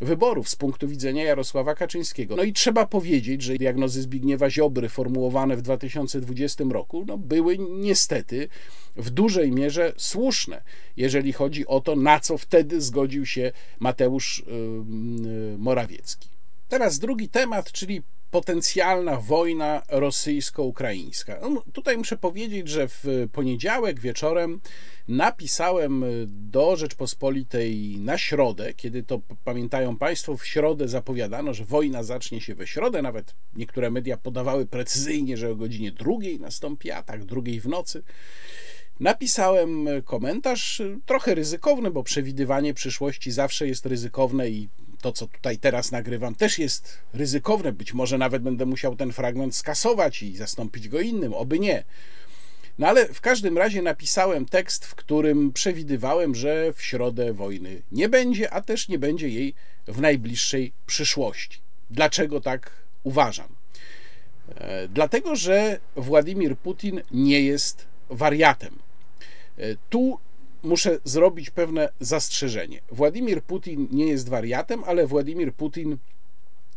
wyborów 0.01 0.49
z 0.49 0.55
punktu 0.55 0.87
widzenia 0.87 1.23
Jarosława 1.23 1.75
Kaczyńskiego. 1.75 2.35
No 2.35 2.43
i 2.43 2.53
trzeba 2.53 2.85
powiedzieć, 2.85 3.41
że 3.41 3.55
diagnozy 3.55 4.01
Zbigniewa 4.01 4.49
Ziobry 4.49 4.89
formułowane 4.89 5.57
w 5.57 5.61
2020 5.61 6.63
roku 6.71 7.05
no, 7.07 7.17
były 7.17 7.57
niestety 7.57 8.49
w 8.95 9.09
dużej 9.09 9.51
mierze 9.51 9.93
słuszne, 9.97 10.61
jeżeli 10.97 11.33
chodzi 11.33 11.67
o 11.67 11.81
to, 11.81 11.95
na 11.95 12.19
co 12.19 12.37
wtedy 12.37 12.81
zgodził 12.81 13.25
się 13.25 13.51
Mateusz 13.79 14.43
yy, 14.47 15.57
Morawiecki. 15.57 16.29
Teraz 16.67 16.99
drugi 16.99 17.29
temat, 17.29 17.71
czyli 17.71 18.01
potencjalna 18.31 19.17
wojna 19.17 19.83
rosyjsko-ukraińska. 19.89 21.39
No, 21.49 21.63
tutaj 21.73 21.97
muszę 21.97 22.17
powiedzieć, 22.17 22.67
że 22.67 22.87
w 22.87 23.03
poniedziałek 23.31 23.99
wieczorem 23.99 24.61
napisałem 25.07 26.05
do 26.27 26.75
Rzeczpospolitej 26.75 27.97
na 27.99 28.17
środę, 28.17 28.73
kiedy 28.73 29.03
to 29.03 29.21
pamiętają 29.43 29.97
Państwo, 29.97 30.37
w 30.37 30.45
środę 30.45 30.87
zapowiadano, 30.87 31.53
że 31.53 31.65
wojna 31.65 32.03
zacznie 32.03 32.41
się 32.41 32.55
we 32.55 32.67
środę. 32.67 33.01
Nawet 33.01 33.35
niektóre 33.55 33.91
media 33.91 34.17
podawały 34.17 34.65
precyzyjnie, 34.65 35.37
że 35.37 35.51
o 35.51 35.55
godzinie 35.55 35.91
drugiej 35.91 36.39
nastąpi 36.39 36.91
atak, 36.91 37.25
drugiej 37.25 37.59
w 37.59 37.67
nocy. 37.67 38.03
Napisałem 38.99 39.87
komentarz 40.05 40.81
trochę 41.05 41.35
ryzykowny, 41.35 41.91
bo 41.91 42.03
przewidywanie 42.03 42.73
przyszłości 42.73 43.31
zawsze 43.31 43.67
jest 43.67 43.85
ryzykowne 43.85 44.49
i 44.49 44.69
to, 45.01 45.11
co 45.11 45.27
tutaj 45.27 45.57
teraz 45.57 45.91
nagrywam, 45.91 46.35
też 46.35 46.59
jest 46.59 46.97
ryzykowne. 47.13 47.71
Być 47.71 47.93
może 47.93 48.17
nawet 48.17 48.43
będę 48.43 48.65
musiał 48.65 48.95
ten 48.95 49.11
fragment 49.11 49.55
skasować 49.55 50.23
i 50.23 50.35
zastąpić 50.35 50.89
go 50.89 50.99
innym, 50.99 51.33
oby 51.33 51.59
nie. 51.59 51.83
No 52.79 52.87
ale 52.87 53.05
w 53.07 53.21
każdym 53.21 53.57
razie 53.57 53.81
napisałem 53.81 54.45
tekst, 54.45 54.85
w 54.85 54.95
którym 54.95 55.53
przewidywałem, 55.53 56.35
że 56.35 56.73
w 56.73 56.81
środę 56.81 57.33
wojny 57.33 57.81
nie 57.91 58.09
będzie, 58.09 58.53
a 58.53 58.61
też 58.61 58.87
nie 58.87 58.99
będzie 58.99 59.29
jej 59.29 59.53
w 59.87 60.01
najbliższej 60.01 60.73
przyszłości. 60.85 61.59
Dlaczego 61.89 62.41
tak 62.41 62.71
uważam? 63.03 63.47
E, 64.55 64.87
dlatego, 64.87 65.35
że 65.35 65.79
Władimir 65.95 66.57
Putin 66.57 67.01
nie 67.11 67.41
jest 67.41 67.85
wariatem. 68.09 68.79
E, 69.57 69.75
tu 69.89 70.19
muszę 70.63 70.99
zrobić 71.03 71.49
pewne 71.49 71.89
zastrzeżenie. 71.99 72.81
Władimir 72.91 73.43
Putin 73.43 73.87
nie 73.91 74.07
jest 74.07 74.29
wariatem, 74.29 74.83
ale 74.83 75.07
Władimir 75.07 75.53
Putin 75.53 75.97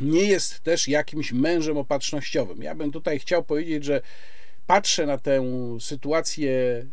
nie 0.00 0.24
jest 0.24 0.60
też 0.60 0.88
jakimś 0.88 1.32
mężem 1.32 1.76
opatrznościowym. 1.76 2.62
Ja 2.62 2.74
bym 2.74 2.92
tutaj 2.92 3.18
chciał 3.18 3.44
powiedzieć, 3.44 3.84
że 3.84 4.00
patrzę 4.66 5.06
na 5.06 5.18
tę 5.18 5.42
sytuację 5.80 6.86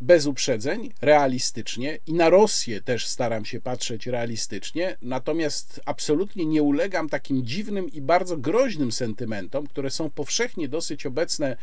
bez 0.00 0.26
uprzedzeń, 0.26 0.92
realistycznie 1.00 1.98
i 2.06 2.12
na 2.12 2.30
Rosję 2.30 2.80
też 2.80 3.06
staram 3.06 3.44
się 3.44 3.60
patrzeć 3.60 4.06
realistycznie, 4.06 4.96
natomiast 5.02 5.80
absolutnie 5.84 6.46
nie 6.46 6.62
ulegam 6.62 7.08
takim 7.08 7.46
dziwnym 7.46 7.88
i 7.92 8.00
bardzo 8.00 8.36
groźnym 8.36 8.92
sentymentom, 8.92 9.66
które 9.66 9.90
są 9.90 10.10
powszechnie 10.10 10.68
dosyć 10.68 11.06
obecne 11.06 11.56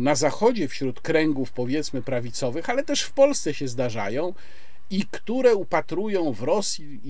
na 0.00 0.14
Zachodzie 0.14 0.68
wśród 0.68 1.00
kręgów 1.00 1.52
powiedzmy 1.52 2.02
prawicowych, 2.02 2.70
ale 2.70 2.82
też 2.84 3.02
w 3.02 3.12
Polsce 3.12 3.54
się 3.54 3.68
zdarzają 3.68 4.34
i 4.90 5.04
które 5.10 5.54
upatrują 5.54 6.32
w 6.32 6.42
Rosji 6.42 7.00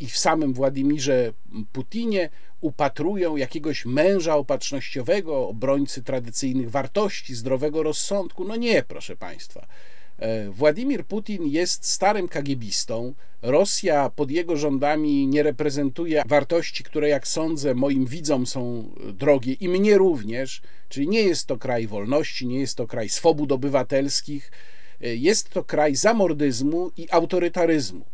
i 0.00 0.06
w 0.06 0.18
samym 0.18 0.52
Władimirze 0.52 1.32
Putinie 1.72 2.30
upatrują 2.60 3.36
jakiegoś 3.36 3.84
męża 3.84 4.36
opatrznościowego, 4.36 5.48
obrońcy 5.48 6.02
tradycyjnych 6.02 6.70
wartości, 6.70 7.34
zdrowego 7.34 7.82
rozsądku. 7.82 8.44
No 8.44 8.56
nie, 8.56 8.82
proszę 8.82 9.16
Państwa. 9.16 9.66
E, 10.18 10.50
Władimir 10.50 11.04
Putin 11.04 11.46
jest 11.46 11.86
starym 11.86 12.28
kagiebistą. 12.28 13.14
Rosja 13.42 14.10
pod 14.10 14.30
jego 14.30 14.56
rządami 14.56 15.26
nie 15.26 15.42
reprezentuje 15.42 16.22
wartości, 16.26 16.84
które, 16.84 17.08
jak 17.08 17.28
sądzę, 17.28 17.74
moim 17.74 18.06
widzom 18.06 18.46
są 18.46 18.90
drogie 19.12 19.52
i 19.52 19.68
mnie 19.68 19.98
również. 19.98 20.62
Czyli 20.88 21.08
nie 21.08 21.20
jest 21.20 21.46
to 21.46 21.56
kraj 21.56 21.86
wolności, 21.86 22.46
nie 22.46 22.60
jest 22.60 22.76
to 22.76 22.86
kraj 22.86 23.08
swobód 23.08 23.52
obywatelskich, 23.52 24.52
e, 25.00 25.14
jest 25.14 25.50
to 25.50 25.64
kraj 25.64 25.96
zamordyzmu 25.96 26.90
i 26.96 27.06
autorytaryzmu. 27.10 28.04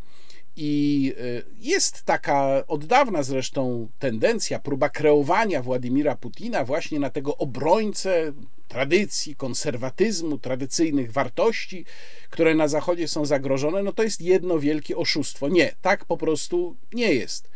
I 0.63 1.13
y, 1.19 1.45
jest 1.59 2.03
taka 2.03 2.63
od 2.67 2.85
dawna 2.85 3.23
zresztą 3.23 3.87
tendencja, 3.99 4.59
próba 4.59 4.89
kreowania 4.89 5.61
Władimira 5.61 6.15
Putina 6.15 6.65
właśnie 6.65 6.99
na 6.99 7.09
tego 7.09 7.37
obrońcę 7.37 8.33
tradycji, 8.67 9.35
konserwatyzmu, 9.35 10.37
tradycyjnych 10.37 11.11
wartości, 11.11 11.85
które 12.29 12.55
na 12.55 12.67
Zachodzie 12.67 13.07
są 13.07 13.25
zagrożone. 13.25 13.83
No 13.83 13.93
to 13.93 14.03
jest 14.03 14.21
jedno 14.21 14.59
wielkie 14.59 14.97
oszustwo. 14.97 15.49
Nie, 15.49 15.75
tak 15.81 16.05
po 16.05 16.17
prostu 16.17 16.75
nie 16.93 17.13
jest. 17.13 17.49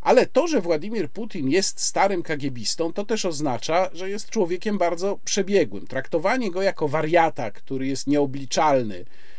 Ale 0.00 0.26
to, 0.26 0.46
że 0.46 0.60
Władimir 0.60 1.10
Putin 1.10 1.50
jest 1.50 1.80
starym 1.80 2.22
kagiebistą, 2.22 2.92
to 2.92 3.04
też 3.04 3.24
oznacza, 3.24 3.90
że 3.92 4.10
jest 4.10 4.30
człowiekiem 4.30 4.78
bardzo 4.78 5.18
przebiegłym. 5.24 5.86
Traktowanie 5.86 6.50
go 6.50 6.62
jako 6.62 6.88
wariata, 6.88 7.50
który 7.50 7.86
jest 7.86 8.06
nieobliczalny, 8.06 9.04
E, 9.04 9.33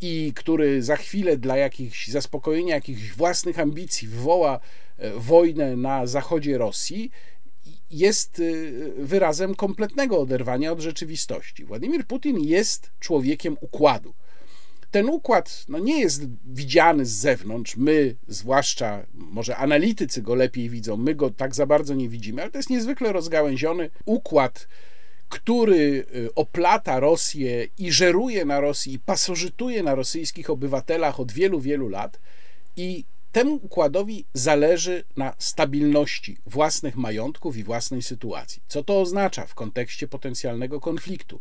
i 0.00 0.32
który 0.34 0.82
za 0.82 0.96
chwilę 0.96 1.36
dla 1.36 1.56
jakichś 1.56 2.08
zaspokojenia 2.08 2.74
jakichś 2.74 3.12
własnych 3.12 3.58
ambicji 3.58 4.08
wywoła 4.08 4.60
e, 4.98 5.10
wojnę 5.10 5.76
na 5.76 6.06
zachodzie 6.06 6.58
Rosji, 6.58 7.10
jest 7.90 8.40
e, 8.40 8.42
wyrazem 9.04 9.54
kompletnego 9.54 10.20
oderwania 10.20 10.72
od 10.72 10.80
rzeczywistości. 10.80 11.64
Władimir 11.64 12.06
Putin 12.06 12.40
jest 12.40 12.90
człowiekiem 13.00 13.56
układu. 13.60 14.14
Ten 14.90 15.08
układ 15.08 15.64
no, 15.68 15.78
nie 15.78 16.00
jest 16.00 16.22
widziany 16.44 17.06
z 17.06 17.10
zewnątrz. 17.10 17.76
My, 17.76 18.16
zwłaszcza 18.28 19.06
może 19.14 19.56
analitycy 19.56 20.22
go 20.22 20.34
lepiej 20.34 20.70
widzą, 20.70 20.96
my 20.96 21.14
go 21.14 21.30
tak 21.30 21.54
za 21.54 21.66
bardzo 21.66 21.94
nie 21.94 22.08
widzimy, 22.08 22.42
ale 22.42 22.50
to 22.50 22.58
jest 22.58 22.70
niezwykle 22.70 23.12
rozgałęziony 23.12 23.90
układ 24.04 24.68
który 25.28 26.06
y, 26.14 26.34
oplata 26.34 27.00
Rosję 27.00 27.66
i 27.78 27.92
żeruje 27.92 28.44
na 28.44 28.60
Rosji 28.60 28.92
i 28.94 28.98
pasożytuje 28.98 29.82
na 29.82 29.94
rosyjskich 29.94 30.50
obywatelach 30.50 31.20
od 31.20 31.32
wielu, 31.32 31.60
wielu 31.60 31.88
lat 31.88 32.20
i 32.76 33.04
temu 33.32 33.54
układowi 33.54 34.24
zależy 34.34 35.04
na 35.16 35.34
stabilności 35.38 36.38
własnych 36.46 36.96
majątków 36.96 37.56
i 37.56 37.62
własnej 37.62 38.02
sytuacji. 38.02 38.62
Co 38.68 38.82
to 38.82 39.00
oznacza 39.00 39.46
w 39.46 39.54
kontekście 39.54 40.08
potencjalnego 40.08 40.80
konfliktu? 40.80 41.40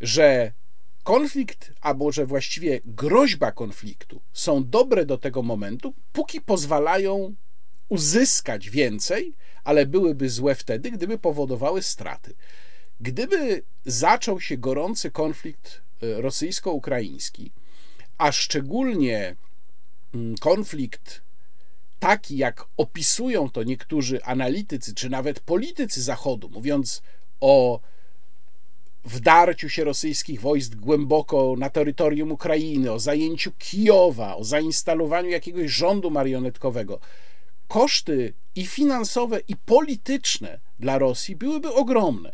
Że 0.00 0.52
konflikt, 1.02 1.72
a 1.80 1.94
może 1.94 2.26
właściwie 2.26 2.80
groźba 2.84 3.52
konfliktu 3.52 4.20
są 4.32 4.68
dobre 4.68 5.06
do 5.06 5.18
tego 5.18 5.42
momentu, 5.42 5.94
póki 6.12 6.40
pozwalają 6.40 7.34
uzyskać 7.88 8.70
więcej, 8.70 9.34
ale 9.64 9.86
byłyby 9.86 10.28
złe 10.28 10.54
wtedy, 10.54 10.90
gdyby 10.90 11.18
powodowały 11.18 11.82
straty. 11.82 12.34
Gdyby 13.00 13.62
zaczął 13.86 14.40
się 14.40 14.56
gorący 14.56 15.10
konflikt 15.10 15.80
e, 16.02 16.20
rosyjsko-ukraiński, 16.20 17.52
a 18.18 18.32
szczególnie 18.32 19.36
mm, 20.14 20.38
konflikt 20.38 21.22
taki, 21.98 22.36
jak 22.36 22.66
opisują 22.76 23.50
to 23.50 23.62
niektórzy 23.62 24.24
analitycy, 24.24 24.94
czy 24.94 25.10
nawet 25.10 25.40
politycy 25.40 26.02
Zachodu, 26.02 26.48
mówiąc 26.48 27.02
o 27.40 27.80
wdarciu 29.04 29.68
się 29.68 29.84
rosyjskich 29.84 30.40
wojsk 30.40 30.74
głęboko 30.74 31.54
na 31.58 31.70
terytorium 31.70 32.32
Ukrainy, 32.32 32.92
o 32.92 32.98
zajęciu 32.98 33.52
Kijowa, 33.58 34.36
o 34.36 34.44
zainstalowaniu 34.44 35.28
jakiegoś 35.28 35.70
rządu 35.70 36.10
marionetkowego, 36.10 37.00
koszty 37.68 38.32
i 38.54 38.66
finansowe, 38.66 39.40
i 39.48 39.56
polityczne 39.56 40.60
dla 40.78 40.98
Rosji 40.98 41.36
byłyby 41.36 41.74
ogromne. 41.74 42.32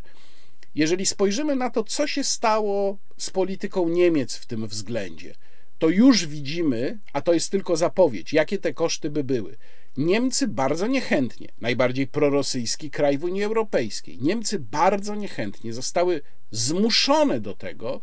Jeżeli 0.76 1.06
spojrzymy 1.06 1.56
na 1.56 1.70
to, 1.70 1.84
co 1.84 2.06
się 2.06 2.24
stało 2.24 2.98
z 3.16 3.30
polityką 3.30 3.88
Niemiec 3.88 4.36
w 4.36 4.46
tym 4.46 4.66
względzie, 4.66 5.34
to 5.78 5.88
już 5.88 6.26
widzimy, 6.26 6.98
a 7.12 7.20
to 7.20 7.32
jest 7.32 7.50
tylko 7.50 7.76
zapowiedź, 7.76 8.32
jakie 8.32 8.58
te 8.58 8.74
koszty 8.74 9.10
by 9.10 9.24
były. 9.24 9.56
Niemcy 9.96 10.48
bardzo 10.48 10.86
niechętnie, 10.86 11.48
najbardziej 11.60 12.06
prorosyjski 12.06 12.90
kraj 12.90 13.18
w 13.18 13.24
Unii 13.24 13.44
Europejskiej, 13.44 14.18
Niemcy 14.20 14.58
bardzo 14.58 15.14
niechętnie 15.14 15.72
zostały 15.72 16.20
zmuszone 16.50 17.40
do 17.40 17.54
tego, 17.54 18.00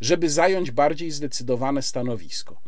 żeby 0.00 0.30
zająć 0.30 0.70
bardziej 0.70 1.10
zdecydowane 1.10 1.82
stanowisko. 1.82 2.60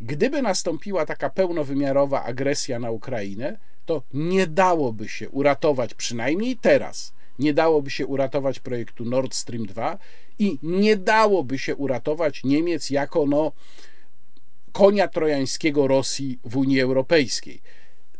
Gdyby 0.00 0.42
nastąpiła 0.42 1.06
taka 1.06 1.30
pełnowymiarowa 1.30 2.24
agresja 2.24 2.78
na 2.78 2.90
Ukrainę, 2.90 3.58
to 3.86 4.02
nie 4.14 4.46
dałoby 4.46 5.08
się 5.08 5.30
uratować 5.30 5.94
przynajmniej 5.94 6.56
teraz 6.56 7.12
nie 7.38 7.54
dałoby 7.54 7.90
się 7.90 8.06
uratować 8.06 8.60
projektu 8.60 9.04
Nord 9.04 9.34
Stream 9.34 9.66
2 9.66 9.98
i 10.38 10.58
nie 10.62 10.96
dałoby 10.96 11.58
się 11.58 11.76
uratować 11.76 12.44
Niemiec 12.44 12.90
jako 12.90 13.26
no, 13.26 13.52
konia 14.72 15.08
trojańskiego 15.08 15.86
Rosji 15.86 16.38
w 16.44 16.56
Unii 16.56 16.80
Europejskiej. 16.80 17.60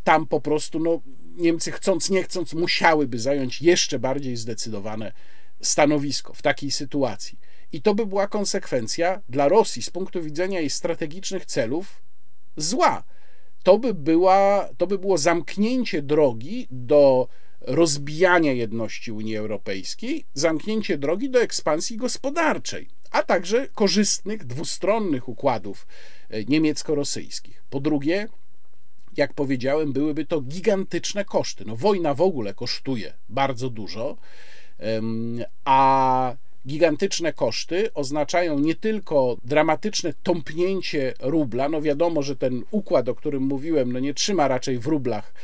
Tam 0.05 0.27
po 0.27 0.41
prostu 0.41 0.79
no, 0.79 1.01
Niemcy 1.37 1.73
chcąc 1.73 2.11
nie 2.11 2.23
chcąc 2.23 2.55
musiałyby 2.55 3.19
zająć 3.19 3.63
jeszcze 3.63 3.99
bardziej 3.99 4.37
zdecydowane 4.37 5.13
stanowisko 5.61 6.35
w 6.35 6.43
takiej 6.43 6.71
sytuacji. 6.71 7.39
I 7.73 7.83
to 7.83 7.95
by 7.95 8.07
była 8.07 8.29
konsekwencja 8.29 9.21
dla 9.29 9.49
Rosji 9.49 9.83
z 9.83 9.91
punktu 9.91 10.23
widzenia 10.23 10.61
jej 10.61 10.71
strategicznych 10.71 11.47
celów 11.47 12.03
zła. 12.57 13.05
To 13.63 13.79
by, 13.79 13.95
była, 13.95 14.69
to 14.79 14.87
by 14.87 14.99
było 14.99 15.19
zamknięcie 15.19 16.03
drogi 16.03 16.67
do 16.71 17.29
rozbijania 17.67 18.53
jedności 18.53 19.13
Unii 19.13 19.37
Europejskiej, 19.37 20.25
zamknięcie 20.35 20.99
drogi 20.99 21.31
do 21.31 21.43
ekspansji 21.43 21.97
gospodarczej, 21.97 22.89
a 23.11 23.23
także 23.23 23.69
korzystnych 23.69 24.45
dwustronnych 24.45 25.29
układów 25.29 25.87
e, 26.31 26.45
niemiecko-rosyjskich. 26.45 27.63
Po 27.71 27.81
drugie, 27.81 28.29
jak 29.17 29.33
powiedziałem, 29.33 29.93
byłyby 29.93 30.27
to 30.27 30.41
gigantyczne 30.41 31.25
koszty. 31.25 31.65
No, 31.65 31.77
wojna 31.77 32.15
w 32.15 32.21
ogóle 32.21 32.55
kosztuje 32.55 33.13
bardzo 33.29 33.71
dużo, 33.71 34.17
a 35.65 36.37
gigantyczne 36.67 37.33
koszty 37.33 37.95
oznaczają 37.95 38.59
nie 38.59 38.75
tylko 38.75 39.37
dramatyczne 39.45 40.13
tąpnięcie 40.23 41.15
rubla, 41.21 41.69
no 41.69 41.83
wiadomo, 41.83 42.23
że 42.23 42.37
ten 42.37 42.63
układ, 42.71 43.09
o 43.09 43.15
którym 43.15 43.43
mówiłem, 43.43 43.93
no 43.93 43.99
nie 43.99 44.15
trzyma 44.15 44.49
raczej 44.49 44.79
w 44.79 44.87
rublach 44.87 45.35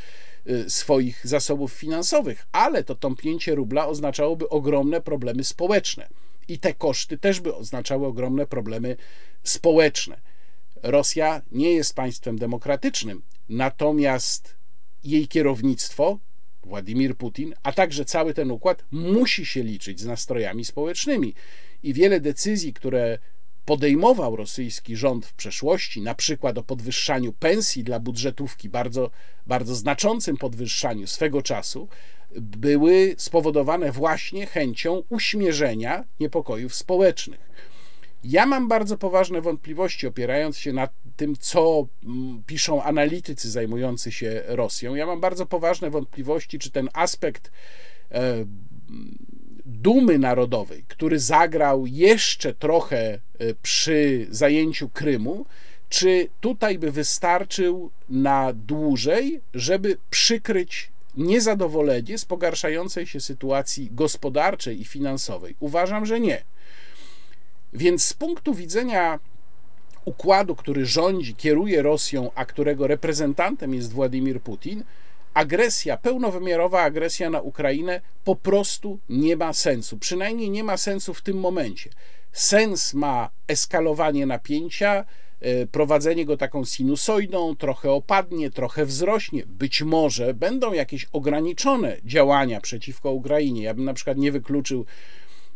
swoich 0.69 1.27
zasobów 1.27 1.73
finansowych, 1.73 2.47
ale 2.53 2.85
to 2.85 2.95
tąpnięcie 2.95 3.55
rubla 3.55 3.87
oznaczałoby 3.87 4.49
ogromne 4.49 5.01
problemy 5.01 5.45
społeczne. 5.45 6.09
I 6.49 6.59
te 6.59 6.75
koszty 6.75 7.19
też 7.19 7.41
by 7.41 7.55
oznaczały 7.55 8.07
ogromne 8.07 8.47
problemy 8.47 8.97
społeczne. 9.43 10.21
Rosja 10.83 11.43
nie 11.53 11.73
jest 11.73 11.95
państwem 11.95 12.39
demokratycznym, 12.39 13.23
natomiast 13.49 14.55
jej 15.05 15.29
kierownictwo, 15.29 16.19
Władimir 16.63 17.17
Putin, 17.17 17.55
a 17.63 17.73
także 17.73 18.05
cały 18.05 18.35
ten 18.35 18.51
układ 18.51 18.85
musi 18.91 19.47
się 19.47 19.63
liczyć 19.63 20.01
z 20.01 20.07
nastrojami 20.07 20.65
społecznymi. 20.65 21.35
I 21.83 21.95
wiele 21.95 22.21
decyzji, 22.21 22.73
które 22.73 23.19
podejmował 23.69 24.37
rosyjski 24.37 24.97
rząd 24.97 25.27
w 25.27 25.35
przeszłości, 25.35 26.03
na 26.03 26.14
przykład 26.14 26.59
o 26.59 26.62
podwyższaniu 26.62 27.33
pensji 27.33 27.85
dla 27.85 28.01
budżetówki, 28.01 28.69
bardzo, 28.69 29.11
bardzo 29.47 29.75
znaczącym 29.75 30.37
podwyższaniu 30.37 31.07
swego 31.07 31.43
czasu, 31.43 31.89
były 32.41 33.14
spowodowane 33.19 33.93
właśnie 33.93 34.47
chęcią 34.47 35.03
uśmierzenia 35.09 36.05
niepokojów 36.21 36.75
społecznych. 36.75 37.41
Ja 38.25 38.47
mam 38.47 38.69
bardzo 38.69 38.99
poważne 38.99 39.41
wątpliwości, 39.41 40.07
opierając 40.07 40.59
się 40.59 40.73
na 40.73 40.89
tym, 41.16 41.37
co 41.41 41.87
mm, 42.05 42.43
piszą 42.47 42.83
analitycy 42.83 43.51
zajmujący 43.51 44.12
się 44.12 44.43
Rosją. 44.47 44.95
Ja 44.95 45.07
mam 45.07 45.21
bardzo 45.21 45.47
poważne 45.47 45.91
wątpliwości, 45.91 46.59
czy 46.59 46.71
ten 46.71 46.89
aspekt 46.93 47.51
e, 48.11 48.45
dumy 49.69 50.19
narodowej, 50.19 50.85
który 50.89 51.19
zagrał 51.19 51.87
jeszcze 51.87 52.55
trochę 52.55 52.99
e, 52.99 53.19
przy 53.62 54.27
zajęciu 54.31 54.89
Krymu, 54.89 55.47
czy 55.89 56.29
tutaj 56.41 56.79
by 56.79 56.93
wystarczył 56.93 57.91
na 58.09 58.53
dłużej, 58.53 59.41
żeby 59.55 59.97
przykryć 60.11 60.91
niezadowolenie 61.16 62.19
z 62.19 62.25
pogarszającej 62.25 63.07
się 63.07 63.21
sytuacji 63.21 63.89
gospodarczej 63.93 64.81
i 64.81 64.85
finansowej? 64.85 65.55
Uważam, 65.61 66.07
że 66.07 66.21
nie. 66.21 66.43
Więc 67.73 68.05
z 68.05 68.12
punktu 68.12 68.55
widzenia 68.55 69.19
układu, 70.05 70.57
który 70.57 70.87
rządzi, 70.87 71.35
kieruje 71.35 71.83
Rosją, 71.83 72.31
a 72.35 72.45
którego 72.45 72.87
reprezentantem 72.87 73.75
jest 73.75 73.93
Władimir 73.93 74.41
Putin, 74.41 74.85
agresja, 75.39 75.97
pełnowymiarowa 75.97 76.82
agresja 76.82 77.30
na 77.30 77.41
Ukrainę 77.41 78.01
po 78.24 78.36
prostu 78.36 78.99
nie 79.09 79.36
ma 79.36 79.53
sensu. 79.53 79.99
Przynajmniej 79.99 80.51
nie 80.51 80.64
ma 80.64 80.76
sensu 80.76 81.14
w 81.14 81.22
tym 81.22 81.36
momencie. 81.36 81.91
Sens 82.32 82.95
ma 82.95 83.30
eskalowanie 83.49 84.26
napięcia, 84.26 85.05
e, 85.41 85.66
prowadzenie 85.66 86.24
go 86.24 86.36
taką 86.36 86.64
sinusoidą, 86.64 87.57
trochę 87.57 87.91
opadnie, 87.91 88.51
trochę 88.51 88.86
wzrośnie. 88.86 89.43
Być 89.47 89.82
może 89.82 90.34
będą 90.34 90.72
jakieś 90.72 91.05
ograniczone 91.12 91.97
działania 92.05 92.61
przeciwko 92.61 93.12
Ukrainie. 93.12 93.62
Ja 93.62 93.74
bym 93.74 93.84
na 93.84 93.95
przykład 93.95 94.18
nie 94.18 94.32
wykluczył 94.32 94.86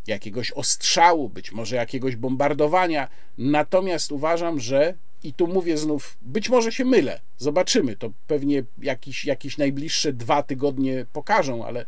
jakiegoś 0.07 0.51
ostrzału, 0.51 1.29
być 1.29 1.51
może 1.51 1.75
jakiegoś 1.75 2.15
bombardowania. 2.15 3.07
Natomiast 3.37 4.11
uważam, 4.11 4.59
że 4.59 4.95
i 5.23 5.33
tu 5.33 5.47
mówię 5.47 5.77
znów, 5.77 6.17
być 6.21 6.49
może 6.49 6.71
się 6.71 6.85
mylę, 6.85 7.19
zobaczymy, 7.37 7.95
to 7.95 8.11
pewnie 8.27 8.63
jakieś, 8.81 9.25
jakieś 9.25 9.57
najbliższe 9.57 10.13
dwa 10.13 10.43
tygodnie 10.43 11.05
pokażą, 11.13 11.65
ale 11.65 11.85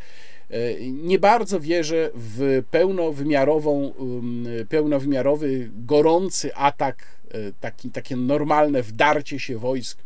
e, 0.50 0.58
nie 0.92 1.20
bardzo 1.20 1.60
wierzę 1.60 2.10
w 2.14 2.64
pełnowymiarową, 2.72 3.94
pełnowymiarowy, 4.70 5.70
gorący 5.76 6.56
atak, 6.56 7.06
e, 7.32 7.38
taki, 7.62 7.90
takie 7.90 8.16
normalne 8.16 8.84
wdarcie 8.84 9.40
się 9.40 9.58
wojsk 9.58 10.00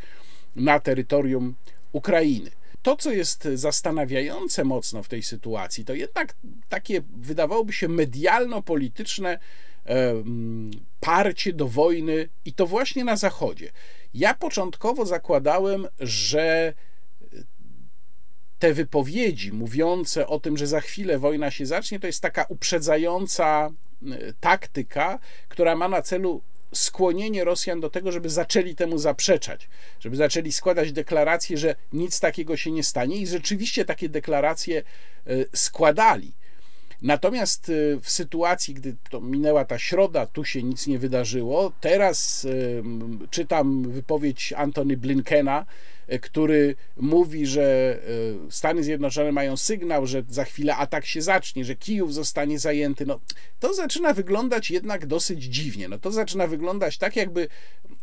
na 0.55 0.80
terytorium 0.80 1.55
Ukrainy. 1.91 2.51
To, 2.82 2.95
co 2.95 3.11
jest 3.11 3.47
zastanawiające 3.53 4.63
mocno 4.63 5.03
w 5.03 5.07
tej 5.07 5.23
sytuacji, 5.23 5.86
to 5.86 5.93
jednak 5.93 6.36
takie 6.69 7.01
wydawałoby 7.17 7.73
się 7.73 7.88
medialno-polityczne 7.88 9.39
parcie 10.99 11.53
do 11.53 11.67
wojny 11.67 12.29
i 12.45 12.53
to 12.53 12.67
właśnie 12.67 13.03
na 13.03 13.17
Zachodzie. 13.17 13.71
Ja 14.13 14.33
początkowo 14.33 15.05
zakładałem, 15.05 15.87
że 15.99 16.73
te 18.59 18.73
wypowiedzi 18.73 19.51
mówiące 19.51 20.27
o 20.27 20.39
tym, 20.39 20.57
że 20.57 20.67
za 20.67 20.81
chwilę 20.81 21.19
wojna 21.19 21.51
się 21.51 21.65
zacznie, 21.65 21.99
to 21.99 22.07
jest 22.07 22.21
taka 22.21 22.45
uprzedzająca 22.49 23.69
taktyka, 24.39 25.19
która 25.49 25.75
ma 25.75 25.89
na 25.89 26.01
celu 26.01 26.41
skłonienie 26.73 27.43
Rosjan 27.43 27.79
do 27.79 27.89
tego, 27.89 28.11
żeby 28.11 28.29
zaczęli 28.29 28.75
temu 28.75 28.97
zaprzeczać, 28.97 29.69
żeby 29.99 30.15
zaczęli 30.15 30.51
składać 30.51 30.91
deklaracje, 30.91 31.57
że 31.57 31.75
nic 31.93 32.19
takiego 32.19 32.57
się 32.57 32.71
nie 32.71 32.83
stanie 32.83 33.17
i 33.17 33.27
rzeczywiście 33.27 33.85
takie 33.85 34.09
deklaracje 34.09 34.83
składali. 35.55 36.33
Natomiast 37.02 37.70
y, 37.70 38.00
w 38.02 38.10
sytuacji, 38.10 38.74
gdy 38.74 38.95
to 39.10 39.22
minęła 39.22 39.66
ta 39.66 39.80
środa, 39.80 40.26
tu 40.26 40.45
się 40.45 40.64
nic 40.64 40.88
nie 40.88 41.00
wydarzyło. 41.00 41.72
Teraz 41.82 42.45
y, 42.45 42.84
czytam 43.30 43.91
wypowiedź 43.91 44.54
Antony 44.58 44.97
Blinkena, 44.97 45.66
y, 46.14 46.20
który 46.20 46.76
mówi, 46.97 47.45
że 47.47 48.00
Stany 48.50 48.84
Zjednoczone 48.84 49.32
mają 49.32 49.58
sygnał, 49.58 50.08
że 50.08 50.24
za 50.30 50.43
chwilę 50.43 50.76
atak 50.76 51.06
się 51.06 51.22
zacznie, 51.22 51.66
że 51.66 51.76
Kijów 51.76 52.14
zostanie 52.14 52.60
zajęty. 52.60 53.06
No, 53.06 53.20
to 53.60 53.74
zaczyna 53.74 54.14
wyglądać 54.14 54.72
jednak 54.72 55.06
dosyć 55.06 55.43
dziwnie. 55.43 55.88
No, 55.88 55.97
to 55.97 56.12
zaczyna 56.12 56.47
wyglądać 56.47 56.97
tak, 56.97 57.16
jakby 57.16 57.47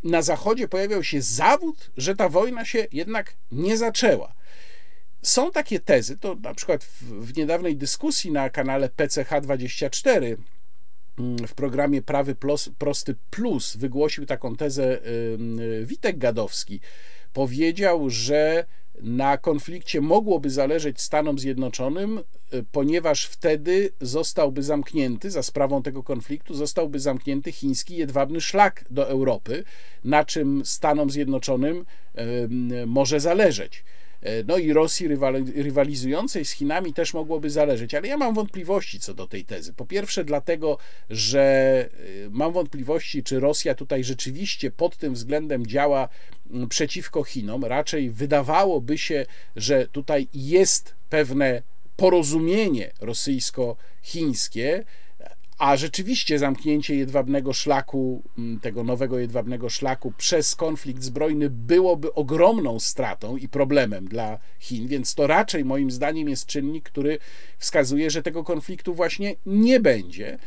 na 0.05 0.23
Zachodzie 0.23 0.69
pojawiał 0.69 1.03
się 1.03 1.23
zawód, 1.23 1.91
że 1.97 2.17
ta 2.17 2.29
wojna 2.29 2.65
się 2.65 2.87
jednak 2.93 3.35
nie 3.53 3.77
zaczęła. 3.77 4.33
Są 5.27 5.51
takie 5.51 5.81
tezy, 5.81 6.18
to 6.18 6.35
na 6.43 6.55
przykład 6.55 6.85
w, 6.85 7.03
w 7.03 7.37
niedawnej 7.37 7.77
dyskusji 7.77 8.33
na 8.33 8.51
kanale 8.51 8.89
PCH24 8.89 10.37
mm, 11.18 11.49
w 11.49 11.55
programie 11.55 12.03
Prawy 12.03 12.35
Plus, 12.35 12.70
Prosty 12.79 13.14
Plus 13.31 13.77
wygłosił 13.77 14.27
taką 14.27 14.57
tezę 14.57 14.99
Witek 15.83 16.18
Gadowski. 16.18 16.81
Powiedział, 17.33 18.11
że 18.11 18.64
na 19.03 19.39
konflikcie 19.39 20.01
mogłoby 20.01 20.51
zależeć 20.51 21.01
Stanom 21.01 21.39
Zjednoczonym, 21.39 22.18
y, 22.55 22.64
ponieważ 22.72 23.27
wtedy 23.27 23.91
zostałby 24.01 24.62
zamknięty, 24.62 25.31
za 25.31 25.43
sprawą 25.43 25.83
tego 25.83 26.03
konfliktu, 26.03 26.55
zostałby 26.55 27.01
zamknięty 27.01 27.53
chiński 27.53 27.97
jedwabny 27.97 28.41
szlak 28.41 28.85
do 28.91 29.09
Europy, 29.09 29.64
na 30.05 30.24
czym 30.24 30.62
Stanom 30.64 31.11
Zjednoczonym 31.11 31.87
może 32.87 33.20
zależeć. 33.20 33.85
E, 34.27 34.45
no 34.47 34.59
i 34.59 34.72
Rosji 34.72 35.09
rywalizującej 35.55 36.45
z 36.45 36.51
Chinami 36.51 36.93
też 36.93 37.14
mogłoby 37.14 37.51
zależeć, 37.51 37.95
ale 37.95 38.09
ja 38.09 38.16
mam 38.16 38.35
wątpliwości 38.35 39.01
co 39.01 39.14
do 39.14 39.27
tej 39.27 39.45
tezy. 39.45 39.72
Po 39.72 39.87
pierwsze, 39.87 40.24
dlatego, 40.24 40.79
że 41.11 41.41
e, 41.91 42.31
mam 42.31 42.53
wątpliwości, 42.53 43.22
czy 43.22 43.41
Rosja 43.41 43.74
tutaj 43.74 44.05
rzeczywiście 44.05 44.70
pod 44.70 44.97
tym 44.97 45.14
względem 45.14 45.66
działa 45.66 46.09
przeciwko 46.68 47.24
Chinom. 47.24 47.64
Raczej 47.64 48.11
wydawałoby 48.11 48.99
się, 48.99 49.27
że 49.57 49.89
tutaj 49.89 50.29
jest 50.35 50.95
pewne 51.11 51.62
porozumienie 51.97 52.93
rosyjsko-chińskie, 53.01 54.85
a 55.59 55.77
rzeczywiście 55.77 56.39
zamknięcie 56.39 56.97
jedwabnego 56.97 57.53
szlaku, 57.53 58.23
mm, 58.39 58.61
tego 58.61 58.85
nowego 58.85 59.19
jedwabnego 59.19 59.69
szlaku 59.69 60.13
przez 60.19 60.57
konflikt 60.57 61.03
zbrojny 61.03 61.51
byłoby 61.51 62.15
ogromną 62.15 62.81
stratą 62.81 63.37
i 63.37 63.49
problemem 63.49 64.09
dla 64.09 64.39
Chin, 64.59 64.89
więc 64.89 65.15
to 65.15 65.27
raczej 65.27 65.65
moim 65.65 65.91
zdaniem 65.91 66.29
jest 66.29 66.47
czynnik, 66.47 66.85
który 66.85 67.19
wskazuje, 67.59 68.11
że 68.11 68.23
tego 68.23 68.45
konfliktu 68.45 68.95
właśnie 68.95 69.35
nie 69.47 69.81
będzie. 69.81 70.39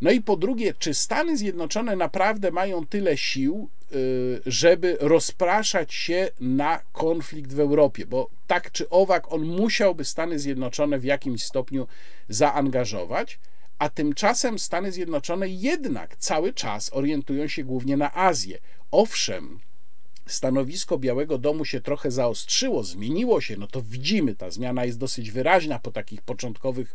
No 0.00 0.10
i 0.10 0.20
po 0.20 0.36
drugie, 0.36 0.74
czy 0.78 0.94
Stany 0.94 1.36
Zjednoczone 1.36 1.96
naprawdę 1.96 2.50
mają 2.50 2.86
tyle 2.86 3.16
sił, 3.16 3.68
y, 3.92 4.40
żeby 4.46 4.96
rozpraszać 5.00 5.94
się 5.94 6.28
na 6.40 6.80
konflikt 6.92 7.52
w 7.52 7.60
Europie? 7.60 8.06
Bo 8.06 8.30
tak 8.46 8.72
czy 8.72 8.88
owak, 8.90 9.32
on 9.32 9.42
musiałby 9.44 10.04
Stany 10.04 10.38
Zjednoczone 10.38 10.98
w 10.98 11.04
jakimś 11.04 11.42
stopniu 11.42 11.86
zaangażować 12.28 13.38
a 13.78 13.88
tymczasem 13.88 14.58
Stany 14.58 14.92
Zjednoczone 14.92 15.48
jednak 15.48 16.16
cały 16.16 16.52
czas 16.52 16.90
orientują 16.92 17.48
się 17.48 17.64
głównie 17.64 17.96
na 17.96 18.14
Azję. 18.14 18.58
Owszem, 18.90 19.60
stanowisko 20.26 20.98
Białego 20.98 21.38
Domu 21.38 21.64
się 21.64 21.80
trochę 21.80 22.10
zaostrzyło, 22.10 22.84
zmieniło 22.84 23.40
się, 23.40 23.56
no 23.56 23.66
to 23.66 23.82
widzimy, 23.82 24.34
ta 24.34 24.50
zmiana 24.50 24.84
jest 24.84 24.98
dosyć 24.98 25.30
wyraźna 25.30 25.78
po 25.78 25.90
takich 25.90 26.22
początkowych, 26.22 26.94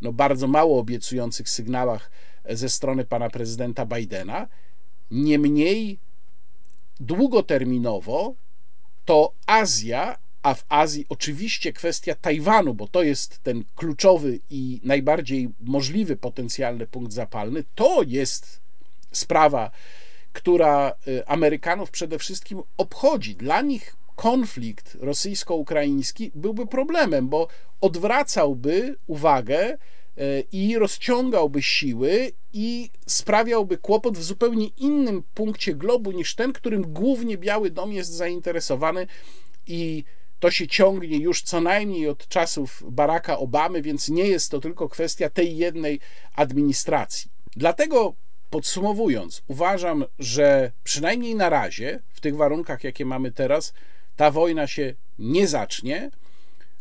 no 0.00 0.12
bardzo 0.12 0.46
mało 0.46 0.78
obiecujących 0.78 1.48
sygnałach 1.48 2.10
ze 2.50 2.68
strony 2.68 3.04
pana 3.04 3.30
prezydenta 3.30 3.86
Bidena. 3.86 4.48
Niemniej 5.10 5.98
długoterminowo 7.00 8.34
to 9.04 9.32
Azja 9.46 10.16
a 10.42 10.54
w 10.54 10.64
Azji 10.68 11.06
oczywiście 11.08 11.72
kwestia 11.72 12.14
Tajwanu, 12.14 12.74
bo 12.74 12.88
to 12.88 13.02
jest 13.02 13.42
ten 13.42 13.64
kluczowy 13.74 14.40
i 14.50 14.80
najbardziej 14.84 15.48
możliwy 15.60 16.16
potencjalny 16.16 16.86
punkt 16.86 17.12
zapalny, 17.12 17.64
to 17.74 18.02
jest 18.06 18.60
sprawa, 19.12 19.70
która 20.32 20.92
y, 21.08 21.26
Amerykanów 21.26 21.90
przede 21.90 22.18
wszystkim 22.18 22.62
obchodzi. 22.76 23.34
Dla 23.34 23.62
nich 23.62 23.96
konflikt 24.16 24.96
rosyjsko-ukraiński 25.00 26.30
byłby 26.34 26.66
problemem, 26.66 27.28
bo 27.28 27.48
odwracałby 27.80 28.96
uwagę 29.06 29.72
y, 29.72 30.44
i 30.52 30.78
rozciągałby 30.78 31.62
siły 31.62 32.32
i 32.52 32.90
sprawiałby 33.06 33.78
kłopot 33.78 34.18
w 34.18 34.22
zupełnie 34.22 34.66
innym 34.66 35.22
punkcie 35.34 35.74
globu 35.74 36.12
niż 36.12 36.34
ten, 36.34 36.52
którym 36.52 36.82
głównie 36.82 37.38
Biały 37.38 37.70
Dom 37.70 37.92
jest 37.92 38.10
zainteresowany 38.10 39.06
i 39.66 40.04
to 40.40 40.50
się 40.50 40.68
ciągnie 40.68 41.18
już 41.18 41.42
co 41.42 41.60
najmniej 41.60 42.08
od 42.08 42.28
czasów 42.28 42.82
Baracka 42.86 43.38
Obamy, 43.38 43.82
więc 43.82 44.08
nie 44.08 44.26
jest 44.26 44.50
to 44.50 44.60
tylko 44.60 44.88
kwestia 44.88 45.30
tej 45.30 45.56
jednej 45.56 46.00
administracji. 46.34 47.30
Dlatego 47.56 48.14
podsumowując, 48.50 49.42
uważam, 49.48 50.04
że 50.18 50.72
przynajmniej 50.84 51.34
na 51.34 51.48
razie, 51.48 52.02
w 52.08 52.20
tych 52.20 52.36
warunkach, 52.36 52.84
jakie 52.84 53.04
mamy 53.04 53.32
teraz, 53.32 53.72
ta 54.16 54.30
wojna 54.30 54.66
się 54.66 54.94
nie 55.18 55.48
zacznie. 55.48 56.10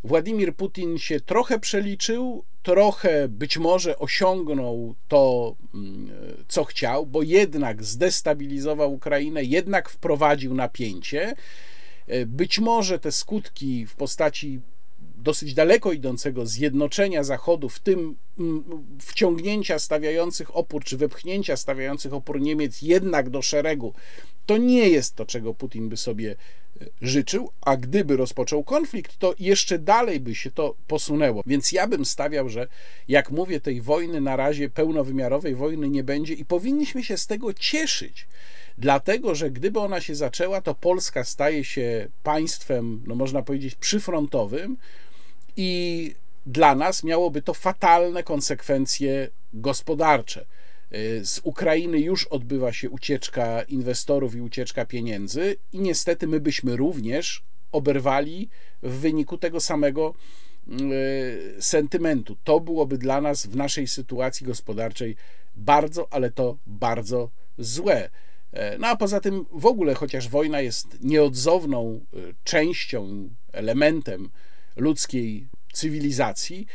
Władimir 0.04 0.56
Putin 0.56 0.98
się 0.98 1.20
trochę 1.20 1.60
przeliczył, 1.60 2.44
trochę 2.64 3.28
być 3.28 3.58
może 3.58 3.98
osiągnął 3.98 4.96
to, 5.08 5.56
mm, 5.74 6.10
co 6.48 6.64
chciał, 6.64 7.06
bo 7.06 7.22
jednak 7.22 7.84
zdestabilizował 7.84 8.94
Ukrainę, 8.94 9.44
jednak 9.44 9.90
wprowadził 9.90 10.54
napięcie. 10.54 11.36
E, 12.10 12.26
być 12.26 12.60
może 12.60 13.00
te 13.00 13.12
skutki 13.12 13.86
w 13.86 13.96
postaci 13.96 14.62
dosyć 15.00 15.54
daleko 15.54 15.92
idącego 15.92 16.46
zjednoczenia 16.46 17.24
Zachodu, 17.24 17.70
w 17.70 17.80
tym 17.80 18.16
mm, 18.40 18.64
wciągnięcia 19.02 19.80
stawiających 19.80 20.56
opór, 20.56 20.84
czy 20.84 20.98
wepchnięcia 20.98 21.58
stawiających 21.58 22.14
opór 22.14 22.42
Niemiec 22.42 22.82
jednak 22.82 23.30
do 23.30 23.42
szeregu, 23.42 23.94
to 24.46 24.58
nie 24.58 24.90
jest 24.90 25.16
to, 25.16 25.26
czego 25.26 25.54
Putin 25.54 25.90
by 25.90 25.98
sobie 25.98 26.36
e, 26.82 26.86
życzył, 27.02 27.52
a 27.62 27.78
gdyby 27.78 28.18
rozpoczął 28.18 28.64
konflikt, 28.64 29.18
to 29.18 29.36
jeszcze 29.40 29.80
dalej 29.80 30.20
by 30.20 30.36
się 30.36 30.52
to 30.52 30.76
posunęło. 30.88 31.44
Więc 31.46 31.72
ja 31.72 31.88
bym 31.88 32.06
stawiał, 32.06 32.50
że 32.50 32.68
jak 33.08 33.32
mówię, 33.32 33.62
tej 33.62 33.82
wojny 33.82 34.22
na 34.22 34.36
razie 34.36 34.70
pełnowymiarowej 34.70 35.56
wojny 35.56 35.90
nie 35.90 36.04
będzie 36.04 36.34
i 36.34 36.46
powinniśmy 36.46 37.04
się 37.04 37.18
z 37.18 37.28
tego 37.28 37.54
cieszyć 37.54 38.28
dlatego 38.80 39.36
że 39.36 39.52
gdyby 39.52 39.80
ona 39.80 40.02
się 40.02 40.16
zaczęła, 40.16 40.62
to 40.62 40.76
Polska 40.76 41.24
staje 41.24 41.64
się 41.64 42.08
państwem, 42.24 43.04
no 43.08 43.16
można 43.16 43.42
powiedzieć, 43.42 43.76
przyfrontowym 43.76 44.78
i 45.58 46.14
dla 46.46 46.76
nas 46.76 47.04
miałoby 47.04 47.42
to 47.42 47.54
fatalne 47.54 48.24
konsekwencje 48.24 49.30
gospodarcze. 49.54 50.46
Y, 50.94 51.26
z 51.26 51.40
Ukrainy 51.44 52.00
już 52.00 52.28
odbywa 52.28 52.74
się 52.74 52.90
ucieczka 52.90 53.62
inwestorów 53.62 54.36
i 54.36 54.42
ucieczka 54.42 54.86
pieniędzy, 54.86 55.56
i 55.74 55.80
niestety 55.80 56.28
my 56.28 56.40
byśmy 56.40 56.76
również 56.76 57.44
oberwali 57.72 58.50
w 58.84 59.00
wyniku 59.00 59.38
tego 59.38 59.60
samego 59.60 60.14
y, 60.68 61.62
sentymentu. 61.62 62.38
To 62.44 62.60
byłoby 62.60 62.98
dla 62.98 63.22
nas 63.22 63.46
w 63.46 63.56
naszej 63.56 63.88
sytuacji 63.88 64.46
gospodarczej 64.46 65.16
bardzo, 65.56 66.08
ale 66.12 66.32
to 66.32 66.58
bardzo 66.68 67.30
złe. 67.58 68.10
E, 68.52 68.78
no 68.78 68.88
a 68.88 68.96
poza 68.96 69.20
tym 69.20 69.46
w 69.52 69.66
ogóle, 69.66 69.96
chociaż 69.96 70.30
wojna 70.30 70.62
jest 70.62 71.04
nieodzowną 71.04 72.06
e, 72.14 72.18
częścią, 72.44 73.30
elementem 73.54 74.30
ludzkiej 74.76 75.48
cywilizacji, 75.74 76.66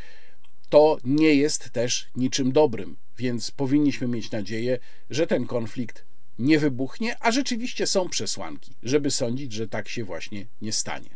to 0.69 0.99
nie 1.05 1.35
jest 1.35 1.71
też 1.71 2.11
niczym 2.17 2.53
dobrym, 2.53 2.97
więc 3.19 3.51
powinniśmy 3.51 4.09
mieć 4.09 4.31
nadzieję, 4.31 4.79
że 5.11 5.27
ten 5.27 5.47
konflikt 5.47 6.05
nie 6.39 6.59
wybuchnie, 6.59 7.17
a 7.21 7.33
rzeczywiście 7.33 7.87
są 7.87 8.09
przesłanki, 8.09 8.73
żeby 8.83 9.11
sądzić, 9.11 9.53
że 9.53 9.69
tak 9.69 9.89
się 9.89 10.05
właśnie 10.05 10.47
nie 10.63 10.73
stanie. 10.73 11.11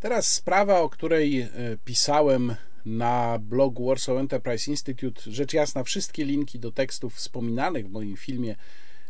Teraz 0.00 0.32
sprawa, 0.32 0.80
o 0.80 0.88
której 0.88 1.40
e, 1.40 1.48
pisałem 1.84 2.54
na 2.86 3.38
blogu 3.38 3.86
Warsaw 3.86 4.16
Enterprise 4.16 4.70
Institute. 4.70 5.22
Rzecz 5.26 5.52
jasna, 5.52 5.84
wszystkie 5.84 6.24
linki 6.24 6.58
do 6.58 6.72
tekstów 6.72 7.14
wspominanych 7.14 7.88
w 7.88 7.90
moim 7.90 8.16
filmie 8.16 8.56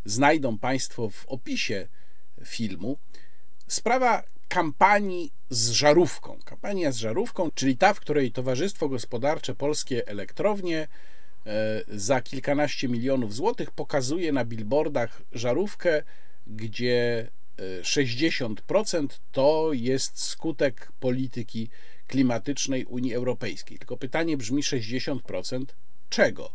znajdą 0.07 0.59
Państwo 0.59 1.11
w 1.11 1.27
opisie 1.27 1.89
filmu. 2.45 2.99
Sprawa 3.69 4.23
kampanii 4.49 5.33
z 5.51 5.71
żarówką. 5.71 6.39
Kampania 6.45 6.93
z 6.93 6.97
żarówką, 6.97 7.51
czyli 7.55 7.77
ta, 7.77 7.95
w 7.95 8.01
której 8.01 8.33
Towarzystwo 8.33 8.89
Gospodarcze 8.89 9.55
Polskie 9.55 10.09
Elektrownie 10.09 10.89
e, 11.47 11.83
za 11.89 12.21
kilkanaście 12.21 12.89
milionów 12.89 13.35
złotych 13.35 13.71
pokazuje 13.71 14.33
na 14.33 14.45
billboardach 14.45 15.23
żarówkę, 15.33 16.03
gdzie 16.47 17.29
60% 17.83 19.07
to 19.33 19.71
jest 19.73 20.23
skutek 20.23 20.93
polityki 21.01 21.69
klimatycznej 22.07 22.85
Unii 22.85 23.15
Europejskiej. 23.15 23.79
Tylko 23.79 23.97
pytanie 23.97 24.37
brzmi 24.37 24.63
60% 24.63 25.65
czego? 26.09 26.53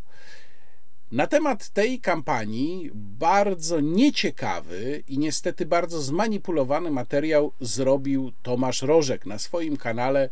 Na 1.12 1.28
temat 1.28 1.70
tej 1.70 2.00
kampanii 2.00 2.92
bardzo 2.94 3.80
nieciekawy 3.80 5.04
i 5.08 5.18
niestety 5.18 5.66
bardzo 5.66 6.02
zmanipulowany 6.02 6.92
materiał 6.92 7.52
zrobił 7.62 8.32
Tomasz 8.44 8.82
Rożek 8.82 9.26
na 9.26 9.40
swoim 9.40 9.78
kanale 9.78 10.30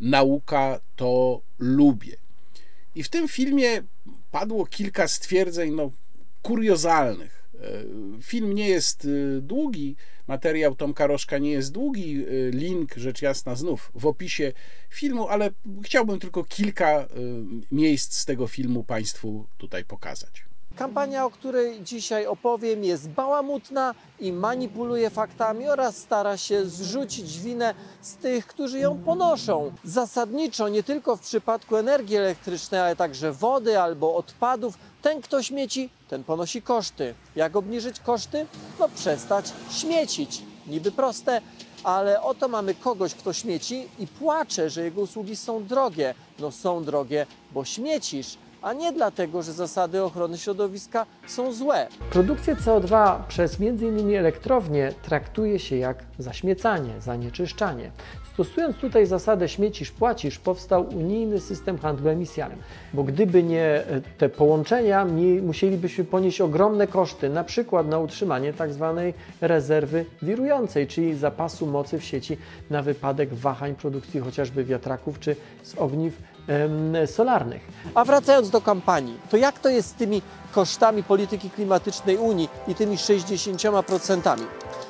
Nauka 0.00 0.80
to 0.96 1.40
lubię. 1.58 2.16
I 2.94 3.02
w 3.02 3.08
tym 3.08 3.28
filmie 3.28 3.82
padło 4.30 4.66
kilka 4.66 5.08
stwierdzeń 5.08 5.74
no, 5.74 5.90
kuriozalnych. 6.42 7.45
Film 8.22 8.54
nie 8.54 8.68
jest 8.68 9.04
e, 9.04 9.40
długi, 9.40 9.96
materiał 10.26 10.74
Tomka 10.74 11.06
Rożka 11.06 11.38
nie 11.38 11.50
jest 11.50 11.72
długi, 11.72 12.24
e, 12.24 12.50
link 12.50 12.94
rzecz 12.94 13.22
jasna 13.22 13.54
znów 13.54 13.92
w 13.94 14.06
opisie 14.06 14.52
filmu, 14.90 15.28
ale 15.28 15.50
chciałbym 15.84 16.20
tylko 16.20 16.44
kilka 16.44 17.08
miejsc 17.72 18.18
z 18.18 18.24
tego 18.24 18.46
filmu 18.46 18.84
Państwu 18.84 19.46
tutaj 19.56 19.84
pokazać. 19.84 20.44
Kampania, 20.76 21.24
o 21.24 21.30
której 21.30 21.82
dzisiaj 21.82 22.26
opowiem, 22.26 22.84
jest 22.84 23.08
bałamutna 23.08 23.94
i 24.20 24.32
manipuluje 24.32 25.10
faktami 25.10 25.68
oraz 25.68 25.96
stara 25.96 26.36
się 26.36 26.66
zrzucić 26.66 27.38
winę 27.38 27.74
z 28.00 28.14
tych, 28.14 28.46
którzy 28.46 28.78
ją 28.78 28.98
ponoszą. 28.98 29.72
Zasadniczo 29.84 30.68
nie 30.68 30.82
tylko 30.82 31.16
w 31.16 31.20
przypadku 31.20 31.76
energii 31.76 32.16
elektrycznej, 32.16 32.80
ale 32.80 32.96
także 32.96 33.32
wody 33.32 33.80
albo 33.80 34.16
odpadów, 34.16 34.78
ten 35.02 35.20
kto 35.20 35.42
śmieci, 35.42 35.90
ten 36.08 36.24
ponosi 36.24 36.62
koszty. 36.62 37.14
Jak 37.36 37.56
obniżyć 37.56 38.00
koszty? 38.00 38.46
No 38.80 38.88
przestać 38.88 39.52
śmiecić. 39.70 40.42
Niby 40.66 40.92
proste, 40.92 41.40
ale 41.84 42.22
oto 42.22 42.48
mamy 42.48 42.74
kogoś, 42.74 43.14
kto 43.14 43.32
śmieci 43.32 43.88
i 43.98 44.06
płacze, 44.06 44.70
że 44.70 44.84
jego 44.84 45.00
usługi 45.00 45.36
są 45.36 45.64
drogie. 45.64 46.14
No 46.38 46.50
są 46.50 46.84
drogie, 46.84 47.26
bo 47.52 47.64
śmiecisz 47.64 48.38
a 48.62 48.72
nie 48.72 48.92
dlatego, 48.92 49.42
że 49.42 49.52
zasady 49.52 50.02
ochrony 50.02 50.38
środowiska 50.38 51.06
są 51.26 51.52
złe. 51.52 51.88
Produkcję 52.10 52.56
CO2 52.56 53.18
przez 53.28 53.56
m.in. 53.60 54.16
elektrownie 54.16 54.92
traktuje 55.02 55.58
się 55.58 55.76
jak 55.76 56.04
zaśmiecanie, 56.18 57.00
zanieczyszczanie. 57.00 57.90
Stosując 58.36 58.76
tutaj 58.76 59.06
zasadę 59.06 59.48
śmiecisz, 59.48 59.90
płacisz, 59.90 60.38
powstał 60.38 60.88
unijny 60.88 61.40
system 61.40 61.78
handlu 61.78 62.08
emisjami. 62.08 62.56
Bo 62.94 63.04
gdyby 63.04 63.42
nie 63.42 63.64
e, 63.64 64.00
te 64.18 64.28
połączenia, 64.28 65.06
musielibyśmy 65.42 66.04
ponieść 66.04 66.40
ogromne 66.40 66.86
koszty, 66.86 67.28
na 67.28 67.44
przykład 67.44 67.88
na 67.88 67.98
utrzymanie 67.98 68.52
tzw. 68.52 68.94
Tak 68.96 69.14
rezerwy 69.48 70.04
wirującej, 70.22 70.86
czyli 70.86 71.14
zapasu 71.14 71.66
mocy 71.66 71.98
w 71.98 72.04
sieci 72.04 72.36
na 72.70 72.82
wypadek 72.82 73.34
wahań 73.34 73.74
produkcji 73.74 74.20
chociażby 74.20 74.64
wiatraków 74.64 75.20
czy 75.20 75.36
z 75.62 75.74
ogniw 75.74 76.22
solarnych. 77.06 77.62
A 77.94 78.04
wracając 78.04 78.50
do 78.50 78.60
kampanii, 78.60 79.18
to 79.30 79.36
jak 79.36 79.58
to 79.58 79.68
jest 79.68 79.88
z 79.88 79.92
tymi 79.92 80.22
kosztami 80.52 81.02
polityki 81.02 81.50
klimatycznej 81.50 82.16
Unii 82.16 82.48
i 82.68 82.74
tymi 82.74 82.96
60%? 82.96 84.36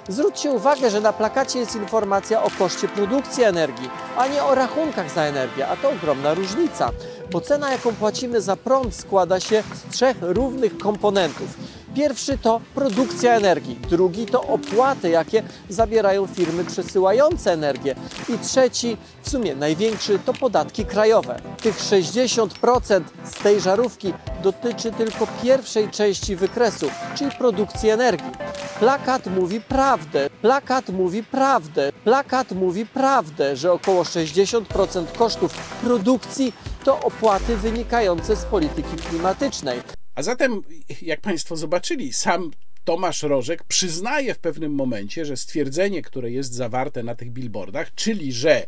Zwróćcie 0.08 0.50
uwagę, 0.50 0.90
że 0.90 1.00
na 1.00 1.12
plakacie 1.12 1.58
jest 1.58 1.76
informacja 1.76 2.42
o 2.42 2.50
koszcie 2.58 2.88
produkcji 2.88 3.44
energii, 3.44 3.90
a 4.16 4.28
nie 4.28 4.44
o 4.44 4.54
rachunkach 4.54 5.10
za 5.10 5.22
energię, 5.22 5.68
a 5.68 5.76
to 5.76 5.90
ogromna 5.90 6.34
różnica, 6.34 6.90
bo 7.32 7.40
cena, 7.40 7.72
jaką 7.72 7.94
płacimy 7.94 8.40
za 8.40 8.56
prąd, 8.56 8.94
składa 8.94 9.40
się 9.40 9.62
z 9.74 9.94
trzech 9.94 10.16
równych 10.20 10.78
komponentów. 10.78 11.48
Pierwszy 11.96 12.38
to 12.38 12.60
produkcja 12.74 13.34
energii, 13.34 13.78
drugi 13.90 14.26
to 14.26 14.42
opłaty, 14.42 15.10
jakie 15.10 15.42
zabierają 15.68 16.26
firmy 16.26 16.64
przesyłające 16.64 17.52
energię 17.52 17.94
i 18.28 18.38
trzeci, 18.38 18.96
w 19.22 19.30
sumie 19.30 19.54
największy, 19.54 20.18
to 20.18 20.34
podatki 20.34 20.84
krajowe. 20.84 21.40
Tych 21.62 21.78
60% 21.78 23.00
z 23.24 23.30
tej 23.30 23.60
żarówki 23.60 24.12
dotyczy 24.42 24.92
tylko 24.92 25.26
pierwszej 25.42 25.90
części 25.90 26.36
wykresu, 26.36 26.86
czyli 27.14 27.30
produkcji 27.38 27.90
energii. 27.90 28.30
Plakat 28.78 29.26
mówi 29.26 29.60
prawdę, 29.60 30.30
plakat 30.42 30.88
mówi 30.88 31.22
prawdę, 31.24 31.92
plakat 32.04 32.52
mówi 32.52 32.86
prawdę, 32.86 33.56
że 33.56 33.72
około 33.72 34.02
60% 34.02 35.06
kosztów 35.18 35.54
produkcji 35.82 36.52
to 36.84 37.00
opłaty 37.00 37.56
wynikające 37.56 38.36
z 38.36 38.44
polityki 38.44 38.96
klimatycznej. 38.96 40.05
A 40.16 40.22
zatem, 40.22 40.62
jak 41.02 41.20
Państwo 41.20 41.56
zobaczyli, 41.56 42.12
sam 42.12 42.50
Tomasz 42.84 43.22
Rożek 43.22 43.64
przyznaje 43.64 44.34
w 44.34 44.38
pewnym 44.38 44.72
momencie, 44.72 45.24
że 45.24 45.36
stwierdzenie, 45.36 46.02
które 46.02 46.30
jest 46.30 46.52
zawarte 46.52 47.02
na 47.02 47.14
tych 47.14 47.30
billboardach, 47.30 47.94
czyli 47.94 48.32
że 48.32 48.66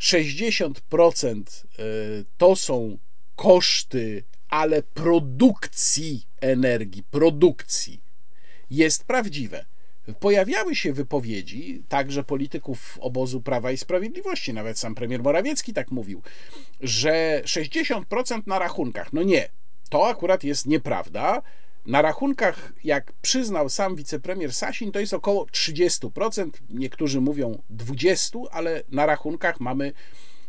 60% 0.00 1.42
e, 1.42 1.82
to 2.38 2.56
są 2.56 2.98
koszty, 3.36 4.24
ale 4.48 4.82
produkcji 4.82 6.26
energii, 6.40 7.02
produkcji, 7.10 8.00
jest 8.70 9.04
prawdziwe. 9.04 9.64
Pojawiały 10.20 10.76
się 10.76 10.92
wypowiedzi 10.92 11.82
także 11.88 12.24
polityków 12.24 12.98
obozu 13.00 13.40
Prawa 13.40 13.72
i 13.72 13.76
Sprawiedliwości, 13.76 14.52
nawet 14.52 14.78
sam 14.78 14.94
premier 14.94 15.22
Morawiecki 15.22 15.72
tak 15.72 15.90
mówił, 15.90 16.22
że 16.80 17.42
60% 17.44 18.42
na 18.46 18.58
rachunkach. 18.58 19.12
No 19.12 19.22
nie, 19.22 19.48
to 19.94 20.08
akurat 20.08 20.44
jest 20.44 20.66
nieprawda. 20.66 21.42
Na 21.86 22.02
rachunkach, 22.02 22.72
jak 22.84 23.12
przyznał 23.12 23.68
sam 23.68 23.96
wicepremier 23.96 24.52
Sasin, 24.52 24.92
to 24.92 25.00
jest 25.00 25.14
około 25.14 25.44
30%, 25.44 26.50
niektórzy 26.70 27.20
mówią 27.20 27.62
20%, 27.70 28.44
ale 28.50 28.82
na 28.88 29.06
rachunkach 29.06 29.60
mamy 29.60 29.92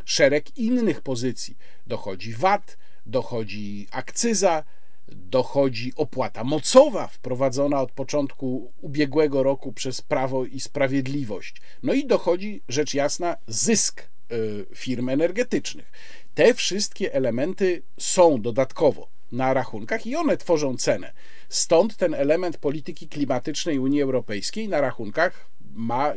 szereg 0.04 0.58
innych 0.58 1.00
pozycji. 1.00 1.56
Dochodzi 1.86 2.32
VAT, 2.32 2.78
dochodzi 3.06 3.86
akcyza, 3.90 4.64
dochodzi 5.08 5.92
opłata 5.96 6.44
mocowa 6.44 7.06
wprowadzona 7.06 7.80
od 7.80 7.92
początku 7.92 8.72
ubiegłego 8.80 9.42
roku 9.42 9.72
przez 9.72 10.02
Prawo 10.02 10.44
i 10.44 10.60
Sprawiedliwość. 10.60 11.56
No 11.82 11.92
i 11.92 12.06
dochodzi 12.06 12.62
rzecz 12.68 12.94
jasna 12.94 13.36
zysk 13.46 14.02
y, 14.32 14.66
firm 14.74 15.08
energetycznych. 15.08 15.92
Te 16.34 16.54
wszystkie 16.54 17.14
elementy 17.14 17.82
są 17.98 18.42
dodatkowo 18.42 19.15
na 19.32 19.54
rachunkach 19.54 20.06
i 20.06 20.16
one 20.16 20.36
tworzą 20.36 20.76
cenę. 20.76 21.12
Stąd 21.48 21.96
ten 21.96 22.14
element 22.14 22.56
polityki 22.58 23.08
klimatycznej 23.08 23.78
Unii 23.78 24.02
Europejskiej 24.02 24.68
na 24.68 24.80
rachunkach 24.80 25.50
ma 25.74 26.12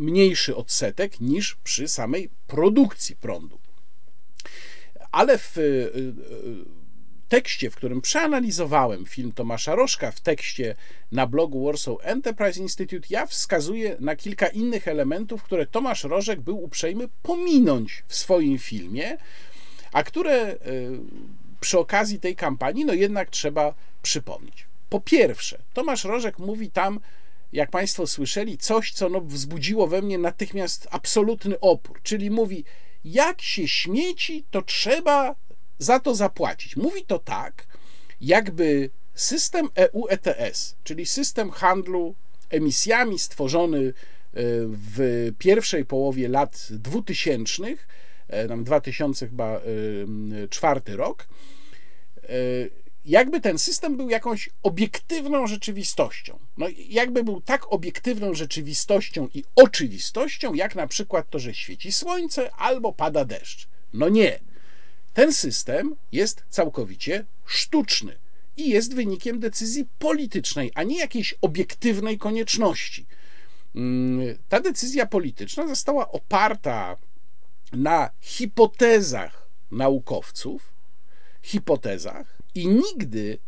mniejszy 0.00 0.56
odsetek 0.56 1.20
niż 1.20 1.56
przy 1.64 1.88
samej 1.88 2.30
produkcji 2.46 3.16
prądu. 3.16 3.58
Ale 5.12 5.38
w 5.38 5.58
y, 5.58 5.60
y, 5.60 6.14
tekście, 7.28 7.70
w 7.70 7.76
którym 7.76 8.00
przeanalizowałem 8.00 9.06
film 9.06 9.32
Tomasza 9.32 9.74
Rożka, 9.74 10.10
w 10.10 10.20
tekście 10.20 10.74
na 11.12 11.26
blogu 11.26 11.64
Warsaw 11.66 11.96
Enterprise 12.02 12.60
Institute, 12.60 13.06
ja 13.10 13.26
wskazuję 13.26 13.96
na 14.00 14.16
kilka 14.16 14.46
innych 14.46 14.88
elementów, 14.88 15.42
które 15.42 15.66
Tomasz 15.66 16.04
Rożek 16.04 16.40
był 16.40 16.64
uprzejmy 16.64 17.08
pominąć 17.22 18.04
w 18.06 18.14
swoim 18.14 18.58
filmie, 18.58 19.18
a 19.92 20.02
które 20.02 20.52
y, 20.52 20.58
przy 21.62 21.78
okazji 21.78 22.20
tej 22.20 22.36
kampanii, 22.36 22.84
no 22.84 22.92
jednak 22.94 23.30
trzeba 23.30 23.74
przypomnieć. 24.02 24.66
Po 24.88 25.00
pierwsze, 25.00 25.62
Tomasz 25.72 26.04
Rożek 26.04 26.38
mówi 26.38 26.70
tam, 26.70 27.00
jak 27.52 27.70
Państwo 27.70 28.06
słyszeli, 28.06 28.58
coś, 28.58 28.92
co 28.92 29.08
no 29.08 29.20
wzbudziło 29.20 29.86
we 29.86 30.02
mnie 30.02 30.18
natychmiast 30.18 30.88
absolutny 30.90 31.60
opór, 31.60 32.00
czyli 32.02 32.30
mówi, 32.30 32.64
jak 33.04 33.42
się 33.42 33.68
śmieci, 33.68 34.44
to 34.50 34.62
trzeba 34.62 35.34
za 35.78 36.00
to 36.00 36.14
zapłacić. 36.14 36.76
Mówi 36.76 37.04
to 37.06 37.18
tak, 37.18 37.66
jakby 38.20 38.90
system 39.14 39.68
EU 39.74 40.06
ETS, 40.08 40.76
czyli 40.84 41.06
system 41.06 41.50
handlu 41.50 42.14
emisjami 42.50 43.18
stworzony 43.18 43.78
e, 43.78 43.92
w 44.66 45.30
pierwszej 45.38 45.84
połowie 45.84 46.28
lat 46.28 46.68
2000, 46.70 47.62
e, 48.28 48.48
tam 48.48 48.64
2000 48.64 49.28
chyba 49.28 49.60
czwarty 50.50 50.96
rok, 50.96 51.28
jakby 53.04 53.40
ten 53.40 53.58
system 53.58 53.96
był 53.96 54.10
jakąś 54.10 54.50
obiektywną 54.62 55.46
rzeczywistością. 55.46 56.38
No, 56.56 56.66
jakby 56.88 57.24
był 57.24 57.40
tak 57.40 57.72
obiektywną 57.72 58.34
rzeczywistością 58.34 59.28
i 59.34 59.44
oczywistością, 59.56 60.54
jak 60.54 60.74
na 60.74 60.86
przykład 60.86 61.30
to, 61.30 61.38
że 61.38 61.54
świeci 61.54 61.92
słońce 61.92 62.54
albo 62.54 62.92
pada 62.92 63.24
deszcz. 63.24 63.68
No 63.92 64.08
nie. 64.08 64.38
Ten 65.14 65.32
system 65.32 65.96
jest 66.12 66.44
całkowicie 66.48 67.24
sztuczny 67.46 68.18
i 68.56 68.68
jest 68.68 68.94
wynikiem 68.94 69.40
decyzji 69.40 69.88
politycznej, 69.98 70.72
a 70.74 70.82
nie 70.82 70.98
jakiejś 70.98 71.34
obiektywnej 71.40 72.18
konieczności. 72.18 73.06
Mm, 73.74 74.38
ta 74.48 74.60
decyzja 74.60 75.06
polityczna 75.06 75.68
została 75.68 76.12
oparta 76.12 76.96
na 77.72 78.10
hipotezach 78.20 79.48
naukowców, 79.70 80.71
hipotezach, 81.42 82.38
i 82.54 82.68
nigdy 82.68 83.38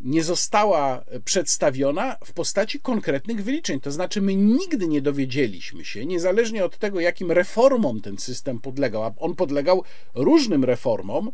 nie 0.00 0.22
została 0.22 1.04
przedstawiona 1.24 2.16
w 2.24 2.32
postaci 2.32 2.80
konkretnych 2.80 3.44
wyliczeń. 3.44 3.80
To 3.80 3.90
znaczy, 3.90 4.22
my 4.22 4.34
nigdy 4.34 4.88
nie 4.88 5.02
dowiedzieliśmy 5.02 5.84
się, 5.84 6.06
niezależnie 6.06 6.64
od 6.64 6.78
tego, 6.78 7.00
jakim 7.00 7.32
reformom 7.32 8.00
ten 8.00 8.18
system 8.18 8.60
podlegał, 8.60 9.04
a 9.04 9.12
on 9.18 9.36
podlegał 9.36 9.84
różnym 10.14 10.64
reformom 10.64 11.30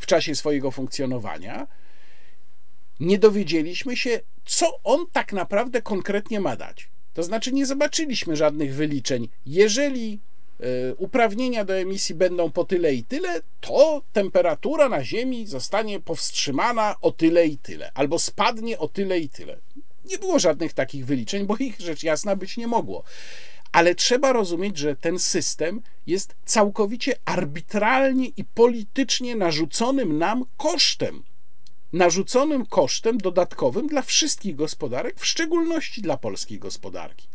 w 0.00 0.06
czasie 0.06 0.34
swojego 0.34 0.70
funkcjonowania, 0.70 1.66
nie 3.00 3.18
dowiedzieliśmy 3.18 3.96
się, 3.96 4.20
co 4.44 4.82
on 4.84 5.06
tak 5.12 5.32
naprawdę 5.32 5.82
konkretnie 5.82 6.40
ma 6.40 6.56
dać. 6.56 6.88
To 7.14 7.22
znaczy, 7.22 7.52
nie 7.52 7.66
zobaczyliśmy 7.66 8.36
żadnych 8.36 8.74
wyliczeń. 8.74 9.28
Jeżeli 9.46 10.20
uprawnienia 10.96 11.64
do 11.64 11.74
emisji 11.74 12.14
będą 12.14 12.50
po 12.50 12.64
tyle 12.64 12.94
i 12.94 13.04
tyle, 13.04 13.40
to 13.60 14.02
temperatura 14.12 14.88
na 14.88 15.04
Ziemi 15.04 15.46
zostanie 15.46 16.00
powstrzymana 16.00 16.94
o 17.00 17.12
tyle 17.12 17.46
i 17.46 17.58
tyle, 17.58 17.92
albo 17.94 18.18
spadnie 18.18 18.78
o 18.78 18.88
tyle 18.88 19.18
i 19.18 19.28
tyle. 19.28 19.58
Nie 20.04 20.18
było 20.18 20.38
żadnych 20.38 20.72
takich 20.72 21.06
wyliczeń, 21.06 21.46
bo 21.46 21.56
ich 21.56 21.80
rzecz 21.80 22.02
jasna 22.02 22.36
być 22.36 22.56
nie 22.56 22.66
mogło. 22.66 23.02
Ale 23.72 23.94
trzeba 23.94 24.32
rozumieć, 24.32 24.78
że 24.78 24.96
ten 24.96 25.18
system 25.18 25.82
jest 26.06 26.34
całkowicie 26.44 27.14
arbitralnie 27.24 28.26
i 28.36 28.44
politycznie 28.44 29.36
narzuconym 29.36 30.18
nam 30.18 30.44
kosztem. 30.56 31.22
Narzuconym 31.92 32.66
kosztem 32.66 33.18
dodatkowym 33.18 33.86
dla 33.86 34.02
wszystkich 34.02 34.56
gospodarek, 34.56 35.20
w 35.20 35.26
szczególności 35.26 36.02
dla 36.02 36.16
polskiej 36.16 36.58
gospodarki 36.58 37.28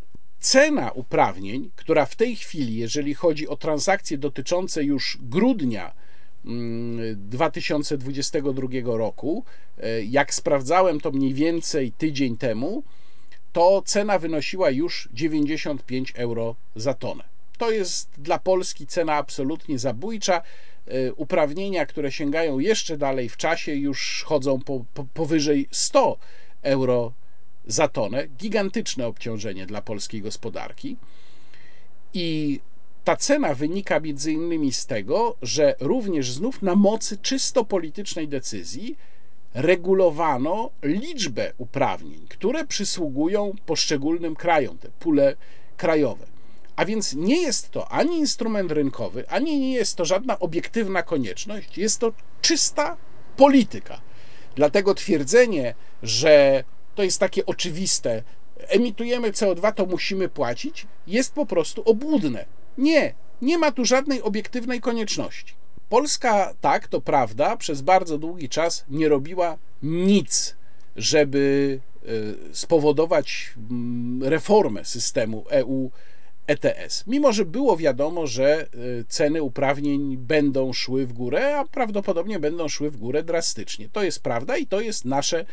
cena 0.48 0.92
uprawnień, 0.92 1.70
która 1.76 2.06
w 2.06 2.16
tej 2.16 2.36
chwili, 2.36 2.76
jeżeli 2.78 3.14
chodzi 3.14 3.48
o 3.48 3.58
transakcje 3.58 4.18
dotyczące 4.18 4.84
już 4.84 5.18
grudnia 5.22 5.92
2022 7.16 8.68
mm, 8.72 8.86
roku, 8.86 9.44
e, 9.78 10.04
jak 10.04 10.34
sprawdzałem 10.34 11.00
to 11.00 11.12
mniej 11.12 11.34
więcej 11.34 11.92
tydzień 11.92 12.38
temu, 12.38 12.84
to 13.54 13.82
cena 13.86 14.20
wynosiła 14.20 14.70
już 14.70 15.10
95 15.14 16.14
euro 16.16 16.56
za 16.76 16.94
tonę. 16.94 17.24
To 17.58 17.72
jest 17.72 18.10
dla 18.18 18.40
Polski 18.40 18.88
cena 18.88 19.14
absolutnie 19.14 19.80
zabójcza. 19.80 20.42
E, 20.88 21.14
uprawnienia, 21.14 21.86
które 21.86 22.12
sięgają 22.12 22.60
jeszcze 22.60 22.98
dalej 22.98 23.30
w 23.30 23.38
czasie, 23.38 23.76
już 23.76 24.24
chodzą 24.28 24.60
po, 24.60 24.86
po, 24.94 25.06
powyżej 25.14 25.68
100 25.72 26.18
euro 26.62 27.14
za 27.68 27.88
tonę, 27.88 28.28
gigantyczne 28.28 29.08
obciążenie 29.08 29.66
dla 29.66 29.82
polskiej 29.82 30.22
gospodarki. 30.22 30.98
I 32.14 32.60
ta 33.04 33.16
cena 33.16 33.54
wynika 33.54 34.00
między 34.00 34.32
innymi 34.32 34.74
z 34.74 34.86
tego, 34.86 35.36
że 35.42 35.76
również 35.80 36.32
znów 36.32 36.62
na 36.62 36.76
mocy 36.76 37.18
czysto 37.18 37.66
politycznej 37.66 38.28
decyzji 38.28 38.98
regulowano 39.54 40.70
liczbę 40.84 41.54
uprawnień, 41.58 42.28
które 42.30 42.66
przysługują 42.66 43.54
poszczególnym 43.66 44.36
krajom, 44.36 44.78
te 44.78 44.90
pule 45.00 45.36
krajowe. 45.78 46.26
A 46.76 46.86
więc 46.86 47.14
nie 47.14 47.42
jest 47.42 47.72
to 47.72 47.92
ani 47.92 48.18
instrument 48.18 48.72
rynkowy, 48.72 49.30
ani 49.30 49.60
nie 49.60 49.74
jest 49.74 49.96
to 49.96 50.06
żadna 50.06 50.40
obiektywna 50.40 51.04
konieczność, 51.04 51.78
jest 51.78 52.00
to 52.00 52.14
czysta 52.42 52.98
polityka. 53.38 54.02
Dlatego 54.56 54.94
twierdzenie, 54.94 55.74
że 56.04 56.64
to 56.98 57.04
jest 57.04 57.20
takie 57.20 57.46
oczywiste. 57.46 58.24
Emitujemy 58.68 59.32
CO2, 59.32 59.74
to 59.74 59.86
musimy 59.86 60.30
płacić, 60.30 60.88
jest 61.08 61.34
po 61.34 61.46
prostu 61.46 61.82
obłudne. 61.82 62.46
Nie, 62.78 63.14
nie 63.42 63.58
ma 63.58 63.72
tu 63.72 63.86
żadnej 63.86 64.22
obiektywnej 64.22 64.82
konieczności. 64.82 65.54
Polska, 65.90 66.54
tak, 66.62 66.88
to 66.88 67.02
prawda, 67.02 67.58
przez 67.58 67.82
bardzo 67.82 68.18
długi 68.18 68.50
czas 68.50 68.86
nie 68.90 69.10
robiła 69.10 69.58
nic, 69.84 70.56
żeby 70.96 71.80
e, 72.04 72.08
spowodować 72.56 73.54
mm, 73.70 74.24
reformę 74.24 74.86
systemu 74.86 75.46
EU 75.50 75.92
ETS. 76.48 77.04
Mimo, 77.08 77.34
że 77.34 77.46
było 77.46 77.78
wiadomo, 77.78 78.28
że 78.28 78.62
e, 78.62 78.68
ceny 79.08 79.42
uprawnień 79.42 80.18
będą 80.18 80.74
szły 80.74 81.06
w 81.06 81.14
górę, 81.14 81.58
a 81.58 81.66
prawdopodobnie 81.66 82.40
będą 82.40 82.68
szły 82.68 82.92
w 82.92 82.98
górę 82.98 83.24
drastycznie. 83.24 83.90
To 83.90 84.04
jest 84.04 84.24
prawda 84.24 84.58
i 84.58 84.68
to 84.68 84.82
jest 84.82 85.06
nasze 85.06 85.46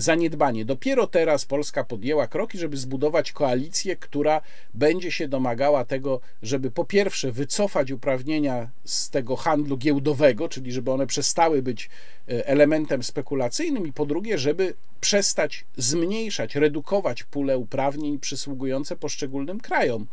zaniedbanie. 0.00 0.64
Dopiero 0.64 1.06
teraz 1.06 1.44
Polska 1.44 1.84
podjęła 1.84 2.26
kroki, 2.26 2.58
żeby 2.58 2.76
zbudować 2.76 3.32
koalicję, 3.32 3.96
która 3.96 4.40
będzie 4.74 5.12
się 5.12 5.28
domagała 5.28 5.84
tego, 5.84 6.20
żeby 6.42 6.70
po 6.70 6.84
pierwsze 6.84 7.32
wycofać 7.32 7.90
uprawnienia 7.90 8.70
z 8.84 9.10
tego 9.10 9.36
handlu 9.36 9.76
giełdowego, 9.76 10.48
czyli 10.48 10.72
żeby 10.72 10.90
one 10.90 11.06
przestały 11.06 11.62
być 11.62 11.90
e, 12.28 12.46
elementem 12.46 13.02
spekulacyjnym, 13.02 13.86
i 13.86 13.92
po 13.92 14.06
drugie, 14.06 14.38
żeby 14.38 14.74
przestać 15.00 15.64
zmniejszać, 15.76 16.56
redukować 16.56 17.24
pulę 17.24 17.58
uprawnień 17.58 18.18
przysługujące 18.18 18.96
poszczególnym 18.96 19.60
krajom. 19.60 20.06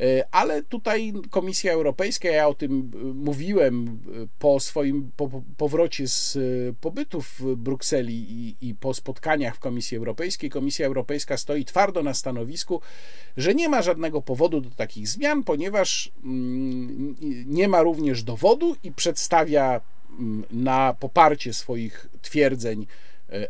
E, 0.00 0.24
ale 0.30 0.62
tutaj 0.62 1.12
Komisja 1.30 1.72
Europejska, 1.72 2.28
ja 2.28 2.48
o 2.48 2.54
tym 2.54 2.90
e, 2.94 3.04
mówiłem 3.04 3.86
e, 3.86 4.26
po 4.38 4.60
swoim 4.60 5.10
po, 5.16 5.42
powrocie 5.56 6.08
z 6.08 6.38
pobytu 6.80 7.22
w 7.22 7.40
Brukseli 7.56 8.14
i, 8.14 8.56
i 8.68 8.74
po 8.74 8.94
spotkaniach 8.94 9.56
w 9.56 9.58
Komisji 9.58 9.96
Europejskiej, 9.96 10.50
Komisja 10.50 10.86
Europejska 10.86 11.36
stoi 11.36 11.64
twardo 11.64 12.02
na 12.02 12.14
stanowisku, 12.14 12.80
że 13.36 13.54
nie 13.54 13.68
ma 13.68 13.82
żadnego 13.82 14.22
powodu 14.22 14.60
do 14.60 14.70
takich 14.70 15.08
zmian, 15.08 15.44
ponieważ 15.44 16.12
mm, 16.24 17.16
nie 17.46 17.68
ma 17.68 17.82
również 17.82 18.22
dowodu 18.22 18.76
i 18.82 18.92
przedstawia 18.92 19.80
mm, 20.10 20.44
na 20.50 20.94
poparcie 20.94 21.52
swoich 21.52 22.08
twierdzeń 22.22 22.86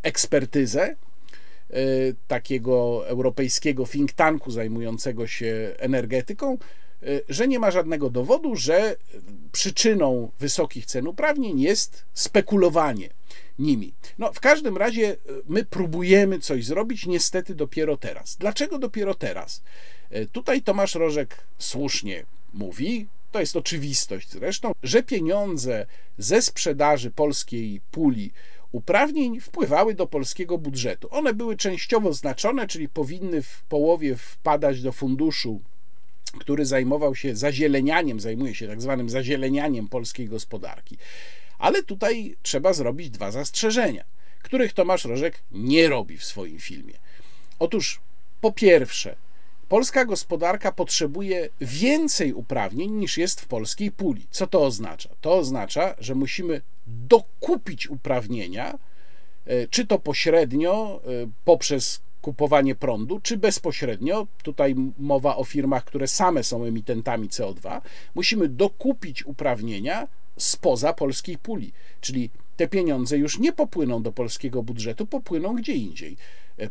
ekspertyzę, 0.02 0.96
takiego 2.26 3.08
europejskiego 3.08 3.86
think 3.86 4.12
tanku 4.12 4.50
zajmującego 4.50 5.26
się 5.26 5.74
energetyką, 5.78 6.58
y, 7.02 7.24
że 7.28 7.48
nie 7.48 7.58
ma 7.58 7.70
żadnego 7.70 8.10
dowodu, 8.10 8.56
że 8.56 8.96
przyczyną 9.52 10.30
wysokich 10.38 10.86
cen 10.86 11.06
uprawnień 11.06 11.60
jest 11.60 12.04
spekulowanie 12.14 13.08
nimi. 13.58 13.94
No, 14.18 14.32
w 14.32 14.40
każdym 14.40 14.76
razie 14.76 15.12
y, 15.12 15.16
my 15.48 15.64
próbujemy 15.64 16.38
coś 16.38 16.64
zrobić, 16.64 17.06
niestety 17.06 17.54
dopiero 17.54 17.96
teraz. 17.96 18.36
Dlaczego 18.36 18.78
dopiero 18.78 19.14
teraz? 19.14 19.62
Tutaj 20.32 20.62
Tomasz 20.62 20.94
Rożek 20.94 21.36
słusznie 21.58 22.24
mówi, 22.52 23.06
to 23.32 23.40
jest 23.40 23.56
oczywistość 23.56 24.30
zresztą, 24.30 24.72
że 24.82 25.02
pieniądze 25.02 25.86
ze 26.18 26.42
sprzedaży 26.42 27.10
polskiej 27.10 27.80
puli 27.90 28.32
uprawnień 28.72 29.40
wpływały 29.40 29.94
do 29.94 30.06
polskiego 30.06 30.58
budżetu. 30.58 31.08
One 31.10 31.34
były 31.34 31.56
częściowo 31.56 32.12
znaczone, 32.12 32.66
czyli 32.66 32.88
powinny 32.88 33.42
w 33.42 33.62
połowie 33.62 34.16
wpadać 34.16 34.82
do 34.82 34.92
funduszu, 34.92 35.60
który 36.38 36.66
zajmował 36.66 37.14
się 37.14 37.36
zazielenianiem, 37.36 38.20
zajmuje 38.20 38.54
się 38.54 38.68
tak 38.68 38.82
zwanym 38.82 39.10
zazielenianiem 39.10 39.88
polskiej 39.88 40.28
gospodarki. 40.28 40.96
Ale 41.58 41.82
tutaj 41.82 42.36
trzeba 42.42 42.72
zrobić 42.72 43.10
dwa 43.10 43.30
zastrzeżenia, 43.30 44.04
których 44.42 44.72
Tomasz 44.72 45.04
Rożek 45.04 45.42
nie 45.52 45.88
robi 45.88 46.18
w 46.18 46.24
swoim 46.24 46.58
filmie. 46.58 46.94
Otóż, 47.58 48.00
po 48.40 48.52
pierwsze, 48.52 49.16
polska 49.68 50.04
gospodarka 50.04 50.72
potrzebuje 50.72 51.48
więcej 51.60 52.32
uprawnień 52.32 52.90
niż 52.90 53.18
jest 53.18 53.40
w 53.40 53.46
polskiej 53.46 53.90
puli. 53.90 54.26
Co 54.30 54.46
to 54.46 54.62
oznacza? 54.62 55.08
To 55.20 55.36
oznacza, 55.36 55.94
że 55.98 56.14
musimy 56.14 56.60
dokupić 57.08 57.90
uprawnienia, 57.90 58.78
e, 59.46 59.68
czy 59.68 59.86
to 59.86 59.98
pośrednio 59.98 61.00
e, 61.04 61.08
poprzez 61.44 62.00
kupowanie 62.20 62.74
prądu, 62.74 63.20
czy 63.20 63.36
bezpośrednio, 63.36 64.26
tutaj 64.42 64.74
mowa 64.98 65.36
o 65.36 65.44
firmach, 65.44 65.84
które 65.84 66.08
same 66.08 66.44
są 66.44 66.64
emitentami 66.64 67.28
CO2, 67.28 67.80
musimy 68.14 68.48
dokupić 68.48 69.26
uprawnienia 69.26 70.08
spoza 70.36 70.92
polskiej 70.92 71.38
puli. 71.38 71.72
Czyli 72.00 72.30
te 72.56 72.68
pieniądze 72.68 73.18
już 73.18 73.38
nie 73.38 73.52
popłyną 73.52 74.02
do 74.02 74.12
polskiego 74.12 74.62
budżetu, 74.62 75.06
popłyną 75.06 75.54
gdzie 75.54 75.72
indziej. 75.72 76.16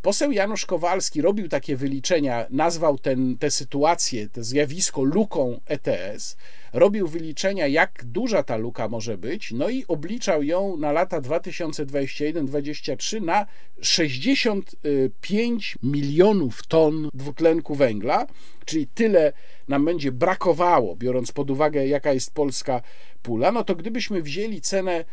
Poseł 0.01 0.31
Janusz 0.31 0.65
Kowalski 0.65 1.21
robił 1.21 1.47
takie 1.47 1.75
wyliczenia, 1.75 2.45
nazwał 2.49 2.97
ten, 2.97 3.37
tę 3.37 3.51
sytuację, 3.51 4.29
to 4.29 4.43
zjawisko 4.43 5.03
luką 5.03 5.59
ETS, 5.65 6.37
robił 6.73 7.07
wyliczenia, 7.07 7.67
jak 7.67 8.05
duża 8.05 8.43
ta 8.43 8.57
luka 8.57 8.89
może 8.89 9.17
być, 9.17 9.51
no 9.51 9.69
i 9.69 9.85
obliczał 9.87 10.43
ją 10.43 10.77
na 10.77 10.91
lata 10.91 11.21
2021-2023 11.21 13.21
na 13.21 13.45
65 13.81 15.77
milionów 15.83 16.67
ton 16.67 17.09
dwutlenku 17.13 17.75
węgla, 17.75 18.27
czyli 18.65 18.87
tyle 18.87 19.33
nam 19.67 19.85
będzie 19.85 20.11
brakowało, 20.11 20.95
biorąc 20.95 21.31
pod 21.31 21.51
uwagę, 21.51 21.87
jaka 21.87 22.13
jest 22.13 22.33
polska 22.33 22.81
pula, 23.21 23.51
no 23.51 23.63
to 23.63 23.75
gdybyśmy 23.75 24.21
wzięli 24.21 24.61
cenę 24.61 25.05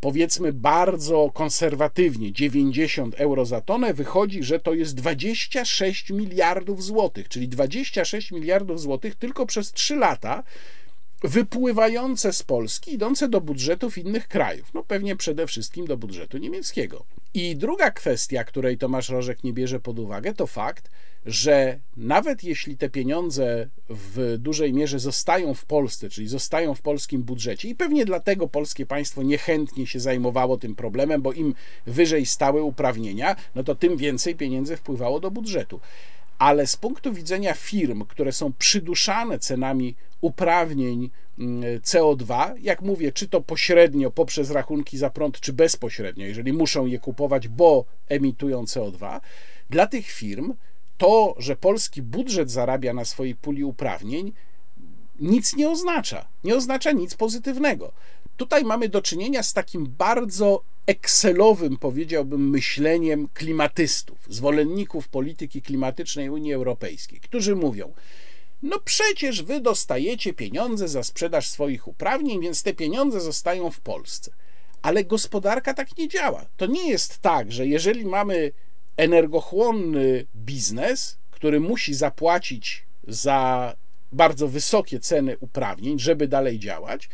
powiedzmy 0.00 0.52
bardzo 0.52 1.30
konserwatywnie 1.34 2.32
90 2.32 3.14
euro 3.14 3.46
za 3.46 3.60
tonę, 3.60 3.94
wychodzi, 3.94 4.42
że 4.42 4.60
to 4.60 4.74
jest 4.74 4.94
26 4.94 6.10
miliardów 6.10 6.84
złotych, 6.84 7.28
czyli 7.28 7.48
26 7.48 8.32
miliardów 8.32 8.80
złotych 8.80 9.14
tylko 9.14 9.46
przez 9.46 9.72
3 9.72 9.96
lata 9.96 10.42
wypływające 11.22 12.32
z 12.32 12.42
Polski, 12.42 12.94
idące 12.94 13.28
do 13.28 13.40
budżetów 13.40 13.98
innych 13.98 14.28
krajów. 14.28 14.74
No 14.74 14.82
pewnie 14.84 15.16
przede 15.16 15.46
wszystkim 15.46 15.86
do 15.86 15.96
budżetu 15.96 16.38
niemieckiego. 16.38 17.04
I 17.34 17.56
druga 17.56 17.90
kwestia, 17.90 18.44
której 18.44 18.78
Tomasz 18.78 19.08
Rożek 19.08 19.44
nie 19.44 19.52
bierze 19.52 19.80
pod 19.80 19.98
uwagę, 19.98 20.34
to 20.34 20.46
fakt, 20.46 20.90
że 21.26 21.78
nawet 21.96 22.44
jeśli 22.44 22.76
te 22.76 22.90
pieniądze 22.90 23.68
w 23.88 24.36
dużej 24.38 24.72
mierze 24.72 24.98
zostają 24.98 25.54
w 25.54 25.64
Polsce, 25.64 26.10
czyli 26.10 26.28
zostają 26.28 26.74
w 26.74 26.82
polskim 26.82 27.22
budżecie, 27.22 27.68
i 27.68 27.74
pewnie 27.74 28.04
dlatego 28.04 28.48
polskie 28.48 28.86
państwo 28.86 29.22
niechętnie 29.22 29.86
się 29.86 30.00
zajmowało 30.00 30.58
tym 30.58 30.74
problemem, 30.74 31.22
bo 31.22 31.32
im 31.32 31.54
wyżej 31.86 32.26
stały 32.26 32.62
uprawnienia, 32.62 33.36
no 33.54 33.64
to 33.64 33.74
tym 33.74 33.96
więcej 33.96 34.36
pieniędzy 34.36 34.76
wpływało 34.76 35.20
do 35.20 35.30
budżetu. 35.30 35.80
Ale 36.38 36.66
z 36.66 36.76
punktu 36.76 37.12
widzenia 37.12 37.54
firm, 37.54 38.04
które 38.04 38.32
są 38.32 38.52
przyduszane 38.52 39.38
cenami 39.38 39.94
uprawnień 40.20 41.10
mm, 41.38 41.62
CO2, 41.80 42.54
jak 42.60 42.82
mówię, 42.82 43.12
czy 43.12 43.28
to 43.28 43.40
pośrednio 43.40 44.10
poprzez 44.10 44.50
rachunki 44.50 44.98
za 44.98 45.10
prąd, 45.10 45.40
czy 45.40 45.52
bezpośrednio, 45.52 46.26
jeżeli 46.26 46.52
muszą 46.52 46.86
je 46.86 46.98
kupować, 46.98 47.48
bo 47.48 47.84
emitują 48.08 48.64
CO2, 48.64 49.20
dla 49.70 49.86
tych 49.86 50.06
firm 50.06 50.54
to, 50.98 51.34
że 51.38 51.56
polski 51.56 52.02
budżet 52.02 52.50
zarabia 52.50 52.92
na 52.92 53.04
swojej 53.04 53.34
puli 53.34 53.64
uprawnień, 53.64 54.32
nic 55.20 55.56
nie 55.56 55.70
oznacza. 55.70 56.28
Nie 56.44 56.56
oznacza 56.56 56.92
nic 56.92 57.14
pozytywnego. 57.14 57.92
Tutaj 58.36 58.64
mamy 58.64 58.88
do 58.88 59.02
czynienia 59.02 59.42
z 59.42 59.52
takim 59.52 59.86
bardzo 59.98 60.62
Excelowym, 60.88 61.76
powiedziałbym, 61.76 62.50
myśleniem 62.50 63.28
klimatystów, 63.34 64.18
zwolenników 64.28 65.08
polityki 65.08 65.62
klimatycznej 65.62 66.30
Unii 66.30 66.52
Europejskiej, 66.52 67.20
którzy 67.20 67.56
mówią: 67.56 67.92
No 68.62 68.80
przecież 68.84 69.42
wy 69.42 69.60
dostajecie 69.60 70.32
pieniądze 70.32 70.88
za 70.88 71.02
sprzedaż 71.02 71.48
swoich 71.48 71.88
uprawnień, 71.88 72.40
więc 72.40 72.62
te 72.62 72.74
pieniądze 72.74 73.20
zostają 73.20 73.70
w 73.70 73.80
Polsce. 73.80 74.30
Ale 74.82 75.04
gospodarka 75.04 75.74
tak 75.74 75.98
nie 75.98 76.08
działa. 76.08 76.46
To 76.56 76.66
nie 76.66 76.90
jest 76.90 77.18
tak, 77.18 77.52
że 77.52 77.66
jeżeli 77.66 78.04
mamy 78.04 78.52
energochłonny 78.96 80.26
biznes, 80.36 81.18
który 81.30 81.60
musi 81.60 81.94
zapłacić 81.94 82.86
za 83.08 83.74
bardzo 84.12 84.48
wysokie 84.48 85.00
ceny 85.00 85.36
uprawnień, 85.40 85.98
żeby 85.98 86.28
dalej 86.28 86.58
działać, 86.58 87.08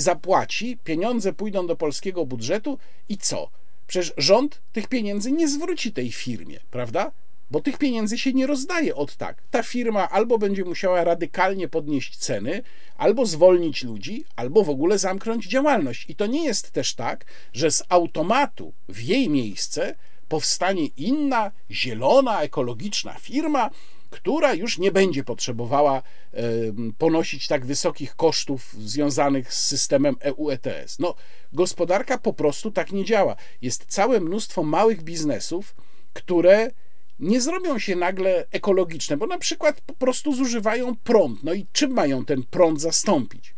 zapłaci, 0.00 0.78
pieniądze 0.84 1.32
pójdą 1.32 1.66
do 1.66 1.76
polskiego 1.76 2.26
budżetu 2.26 2.78
i 3.08 3.16
co? 3.16 3.50
Przecież 3.86 4.12
rząd 4.16 4.60
tych 4.72 4.88
pieniędzy 4.88 5.32
nie 5.32 5.48
zwróci 5.48 5.92
tej 5.92 6.12
firmie, 6.12 6.60
prawda? 6.70 7.12
Bo 7.50 7.60
tych 7.60 7.78
pieniędzy 7.78 8.18
się 8.18 8.32
nie 8.32 8.46
rozdaje 8.46 8.94
od 8.94 9.16
tak. 9.16 9.42
Ta 9.50 9.62
firma 9.62 10.10
albo 10.10 10.38
będzie 10.38 10.64
musiała 10.64 11.04
radykalnie 11.04 11.68
podnieść 11.68 12.16
ceny, 12.16 12.62
albo 12.96 13.26
zwolnić 13.26 13.82
ludzi, 13.82 14.24
albo 14.36 14.64
w 14.64 14.70
ogóle 14.70 14.98
zamknąć 14.98 15.46
działalność. 15.46 16.04
I 16.08 16.14
to 16.14 16.26
nie 16.26 16.44
jest 16.44 16.70
też 16.70 16.94
tak, 16.94 17.24
że 17.52 17.70
z 17.70 17.82
automatu 17.88 18.72
w 18.88 19.00
jej 19.00 19.30
miejsce 19.30 19.94
powstanie 20.28 20.86
inna, 20.86 21.52
zielona, 21.70 22.42
ekologiczna 22.42 23.14
firma, 23.14 23.70
która 24.12 24.54
już 24.54 24.78
nie 24.78 24.92
będzie 24.92 25.24
potrzebowała 25.24 26.02
ponosić 26.98 27.46
tak 27.46 27.66
wysokich 27.66 28.16
kosztów 28.16 28.74
związanych 28.78 29.54
z 29.54 29.64
systemem 29.64 30.16
EU 30.20 30.50
ETS. 30.50 30.98
No, 30.98 31.14
gospodarka 31.52 32.18
po 32.18 32.32
prostu 32.32 32.70
tak 32.70 32.92
nie 32.92 33.04
działa. 33.04 33.36
Jest 33.62 33.84
całe 33.88 34.20
mnóstwo 34.20 34.62
małych 34.62 35.02
biznesów, 35.02 35.74
które 36.12 36.70
nie 37.18 37.40
zrobią 37.40 37.78
się 37.78 37.96
nagle 37.96 38.46
ekologiczne, 38.50 39.16
bo 39.16 39.26
na 39.26 39.38
przykład 39.38 39.80
po 39.80 39.94
prostu 39.94 40.34
zużywają 40.34 40.96
prąd. 40.96 41.42
No 41.42 41.52
i 41.52 41.66
czym 41.72 41.90
mają 41.90 42.24
ten 42.24 42.42
prąd 42.42 42.80
zastąpić? 42.80 43.54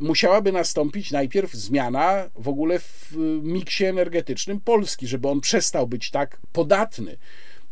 musiałaby 0.00 0.52
nastąpić 0.52 1.10
najpierw 1.10 1.52
zmiana 1.52 2.30
w 2.34 2.48
ogóle 2.48 2.78
w 2.78 3.12
miksie 3.42 3.84
energetycznym 3.84 4.60
Polski, 4.60 5.06
żeby 5.06 5.28
on 5.28 5.40
przestał 5.40 5.86
być 5.86 6.10
tak 6.10 6.40
podatny 6.52 7.16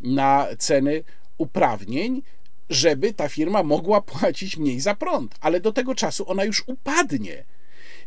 na 0.01 0.47
ceny 0.59 1.05
uprawnień, 1.39 2.23
żeby 2.71 3.13
ta 3.13 3.29
firma 3.29 3.63
mogła 3.63 4.01
płacić 4.01 4.57
mniej 4.57 4.81
za 4.81 4.95
prąd, 4.95 5.35
ale 5.41 5.61
do 5.61 5.73
tego 5.73 5.95
czasu 5.95 6.31
ona 6.31 6.45
już 6.45 6.65
upadnie. 6.67 7.45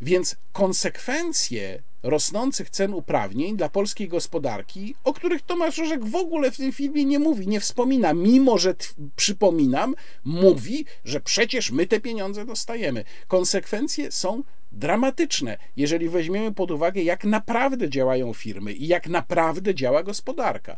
Więc 0.02 0.36
konsekwencje 0.54 1.82
rosnących 2.04 2.70
cen 2.70 2.94
uprawnień 2.94 3.58
dla 3.58 3.70
polskiej 3.70 4.08
gospodarki, 4.08 4.96
o 5.04 5.14
których 5.14 5.42
Tomasz 5.42 5.78
Rożek 5.78 6.06
w 6.06 6.16
ogóle 6.16 6.52
w 6.52 6.58
tym 6.58 6.72
filmie 6.72 7.06
nie 7.06 7.20
mówi, 7.20 7.48
nie 7.48 7.60
wspomina, 7.60 8.14
mimo 8.14 8.58
że 8.58 8.76
przypominam, 9.16 9.96
mówi, 10.26 10.86
że 11.06 11.20
przecież 11.20 11.72
my 11.72 11.88
te 11.88 12.00
pieniądze 12.00 12.46
dostajemy. 12.46 13.04
Konsekwencje 13.28 14.12
są 14.12 14.44
dramatyczne, 14.72 15.58
jeżeli 15.78 16.10
weźmiemy 16.10 16.54
pod 16.54 16.72
uwagę, 16.72 17.02
jak 17.02 17.24
naprawdę 17.24 17.90
działają 17.90 18.34
firmy 18.34 18.74
i 18.74 18.88
jak 18.88 19.08
naprawdę 19.08 19.76
działa 19.76 20.04
gospodarka. 20.04 20.78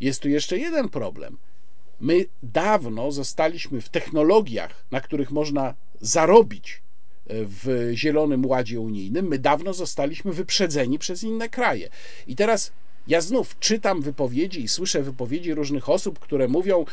Jest 0.00 0.22
tu 0.22 0.28
jeszcze 0.28 0.58
jeden 0.58 0.88
problem. 0.88 1.36
My 2.00 2.24
dawno 2.42 3.12
zostaliśmy 3.12 3.80
w 3.80 3.88
technologiach, 3.88 4.84
na 4.90 5.00
których 5.00 5.30
można 5.30 5.74
zarobić 6.00 6.82
w 7.30 7.90
Zielonym 7.94 8.46
Ładzie 8.46 8.80
Unijnym, 8.80 9.28
my 9.28 9.38
dawno 9.38 9.74
zostaliśmy 9.74 10.32
wyprzedzeni 10.32 10.98
przez 10.98 11.22
inne 11.22 11.48
kraje. 11.48 11.88
I 12.26 12.36
teraz 12.36 12.72
ja 13.06 13.20
znów 13.20 13.58
czytam 13.58 14.02
wypowiedzi 14.02 14.62
i 14.64 14.68
słyszę 14.68 15.02
wypowiedzi 15.02 15.54
różnych 15.54 15.88
osób, 15.88 16.18
które 16.18 16.48
mówią: 16.48 16.84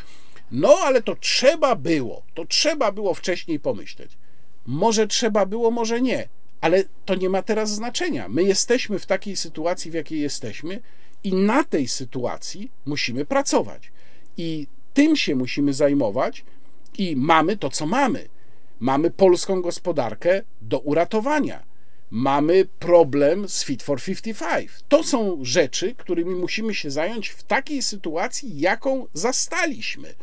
No, 0.51 0.78
ale 0.84 1.01
to 1.01 1.16
trzeba 1.16 1.76
było, 1.76 2.24
to 2.34 2.45
trzeba 2.45 2.91
było 2.91 3.14
wcześniej 3.14 3.60
pomyśleć. 3.60 4.18
Może 4.66 5.08
trzeba 5.08 5.45
było, 5.45 5.72
może 5.72 6.01
nie, 6.01 6.30
ale 6.62 6.84
to 7.06 7.16
nie 7.16 7.30
ma 7.30 7.41
teraz 7.41 7.72
znaczenia. 7.72 8.30
My 8.30 8.43
jesteśmy 8.43 8.99
w 8.99 9.06
takiej 9.06 9.36
sytuacji, 9.36 9.91
w 9.91 9.93
jakiej 9.93 10.20
jesteśmy, 10.20 10.80
i 11.24 11.34
na 11.34 11.64
tej 11.64 11.88
sytuacji 11.88 12.72
musimy 12.86 13.26
pracować. 13.26 13.91
I 14.38 14.68
tym 14.94 15.16
się 15.16 15.36
musimy 15.36 15.74
zajmować, 15.74 16.46
i 16.98 17.16
mamy 17.16 17.58
to, 17.58 17.70
co 17.70 17.86
mamy. 17.86 18.30
Mamy 18.80 19.12
polską 19.12 19.62
gospodarkę 19.62 20.41
do 20.62 20.80
uratowania. 20.80 21.64
Mamy 22.12 22.66
problem 22.80 23.50
z 23.50 23.64
Fit 23.64 23.84
for 23.84 24.02
55. 24.02 24.72
To 24.88 25.04
są 25.04 25.39
rzeczy, 25.41 25.96
którymi 25.96 26.36
musimy 26.36 26.76
się 26.76 26.91
zająć 26.91 27.30
w 27.30 27.44
takiej 27.44 27.82
sytuacji, 27.82 28.60
jaką 28.60 29.08
zastaliśmy, 29.14 30.14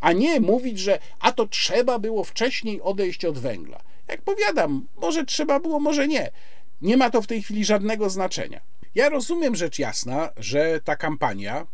a 0.00 0.12
nie 0.12 0.40
mówić, 0.40 0.78
że 0.78 0.98
a 1.20 1.32
to 1.32 1.46
trzeba 1.46 1.98
było 1.98 2.24
wcześniej 2.24 2.80
odejść 2.82 3.24
od 3.24 3.38
węgla. 3.38 3.80
Jak 4.08 4.22
powiadam, 4.22 4.86
może 4.96 5.24
trzeba 5.24 5.60
było, 5.60 5.80
może 5.80 6.08
nie. 6.08 6.30
Nie 6.82 6.96
ma 6.96 7.10
to 7.10 7.22
w 7.22 7.26
tej 7.26 7.42
chwili 7.42 7.64
żadnego 7.64 8.10
znaczenia. 8.10 8.60
Ja 8.94 9.08
rozumiem 9.08 9.56
rzecz 9.56 9.78
jasna, 9.78 10.30
że 10.36 10.80
ta 10.84 10.96
kampania 10.96 11.66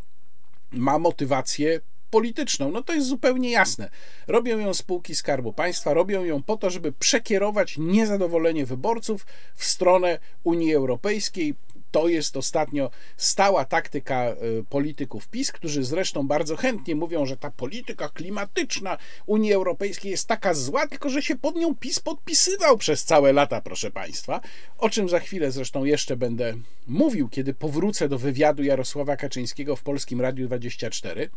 ma 0.73 0.99
motywację 0.99 1.81
polityczną. 2.15 2.71
No 2.71 2.83
to 2.83 2.93
jest 2.93 3.07
zupełnie 3.07 3.51
jasne. 3.51 3.91
Robią 4.27 4.59
ją 4.59 4.75
spółki 4.75 5.15
Skarbu 5.15 5.53
Państwa, 5.53 5.95
robią 5.95 6.25
ją 6.25 6.43
po 6.43 6.57
to, 6.57 6.71
żeby 6.71 6.93
przekierować 6.93 7.79
niezadowolenie 7.79 8.67
wyborców 8.67 9.27
w 9.55 9.65
stronę 9.65 10.19
Unii 10.45 10.75
Europejskiej. 10.75 11.55
To 11.91 12.09
jest 12.09 12.37
ostatnio 12.37 12.91
stała 13.17 13.65
taktyka 13.65 14.31
y, 14.31 14.65
polityków 14.71 15.29
PiS, 15.29 15.53
którzy 15.53 15.85
zresztą 15.85 16.29
bardzo 16.29 16.57
chętnie 16.57 16.95
mówią, 16.95 17.27
że 17.27 17.37
ta 17.37 17.51
polityka 17.51 18.09
klimatyczna 18.09 18.99
Unii 19.27 19.53
Europejskiej 19.53 20.11
jest 20.11 20.29
taka 20.29 20.55
zła, 20.55 20.87
tylko 20.87 21.11
że 21.11 21.23
się 21.23 21.37
pod 21.37 21.57
nią 21.57 21.75
PiS 21.75 22.01
podpisywał 22.01 22.79
przez 22.79 23.05
całe 23.05 23.33
lata, 23.33 23.61
proszę 23.61 23.91
Państwa. 23.91 24.41
O 24.79 24.91
czym 24.91 25.09
za 25.09 25.21
chwilę 25.21 25.53
zresztą 25.53 25.85
jeszcze 25.85 26.17
będę 26.17 26.55
mówił, 26.87 27.29
kiedy 27.29 27.55
powrócę 27.55 28.09
do 28.09 28.19
wywiadu 28.19 28.63
Jarosława 28.63 29.17
Kaczyńskiego 29.17 29.77
w 29.77 29.83
Polskim 29.83 30.21
Radiu 30.21 30.47
24. 30.47 31.31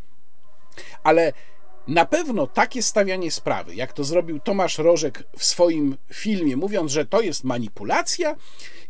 Ale 1.03 1.34
na 1.88 2.05
pewno 2.05 2.47
takie 2.47 2.84
stawianie 2.84 3.32
sprawy, 3.32 3.75
jak 3.75 3.93
to 3.93 4.03
zrobił 4.03 4.39
Tomasz 4.39 4.78
Rożek 4.78 5.23
w 5.38 5.45
swoim 5.45 5.97
filmie, 6.13 6.57
mówiąc, 6.57 6.91
że 6.91 7.05
to 7.05 7.21
jest 7.21 7.43
manipulacja 7.43 8.36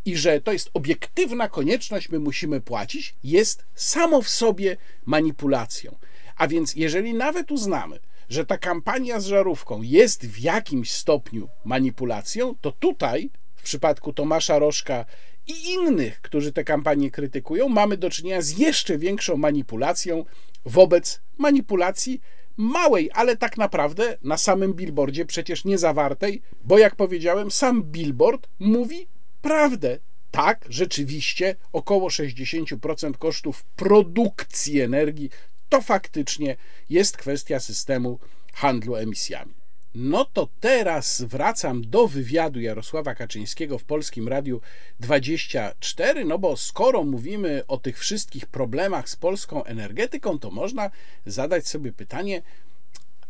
i 0.05 0.17
że 0.17 0.41
to 0.41 0.51
jest 0.51 0.69
obiektywna 0.73 1.49
konieczność, 1.49 2.09
my 2.09 2.19
musimy 2.19 2.61
płacić, 2.61 3.15
jest 3.23 3.65
samo 3.75 4.21
w 4.21 4.29
sobie 4.29 4.77
manipulacją. 5.05 5.97
A 6.37 6.47
więc, 6.47 6.75
jeżeli 6.75 7.13
nawet 7.13 7.51
uznamy, 7.51 7.99
że 8.29 8.45
ta 8.45 8.57
kampania 8.57 9.19
z 9.19 9.25
żarówką 9.25 9.81
jest 9.81 10.27
w 10.27 10.39
jakimś 10.39 10.91
stopniu 10.91 11.49
manipulacją, 11.65 12.55
to 12.61 12.71
tutaj, 12.71 13.29
w 13.55 13.63
przypadku 13.63 14.13
Tomasza 14.13 14.59
Rożka 14.59 15.05
i 15.47 15.73
innych, 15.73 16.21
którzy 16.21 16.51
tę 16.51 16.63
kampanię 16.63 17.11
krytykują, 17.11 17.69
mamy 17.69 17.97
do 17.97 18.09
czynienia 18.09 18.41
z 18.41 18.57
jeszcze 18.57 18.97
większą 18.97 19.37
manipulacją 19.37 20.25
wobec 20.65 21.21
manipulacji 21.37 22.21
małej, 22.57 23.09
ale 23.13 23.37
tak 23.37 23.57
naprawdę 23.57 24.17
na 24.23 24.37
samym 24.37 24.73
billboardzie 24.73 25.25
przecież 25.25 25.65
nie 25.65 25.77
zawartej, 25.77 26.41
bo 26.63 26.77
jak 26.77 26.95
powiedziałem, 26.95 27.51
sam 27.51 27.83
billboard 27.83 28.47
mówi 28.59 29.07
prawdę. 29.41 29.99
Tak, 30.31 30.65
rzeczywiście 30.69 31.55
około 31.73 32.09
60% 32.09 33.17
kosztów 33.17 33.63
produkcji 33.63 34.81
energii 34.81 35.29
to 35.69 35.81
faktycznie 35.81 36.55
jest 36.89 37.17
kwestia 37.17 37.59
systemu 37.59 38.19
handlu 38.53 38.95
emisjami. 38.95 39.56
No 39.99 40.25
to 40.25 40.47
teraz 40.59 41.21
wracam 41.21 41.81
do 41.81 42.07
wywiadu 42.07 42.61
Jarosława 42.61 43.15
Kaczyńskiego 43.15 43.77
w 43.77 43.83
Polskim 43.83 44.27
Radiu 44.27 44.61
24, 44.99 46.25
no 46.25 46.39
bo 46.39 46.57
skoro 46.57 47.03
mówimy 47.03 47.63
o 47.67 47.77
tych 47.77 47.99
wszystkich 47.99 48.45
problemach 48.45 49.09
z 49.09 49.15
polską 49.15 49.63
energetyką, 49.63 50.39
to 50.39 50.51
można 50.51 50.91
zadać 51.25 51.67
sobie 51.67 51.93
pytanie, 51.93 52.41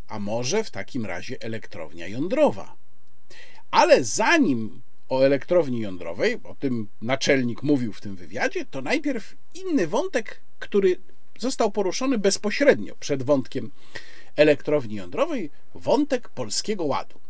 a 0.08 0.18
może 0.18 0.64
w 0.64 0.70
takim 0.70 1.06
razie 1.06 1.36
elektrownia 1.40 2.08
jądrowa? 2.08 2.74
Ale 3.70 4.04
zanim 4.04 4.80
o 5.08 5.20
elektrowni 5.20 5.80
jądrowej, 5.80 6.36
o 6.44 6.54
tym 6.54 6.88
naczelnik 7.02 7.62
mówił 7.62 7.92
w 7.92 8.00
tym 8.00 8.16
wywiadzie, 8.16 8.64
to 8.64 8.82
najpierw 8.82 9.34
inny 9.54 9.86
wątek, 9.86 10.40
który 10.58 10.96
został 11.38 11.70
poruszony 11.70 12.18
bezpośrednio 12.18 12.94
przed 13.00 13.22
wątkiem 13.22 13.70
elektrowni 14.38 14.94
jądrowej, 14.94 15.50
wątek 15.74 16.28
Polskiego 16.28 16.84
Ładu. 16.84 17.20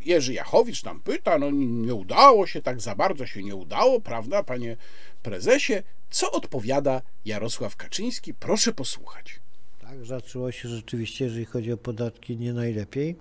Jerzy 0.00 0.34
Jachowicz 0.34 0.82
tam 0.82 1.00
pyta, 1.00 1.38
no 1.38 1.50
nie 1.50 1.94
udało 1.94 2.46
się, 2.46 2.62
tak 2.62 2.80
za 2.80 2.94
bardzo 2.94 3.26
się 3.26 3.42
nie 3.42 3.54
udało, 3.54 4.00
prawda, 4.00 4.42
panie 4.42 4.76
prezesie? 5.22 5.82
Co 6.10 6.32
odpowiada 6.32 7.02
Jarosław 7.24 7.76
Kaczyński? 7.76 8.34
Proszę 8.34 8.72
posłuchać. 8.72 9.40
Tak, 9.80 10.04
zaczęło 10.04 10.52
się 10.52 10.68
rzeczywiście, 10.68 11.24
jeżeli 11.24 11.44
chodzi 11.44 11.72
o 11.72 11.76
podatki, 11.76 12.36
nie 12.36 12.52
najlepiej. 12.52 13.16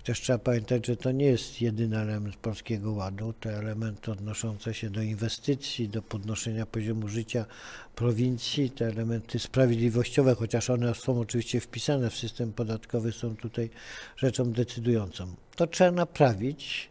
Chociaż 0.00 0.20
trzeba 0.20 0.38
pamiętać, 0.38 0.86
że 0.86 0.96
to 0.96 1.12
nie 1.12 1.24
jest 1.24 1.60
jedyny 1.60 1.98
element 1.98 2.36
Polskiego 2.36 2.92
Ładu. 2.92 3.32
Te 3.32 3.58
elementy 3.58 4.12
odnoszące 4.12 4.74
się 4.74 4.90
do 4.90 5.02
inwestycji, 5.02 5.88
do 5.88 6.02
podnoszenia 6.02 6.66
poziomu 6.66 7.08
życia 7.08 7.46
prowincji, 7.94 8.70
te 8.70 8.86
elementy 8.86 9.38
sprawiedliwościowe, 9.38 10.34
chociaż 10.34 10.70
one 10.70 10.94
są 10.94 11.20
oczywiście 11.20 11.60
wpisane 11.60 12.10
w 12.10 12.16
system 12.16 12.52
podatkowy, 12.52 13.12
są 13.12 13.36
tutaj 13.36 13.70
rzeczą 14.16 14.52
decydującą. 14.52 15.34
To 15.56 15.66
trzeba 15.66 15.90
naprawić. 15.90 16.90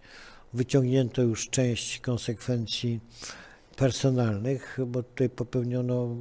Wyciągnięto 0.54 1.22
już 1.22 1.50
część 1.50 2.00
konsekwencji 2.00 3.00
personalnych, 3.76 4.78
bo 4.88 5.04
tutaj 5.04 5.30
popełniono 5.30 6.16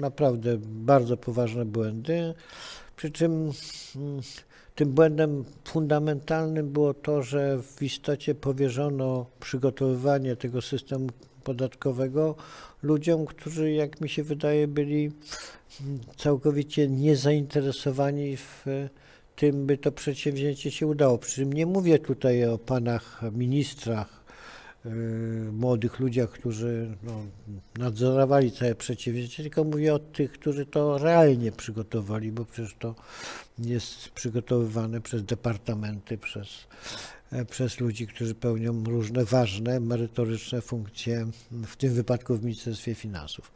naprawdę 0.00 0.58
bardzo 0.60 1.16
poważne 1.16 1.64
błędy. 1.64 2.34
Przy 2.96 3.10
czym 3.10 3.32
mm, 3.96 4.22
tym 4.74 4.92
błędem 4.92 5.44
fundamentalnym 5.64 6.68
było 6.68 6.94
to, 6.94 7.22
że 7.22 7.62
w 7.62 7.82
istocie 7.82 8.34
powierzono 8.34 9.26
przygotowywanie 9.40 10.36
tego 10.36 10.62
systemu 10.62 11.06
podatkowego 11.44 12.34
ludziom, 12.82 13.26
którzy, 13.26 13.72
jak 13.72 14.00
mi 14.00 14.08
się 14.08 14.22
wydaje, 14.22 14.68
byli 14.68 15.12
całkowicie 16.16 16.88
niezainteresowani 16.88 18.36
w 18.36 18.64
tym, 19.36 19.66
by 19.66 19.78
to 19.78 19.92
przedsięwzięcie 19.92 20.70
się 20.70 20.86
udało. 20.86 21.18
Przy 21.18 21.34
czym 21.34 21.52
nie 21.52 21.66
mówię 21.66 21.98
tutaj 21.98 22.44
o 22.44 22.58
panach 22.58 23.20
ministrach, 23.32 24.21
młodych 25.52 26.00
ludziach, 26.00 26.30
którzy 26.30 26.96
no, 27.02 27.24
nadzorowali 27.78 28.52
całe 28.52 28.74
przedsięwzięcie, 28.74 29.42
tylko 29.42 29.64
mówię 29.64 29.94
o 29.94 29.98
tych, 29.98 30.32
którzy 30.32 30.66
to 30.66 30.98
realnie 30.98 31.52
przygotowali, 31.52 32.32
bo 32.32 32.44
przecież 32.44 32.76
to 32.78 32.94
jest 33.58 34.08
przygotowywane 34.08 35.00
przez 35.00 35.24
departamenty, 35.24 36.18
przez, 36.18 36.48
e, 37.32 37.44
przez 37.44 37.80
ludzi, 37.80 38.06
którzy 38.06 38.34
pełnią 38.34 38.84
różne 38.84 39.24
ważne, 39.24 39.80
merytoryczne 39.80 40.60
funkcje, 40.60 41.26
w 41.50 41.76
tym 41.76 41.94
wypadku 41.94 42.36
w 42.36 42.44
Ministerstwie 42.44 42.94
Finansów. 42.94 43.52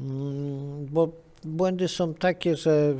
Mm, 0.00 0.86
Bo 0.86 1.12
błędy 1.44 1.88
są 1.88 2.14
takie, 2.14 2.56
że 2.56 2.94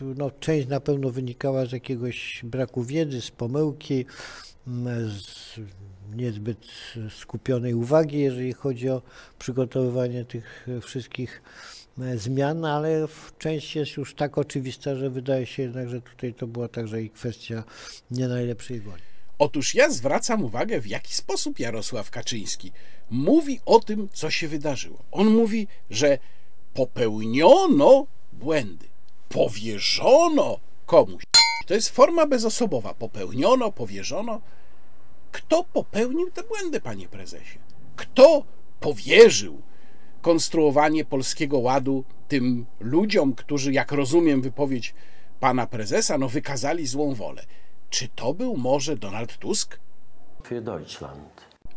no, 0.00 0.30
część 0.30 0.68
na 0.68 0.80
pewno 0.80 1.10
wynikała 1.10 1.66
z 1.66 1.72
jakiegoś 1.72 2.40
braku 2.44 2.82
wiedzy, 2.82 3.20
z 3.20 3.30
pomyłki, 3.30 4.04
mm, 4.66 5.10
z 5.10 5.60
niezbyt 6.16 6.66
skupionej 7.10 7.74
uwagi, 7.74 8.18
jeżeli 8.18 8.52
chodzi 8.52 8.88
o 8.88 9.02
przygotowywanie 9.38 10.24
tych 10.24 10.68
wszystkich 10.82 11.42
e, 12.00 12.18
zmian, 12.18 12.64
ale 12.64 13.06
część 13.38 13.76
jest 13.76 13.96
już 13.96 14.14
tak 14.14 14.38
oczywista, 14.38 14.94
że 14.94 15.10
wydaje 15.10 15.46
się 15.46 15.62
jednak, 15.62 15.88
że 15.88 16.00
tutaj 16.00 16.34
to 16.34 16.46
była 16.46 16.68
także 16.68 17.02
i 17.02 17.10
kwestia 17.10 17.64
nie 18.10 18.28
najlepszej 18.28 18.80
woli. 18.80 19.02
Otóż 19.38 19.74
ja 19.74 19.90
zwracam 19.90 20.44
uwagę, 20.44 20.80
w 20.80 20.86
jaki 20.86 21.14
sposób 21.14 21.58
Jarosław 21.58 22.10
Kaczyński 22.10 22.72
mówi 23.10 23.60
o 23.66 23.80
tym, 23.80 24.08
co 24.12 24.30
się 24.30 24.48
wydarzyło. 24.48 24.98
On 25.10 25.30
mówi, 25.30 25.66
że 25.90 26.18
popełniono 26.74 28.06
błędy, 28.32 28.86
powierzono 29.28 30.60
komuś. 30.86 31.22
To 31.66 31.74
jest 31.74 31.88
forma 31.88 32.26
bezosobowa. 32.26 32.94
Popełniono, 32.94 33.72
powierzono. 33.72 34.40
Kto 35.38 35.64
popełnił 35.64 36.30
te 36.30 36.42
błędy, 36.42 36.80
panie 36.80 37.08
prezesie? 37.08 37.58
Kto 37.96 38.44
powierzył 38.80 39.62
konstruowanie 40.22 41.04
polskiego 41.04 41.58
ładu 41.58 42.04
tym 42.28 42.66
ludziom, 42.80 43.34
którzy, 43.34 43.72
jak 43.72 43.92
rozumiem 43.92 44.42
wypowiedź 44.42 44.94
pana 45.40 45.66
prezesa, 45.66 46.18
no 46.18 46.28
wykazali 46.28 46.86
złą 46.86 47.14
wolę? 47.14 47.46
Czy 47.90 48.08
to 48.08 48.34
był 48.34 48.56
może 48.56 48.96
Donald 48.96 49.38
Tusk? 49.38 49.78
für 50.48 50.62
Deutschland. 50.62 51.30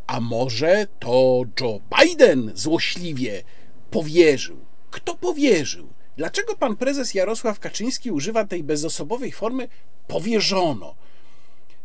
A 0.07 0.19
może 0.19 0.87
to 0.99 1.43
Joe 1.61 1.79
Biden 1.99 2.51
złośliwie 2.55 3.43
powierzył? 3.91 4.57
Kto 4.91 5.15
powierzył? 5.15 5.87
Dlaczego 6.17 6.55
pan 6.55 6.75
prezes 6.75 7.13
Jarosław 7.13 7.59
Kaczyński 7.59 8.11
używa 8.11 8.45
tej 8.45 8.63
bezosobowej 8.63 9.31
formy 9.31 9.67
powierzono? 10.07 10.95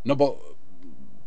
No 0.05 0.17
bo 0.17 0.56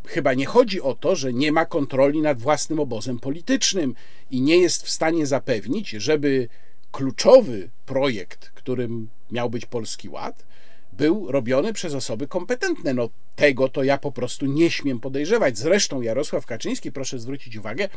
chyba 0.06 0.34
nie 0.34 0.46
chodzi 0.46 0.82
o 0.82 0.94
to, 0.94 1.16
że 1.16 1.34
nie 1.34 1.52
ma 1.52 1.66
kontroli 1.66 2.22
nad 2.22 2.40
własnym 2.40 2.80
obozem 2.80 3.20
politycznym 3.20 3.96
i 4.32 4.42
nie 4.42 4.58
jest 4.58 4.84
w 4.84 4.90
stanie 4.90 5.26
zapewnić, 5.26 5.90
żeby 5.90 6.50
kluczowy 6.92 7.70
projekt, 7.86 8.50
którym 8.50 9.10
miał 9.32 9.50
być 9.50 9.66
Polski 9.66 10.10
Ład, 10.10 10.46
był 10.94 11.32
robiony 11.32 11.74
przez 11.74 11.94
osoby 11.94 12.28
kompetentne. 12.28 12.94
No 12.94 13.10
tego 13.36 13.70
to 13.70 13.84
ja 13.84 13.98
po 13.98 14.12
prostu 14.12 14.46
nie 14.46 14.72
śmiem 14.72 15.00
podejrzewać. 15.00 15.58
Zresztą 15.58 16.02
Jarosław 16.02 16.46
Kaczyński, 16.46 16.92
proszę 16.92 17.20
zwrócić 17.20 17.56
uwagę, 17.56 17.90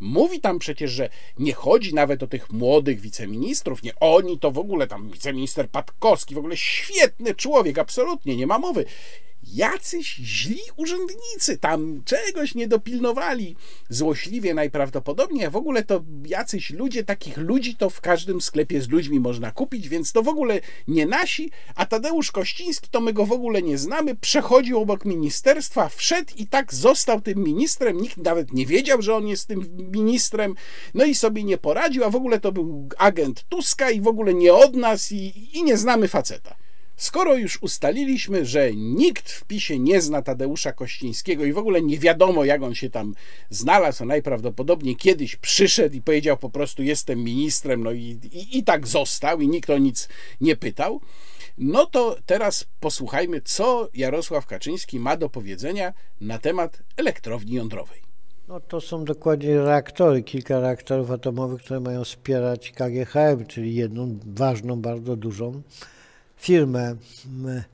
mówi 0.00 0.40
tam 0.40 0.58
przecież, 0.58 0.90
że 0.90 1.08
nie 1.38 1.52
chodzi 1.52 1.94
nawet 1.94 2.22
o 2.22 2.26
tych 2.26 2.52
młodych 2.52 3.00
wiceministrów, 3.00 3.82
nie 3.82 3.92
oni, 4.00 4.38
to 4.38 4.50
w 4.50 4.58
ogóle 4.58 4.86
tam 4.86 5.10
wiceminister 5.10 5.68
Patkowski, 5.68 6.34
w 6.34 6.38
ogóle 6.38 6.56
świetny 6.56 7.34
człowiek, 7.34 7.78
absolutnie, 7.78 8.36
nie 8.36 8.46
ma 8.46 8.58
mowy. 8.58 8.84
Jacyś 9.54 10.14
źli 10.14 10.60
urzędnicy 10.76 11.58
tam 11.60 12.02
czegoś 12.04 12.54
nie 12.54 12.68
dopilnowali 12.68 13.56
złośliwie 13.88 14.54
najprawdopodobniej, 14.54 15.44
a 15.44 15.50
w 15.50 15.56
ogóle 15.56 15.84
to 15.84 16.04
jacyś 16.26 16.70
ludzie, 16.70 17.04
takich 17.04 17.36
ludzi 17.36 17.76
to 17.76 17.90
w 17.90 18.00
każdym 18.00 18.40
sklepie 18.40 18.82
z 18.82 18.88
ludźmi 18.88 19.20
można 19.20 19.50
kupić, 19.50 19.88
więc 19.88 20.12
to 20.12 20.22
w 20.22 20.28
ogóle 20.28 20.60
nie 20.88 21.06
nasi, 21.06 21.50
a 21.74 21.86
Tadeusz 21.86 22.32
Kościński 22.32 22.88
to 22.90 23.00
my 23.00 23.12
go 23.12 23.26
w 23.26 23.32
ogóle 23.32 23.62
nie 23.62 23.78
znamy, 23.78 24.14
przechodził 24.14 24.80
obok 24.80 25.04
ministerstwa, 25.04 25.88
wszedł 25.88 26.32
i 26.36 26.46
tak 26.46 26.74
został 26.74 27.20
tym 27.20 27.44
ministrem, 27.44 28.00
nikt 28.00 28.16
nawet 28.16 28.52
nie 28.52 28.66
wiedział, 28.66 29.02
że 29.02 29.14
on 29.14 29.26
jest 29.26 29.48
tym 29.48 29.90
ministrem, 29.92 30.54
no 30.94 31.04
i 31.04 31.14
sobie 31.14 31.44
nie 31.44 31.58
poradził, 31.58 32.04
a 32.04 32.10
w 32.10 32.16
ogóle 32.16 32.40
to 32.40 32.52
był 32.52 32.88
agent 32.98 33.44
Tuska 33.48 33.90
i 33.90 34.00
w 34.00 34.08
ogóle 34.08 34.34
nie 34.34 34.54
od 34.54 34.74
nas 34.76 35.12
i, 35.12 35.48
i 35.58 35.62
nie 35.62 35.76
znamy 35.76 36.08
faceta. 36.08 36.65
Skoro 36.96 37.36
już 37.36 37.62
ustaliliśmy, 37.62 38.46
że 38.46 38.74
nikt 38.74 39.30
w 39.30 39.44
PiSie 39.44 39.78
nie 39.78 40.00
zna 40.00 40.22
Tadeusza 40.22 40.72
Kościńskiego 40.72 41.44
i 41.44 41.52
w 41.52 41.58
ogóle 41.58 41.82
nie 41.82 41.98
wiadomo, 41.98 42.44
jak 42.44 42.62
on 42.62 42.74
się 42.74 42.90
tam 42.90 43.14
znalazł, 43.50 44.02
a 44.02 44.06
najprawdopodobniej 44.06 44.96
kiedyś 44.96 45.36
przyszedł 45.36 45.96
i 45.96 46.02
powiedział 46.02 46.36
po 46.36 46.50
prostu 46.50 46.82
jestem 46.82 47.24
ministrem, 47.24 47.84
no 47.84 47.92
i, 47.92 48.18
i, 48.32 48.58
i 48.58 48.64
tak 48.64 48.86
został 48.86 49.40
i 49.40 49.48
nikt 49.48 49.70
o 49.70 49.78
nic 49.78 50.08
nie 50.40 50.56
pytał, 50.56 51.00
no 51.58 51.86
to 51.86 52.16
teraz 52.26 52.66
posłuchajmy, 52.80 53.40
co 53.40 53.88
Jarosław 53.94 54.46
Kaczyński 54.46 55.00
ma 55.00 55.16
do 55.16 55.28
powiedzenia 55.28 55.92
na 56.20 56.38
temat 56.38 56.82
elektrowni 56.96 57.52
jądrowej. 57.52 58.00
No 58.48 58.60
to 58.60 58.80
są 58.80 59.04
dokładnie 59.04 59.58
reaktory, 59.58 60.22
kilka 60.22 60.60
reaktorów 60.60 61.10
atomowych, 61.10 61.62
które 61.62 61.80
mają 61.80 62.04
wspierać 62.04 62.70
KGHM, 62.70 63.46
czyli 63.46 63.74
jedną 63.74 64.18
ważną, 64.26 64.80
bardzo 64.80 65.16
dużą 65.16 65.62
firmę. 66.46 66.96
My- 67.30 67.64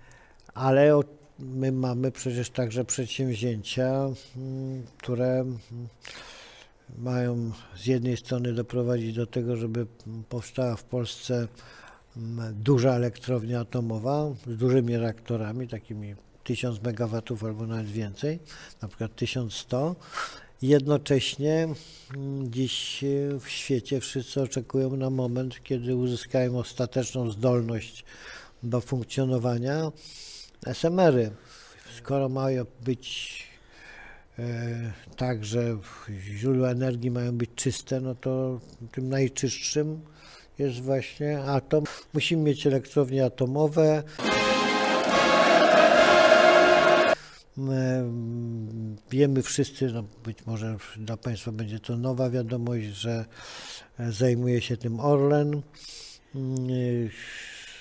Ale 0.55 1.01
my 1.39 1.73
mamy 1.73 2.13
przecież 2.13 2.51
także 2.51 2.85
przedsięwzięcia, 2.85 4.09
mm, 4.37 4.83
które 4.99 5.41
mm, 5.41 5.59
mają 6.99 7.53
z 7.77 7.87
jednej 7.87 8.17
strony 8.17 8.53
doprowadzić 8.53 9.15
do 9.15 9.27
tego, 9.27 9.57
żeby 9.57 9.87
powstała 10.29 10.77
w 10.77 10.85
Polsce 10.85 11.49
mm, 12.17 12.55
duża 12.63 12.93
elektrownia 12.93 13.61
atomowa 13.61 14.35
z 14.47 14.57
dużymi 14.57 14.97
reaktorami, 14.97 15.69
takimi 15.69 16.15
1000 16.45 16.79
MW 16.79 17.23
albo 17.47 17.67
nawet 17.67 17.87
więcej, 17.87 18.39
na 18.83 18.89
przykład 18.89 19.17
1100. 19.17 19.97
Jednocześnie 20.63 21.69
mm, 22.15 22.53
dziś 22.53 23.05
w 23.41 23.49
świecie 23.49 24.01
wszyscy 24.01 24.43
oczekują 24.43 24.97
na 24.97 25.11
moment, 25.11 25.63
kiedy 25.65 25.97
uzyskają 25.97 26.59
ostateczną 26.59 27.31
zdolność 27.31 28.05
do 28.63 28.81
funkcjonowania 28.81 29.93
SMR-y. 30.67 31.31
Skoro 31.97 32.29
mają 32.29 32.65
być 32.85 33.43
e, 34.39 34.93
tak, 35.17 35.45
że 35.45 35.79
źródła 36.21 36.71
energii 36.71 37.11
mają 37.11 37.33
być 37.33 37.51
czyste, 37.55 38.01
no 38.01 38.15
to 38.15 38.61
tym 38.93 39.09
najczystszym 39.09 40.01
jest 40.59 40.81
właśnie 40.81 41.41
atom. 41.43 41.85
Musimy 42.15 42.43
mieć 42.43 42.67
elektrownie 42.67 43.25
atomowe. 43.25 44.03
Mm, 47.59 48.97
Wiemy 49.11 49.43
wszyscy, 49.43 49.87
no 49.87 50.05
być 50.25 50.47
może 50.47 50.77
dla 50.97 51.17
Państwa 51.17 51.53
będzie 51.53 51.81
to 51.81 51.97
nowa 51.97 52.31
wiadomość, 52.31 52.87
że 52.87 53.25
e, 53.99 54.13
zajmuje 54.13 54.61
się 54.61 54.77
tym 54.77 55.01
Orlen. 55.01 55.63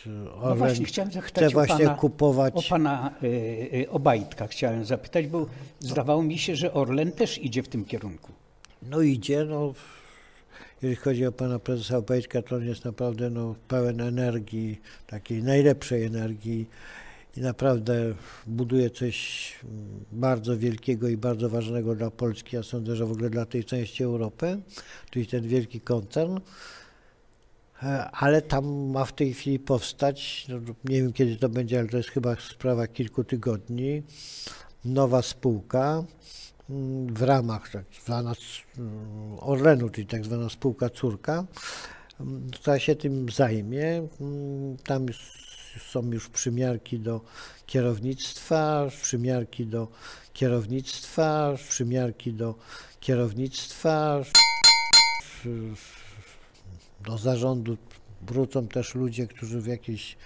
Orlen 0.07 0.49
No 0.49 0.55
właśnie, 0.55 0.85
chciałem 0.85 1.11
zapytać 1.11 1.43
o 1.43 1.53
właśnie 1.53 1.85
pana, 1.85 1.95
kupować. 1.95 2.53
o 2.55 2.69
pana 2.69 3.13
y, 3.23 3.27
y, 3.73 3.89
Obajtka 3.89 4.47
chciałem 4.47 4.85
zapytać, 4.85 5.27
bo 5.27 5.47
zdawało 5.79 6.23
mi 6.23 6.37
się, 6.37 6.55
że 6.55 6.73
Orlen 6.73 7.11
też 7.11 7.37
idzie 7.37 7.63
w 7.63 7.67
tym 7.67 7.85
kierunku. 7.85 8.31
No 8.81 9.01
idzie, 9.01 9.45
no 9.45 9.73
jeżeli 10.81 10.95
chodzi 10.95 11.25
o 11.25 11.31
pana 11.31 11.59
prezesa 11.59 11.97
Obejtka, 11.97 12.41
to 12.41 12.55
on 12.55 12.65
jest 12.65 12.85
naprawdę 12.85 13.29
no, 13.29 13.55
pełen 13.67 14.01
energii, 14.01 14.81
takiej 15.07 15.43
najlepszej 15.43 16.03
energii 16.03 16.67
i 17.37 17.41
naprawdę 17.41 18.13
buduje 18.47 18.89
coś 18.89 19.53
bardzo 20.11 20.57
wielkiego 20.57 21.07
i 21.07 21.17
bardzo 21.17 21.49
ważnego 21.49 21.95
dla 21.95 22.11
Polski, 22.11 22.55
ja 22.55 22.63
sądzę, 22.63 22.95
że 22.95 23.05
w 23.05 23.11
ogóle 23.11 23.29
dla 23.29 23.45
tej 23.45 23.65
części 23.65 24.03
Europy, 24.03 24.57
czyli 25.09 25.27
ten 25.27 25.47
wielki 25.47 25.81
koncern. 25.81 26.39
Ale 28.11 28.41
tam 28.41 28.65
ma 28.65 29.05
w 29.05 29.13
tej 29.13 29.33
chwili 29.33 29.59
powstać, 29.59 30.45
no, 30.49 30.55
nie 30.85 31.01
wiem 31.01 31.13
kiedy 31.13 31.35
to 31.35 31.49
będzie, 31.49 31.79
ale 31.79 31.89
to 31.89 31.97
jest 31.97 32.09
chyba 32.09 32.35
sprawa 32.35 32.87
kilku 32.87 33.23
tygodni, 33.23 34.03
nowa 34.85 35.21
spółka, 35.21 36.03
mm, 36.69 37.13
w 37.13 37.21
ramach 37.21 37.69
tak 37.69 37.85
zwana 38.05 38.33
mm, 38.77 39.37
Orlenu, 39.39 39.89
czyli 39.89 40.07
tak 40.07 40.25
zwana 40.25 40.49
spółka 40.49 40.89
córka, 40.89 41.45
mm, 42.19 42.49
która 42.51 42.79
się 42.79 42.95
tym 42.95 43.29
zajmie. 43.29 44.07
Tam 44.83 45.05
są 45.91 46.11
już 46.11 46.29
przymiarki 46.29 46.99
do 46.99 47.21
kierownictwa, 47.65 48.87
przymiarki 49.01 49.65
do 49.65 49.87
kierownictwa, 50.33 51.55
przymiarki 51.69 52.33
do 52.33 52.55
kierownictwa. 52.99 54.23
Do 57.05 57.17
zarządu 57.17 57.77
wrócą 58.21 58.67
też 58.67 58.95
ludzie, 58.95 59.27
którzy 59.27 59.61
w 59.61 59.67
jakiś, 59.67 60.17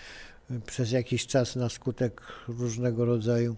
przez 0.66 0.92
jakiś 0.92 1.28
czas 1.28 1.56
na 1.56 1.70
skutek 1.70 2.22
różnego 2.48 3.06
rodzaju 3.06 3.56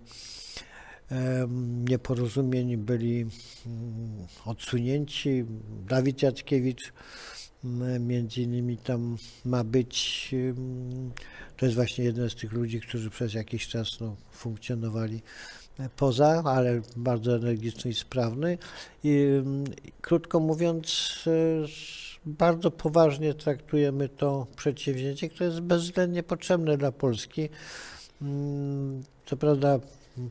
nieporozumień 1.89 2.77
byli 2.77 3.21
mm, 3.21 3.31
odsunięci. 4.45 5.45
Dawid 5.87 6.21
Jackiewicz 6.21 6.93
m, 7.63 8.07
między 8.07 8.41
innymi 8.41 8.77
tam 8.77 9.17
ma 9.45 9.63
być, 9.63 10.29
to 11.57 11.65
jest 11.65 11.75
właśnie 11.75 12.03
jeden 12.03 12.29
z 12.29 12.35
tych 12.35 12.51
ludzi, 12.51 12.81
którzy 12.81 13.09
przez 13.09 13.33
jakiś 13.33 13.67
czas 13.67 13.99
no, 13.99 14.15
funkcjonowali 14.31 15.21
poza, 15.95 16.43
ale 16.45 16.81
bardzo 16.95 17.35
energiczny 17.35 17.91
i 17.91 17.93
sprawny. 17.93 18.57
I, 19.03 19.27
krótko 20.01 20.39
mówiąc, 20.39 21.15
e, 21.27 21.67
bardzo 22.27 22.71
poważnie 22.71 23.33
traktujemy 23.33 24.09
to 24.09 24.47
przedsięwzięcie, 24.55 25.29
które 25.29 25.45
jest 25.45 25.59
bezwzględnie 25.59 26.23
potrzebne 26.23 26.77
dla 26.77 26.91
Polski. 26.91 27.49
Mm, 28.21 29.03
Co 29.25 29.37
prawda 29.37 29.79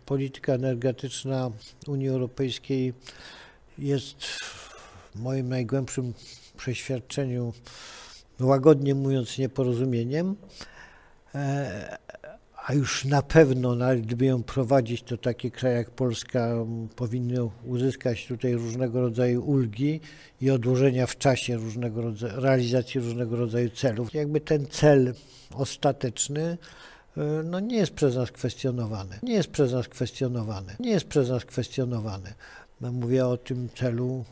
polityka 0.07 0.53
energetyczna 0.53 1.51
Unii 1.87 2.09
Europejskiej 2.09 2.95
jest 3.79 4.25
w 4.25 5.21
moim 5.21 5.49
najgłębszym 5.49 6.15
przeświadczeniu, 6.57 7.53
łagodnie 8.41 8.95
mówiąc, 8.95 9.39
nieporozumieniem, 9.39 10.37
E, 11.37 11.99
a 12.67 12.75
już 12.75 13.05
na 13.05 13.23
pewno, 13.23 13.75
nawet 13.75 14.07
gdyby 14.07 14.25
ją 14.25 14.43
prowadzić, 14.43 15.03
to 15.03 15.17
takie 15.17 15.51
kraje 15.51 15.77
jak 15.77 15.91
Polska 15.91 16.47
m, 16.47 16.89
powinny 16.97 17.49
uzyskać 17.65 18.27
tutaj 18.27 18.55
różnego 18.55 19.01
rodzaju 19.01 19.45
ulgi 19.45 20.01
i 20.41 20.51
odłożenia 20.51 21.07
w 21.07 21.19
czasie 21.19 21.57
różnego 21.57 22.03
rodzaju, 22.03 22.41
realizacji 22.41 23.01
różnego 23.01 23.37
rodzaju 23.37 23.71
celów. 23.71 24.15
Jakby 24.15 24.41
ten 24.41 24.67
cel 24.67 25.15
ostateczny 25.55 26.59
e, 27.17 27.21
no 27.45 27.61
nie 27.61 27.77
jest 27.77 27.93
przez 27.95 28.17
nas 28.17 28.33
kwestionowany. 28.33 29.19
Nie 29.23 29.35
jest 29.35 29.51
przez 29.51 29.73
nas 29.73 29.89
kwestionowany. 29.89 30.77
Nie 30.81 30.91
jest 30.91 31.07
przez 31.07 31.29
nas 31.29 31.45
kwestionowany. 31.45 32.35
No, 32.81 32.93
Mówię 32.93 33.27
o 33.27 33.37
tym 33.37 33.69
celu 33.69 34.25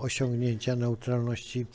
osiągnięcia 0.00 0.76
neutralności 0.76 1.66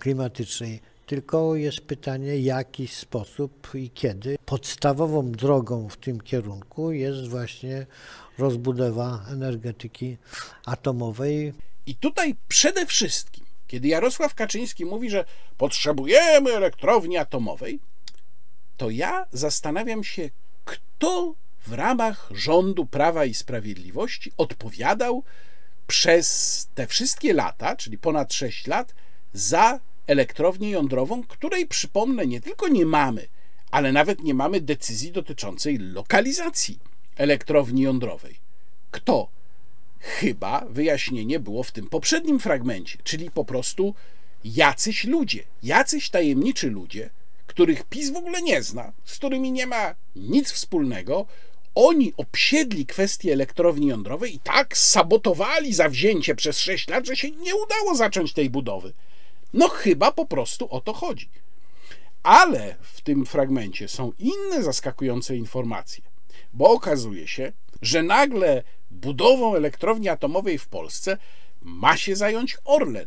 klimatycznej. 0.00 0.80
Tylko 1.08 1.56
jest 1.56 1.80
pytanie, 1.80 2.38
jaki 2.38 2.88
sposób 2.88 3.68
i 3.74 3.90
kiedy. 3.90 4.36
Podstawową 4.44 5.32
drogą 5.32 5.88
w 5.88 5.96
tym 5.96 6.20
kierunku 6.20 6.92
jest 6.92 7.28
właśnie 7.28 7.86
rozbudowa 8.38 9.24
energetyki 9.28 10.16
atomowej. 10.64 11.52
I 11.86 11.94
tutaj 11.94 12.36
przede 12.48 12.86
wszystkim, 12.86 13.44
kiedy 13.66 13.88
Jarosław 13.88 14.34
Kaczyński 14.34 14.84
mówi, 14.84 15.10
że 15.10 15.24
potrzebujemy 15.56 16.52
elektrowni 16.52 17.16
atomowej, 17.16 17.80
to 18.76 18.90
ja 18.90 19.26
zastanawiam 19.32 20.04
się, 20.04 20.30
kto 20.64 21.34
w 21.66 21.72
ramach 21.72 22.30
rządu 22.34 22.86
Prawa 22.86 23.24
i 23.24 23.34
Sprawiedliwości 23.34 24.32
odpowiadał 24.36 25.24
przez 25.86 26.68
te 26.74 26.86
wszystkie 26.86 27.32
lata, 27.32 27.76
czyli 27.76 27.98
ponad 27.98 28.34
6 28.34 28.66
lat, 28.66 28.94
za 29.32 29.80
elektrownię 30.08 30.70
jądrową, 30.70 31.22
której 31.22 31.66
przypomnę, 31.66 32.26
nie 32.26 32.40
tylko 32.40 32.68
nie 32.68 32.86
mamy, 32.86 33.28
ale 33.70 33.92
nawet 33.92 34.22
nie 34.22 34.34
mamy 34.34 34.60
decyzji 34.60 35.12
dotyczącej 35.12 35.78
lokalizacji 35.78 36.78
elektrowni 37.16 37.82
jądrowej. 37.82 38.40
Kto? 38.90 39.28
Chyba 40.00 40.64
wyjaśnienie 40.70 41.40
było 41.40 41.62
w 41.62 41.72
tym 41.72 41.88
poprzednim 41.88 42.40
fragmencie, 42.40 42.98
czyli 43.04 43.30
po 43.30 43.44
prostu 43.44 43.94
jacyś 44.44 45.04
ludzie, 45.04 45.44
jacyś 45.62 46.10
tajemniczy 46.10 46.70
ludzie, 46.70 47.10
których 47.46 47.84
PiS 47.84 48.10
w 48.10 48.16
ogóle 48.16 48.42
nie 48.42 48.62
zna, 48.62 48.92
z 49.04 49.16
którymi 49.16 49.52
nie 49.52 49.66
ma 49.66 49.94
nic 50.16 50.52
wspólnego, 50.52 51.26
oni 51.74 52.12
obsiedli 52.16 52.86
kwestię 52.86 53.32
elektrowni 53.32 53.86
jądrowej 53.86 54.34
i 54.34 54.40
tak 54.40 54.78
sabotowali 54.78 55.74
zawzięcie 55.74 56.34
przez 56.34 56.58
6 56.58 56.88
lat, 56.88 57.06
że 57.06 57.16
się 57.16 57.30
nie 57.30 57.54
udało 57.54 57.94
zacząć 57.94 58.32
tej 58.32 58.50
budowy. 58.50 58.92
No 59.52 59.68
chyba 59.68 60.12
po 60.12 60.26
prostu 60.26 60.68
o 60.70 60.80
to 60.80 60.92
chodzi. 60.92 61.30
Ale 62.22 62.76
w 62.80 63.00
tym 63.00 63.26
fragmencie 63.26 63.88
są 63.88 64.12
inne 64.18 64.62
zaskakujące 64.62 65.36
informacje, 65.36 66.04
bo 66.52 66.70
okazuje 66.70 67.28
się, 67.28 67.52
że 67.82 68.02
nagle 68.02 68.62
budową 68.90 69.54
elektrowni 69.54 70.08
atomowej 70.08 70.58
w 70.58 70.68
Polsce 70.68 71.18
ma 71.62 71.96
się 71.96 72.16
zająć 72.16 72.56
Orlen. 72.64 73.06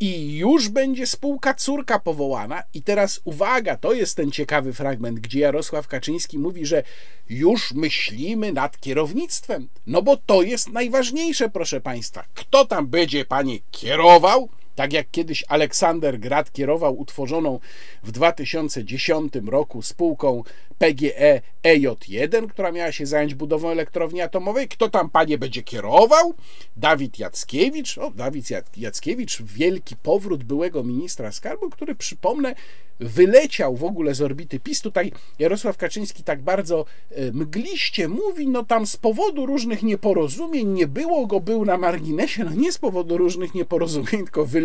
I 0.00 0.36
już 0.36 0.68
będzie 0.68 1.06
spółka 1.06 1.54
córka 1.54 1.98
powołana. 1.98 2.62
I 2.74 2.82
teraz 2.82 3.20
uwaga, 3.24 3.76
to 3.76 3.92
jest 3.92 4.16
ten 4.16 4.30
ciekawy 4.30 4.72
fragment, 4.72 5.20
gdzie 5.20 5.40
Jarosław 5.40 5.88
Kaczyński 5.88 6.38
mówi, 6.38 6.66
że 6.66 6.82
już 7.28 7.72
myślimy 7.72 8.52
nad 8.52 8.80
kierownictwem. 8.80 9.68
No 9.86 10.02
bo 10.02 10.16
to 10.16 10.42
jest 10.42 10.68
najważniejsze, 10.68 11.48
proszę 11.48 11.80
Państwa. 11.80 12.24
Kto 12.34 12.64
tam 12.64 12.86
będzie, 12.86 13.24
panie, 13.24 13.58
kierował 13.70 14.48
Tak 14.74 14.92
jak 14.92 15.10
kiedyś 15.10 15.44
Aleksander 15.48 16.18
Grad 16.20 16.52
kierował 16.52 16.98
utworzoną 16.98 17.60
w 18.02 18.12
2010 18.12 19.32
roku 19.46 19.82
spółką 19.82 20.42
PGE 20.78 21.40
EJ1, 21.62 22.48
która 22.48 22.72
miała 22.72 22.92
się 22.92 23.06
zająć 23.06 23.34
budową 23.34 23.70
elektrowni 23.70 24.20
atomowej. 24.20 24.68
Kto 24.68 24.88
tam, 24.88 25.10
panie, 25.10 25.38
będzie 25.38 25.62
kierował? 25.62 26.34
Dawid 26.76 27.18
Jackiewicz. 27.18 27.98
O, 27.98 28.10
Dawid 28.10 28.46
Jackiewicz, 28.76 29.42
wielki 29.42 29.96
powrót 29.96 30.44
byłego 30.44 30.84
ministra 30.84 31.32
skarbu, 31.32 31.70
który, 31.70 31.94
przypomnę, 31.94 32.54
wyleciał 33.00 33.76
w 33.76 33.84
ogóle 33.84 34.14
z 34.14 34.22
orbity 34.22 34.60
PiS. 34.60 34.80
Tutaj 34.80 35.12
Jarosław 35.38 35.76
Kaczyński 35.76 36.24
tak 36.24 36.42
bardzo 36.42 36.84
e, 37.10 37.32
mgliście 37.32 38.08
mówi, 38.08 38.48
no 38.48 38.64
tam 38.64 38.86
z 38.86 38.96
powodu 38.96 39.46
różnych 39.46 39.82
nieporozumień 39.82 40.68
nie 40.68 40.86
było 40.86 41.26
go, 41.26 41.40
był 41.40 41.64
na 41.64 41.78
marginesie, 41.78 42.44
no 42.44 42.50
nie 42.54 42.72
z 42.72 42.78
powodu 42.78 43.18
różnych 43.18 43.54
nieporozumień, 43.54 44.24
tylko 44.24 44.46
wyleciał 44.46 44.61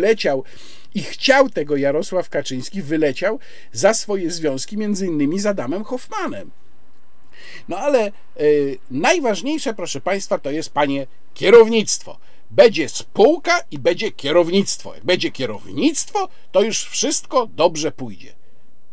i 0.94 1.02
chciał 1.02 1.50
tego 1.50 1.76
Jarosław 1.76 2.28
Kaczyński, 2.28 2.82
wyleciał 2.82 3.38
za 3.72 3.94
swoje 3.94 4.30
związki 4.30 4.76
między 4.76 5.06
innymi 5.06 5.40
z 5.40 5.46
Adamem 5.46 5.84
Hoffmanem. 5.84 6.50
No 7.68 7.78
ale 7.78 8.12
y, 8.40 8.78
najważniejsze, 8.90 9.74
proszę 9.74 10.00
Państwa, 10.00 10.38
to 10.38 10.50
jest, 10.50 10.70
panie, 10.70 11.06
kierownictwo. 11.34 12.18
Będzie 12.50 12.88
spółka 12.88 13.60
i 13.70 13.78
będzie 13.78 14.12
kierownictwo. 14.12 14.94
Jak 14.94 15.04
będzie 15.04 15.30
kierownictwo, 15.30 16.28
to 16.52 16.62
już 16.62 16.84
wszystko 16.84 17.46
dobrze 17.46 17.92
pójdzie. 17.92 18.32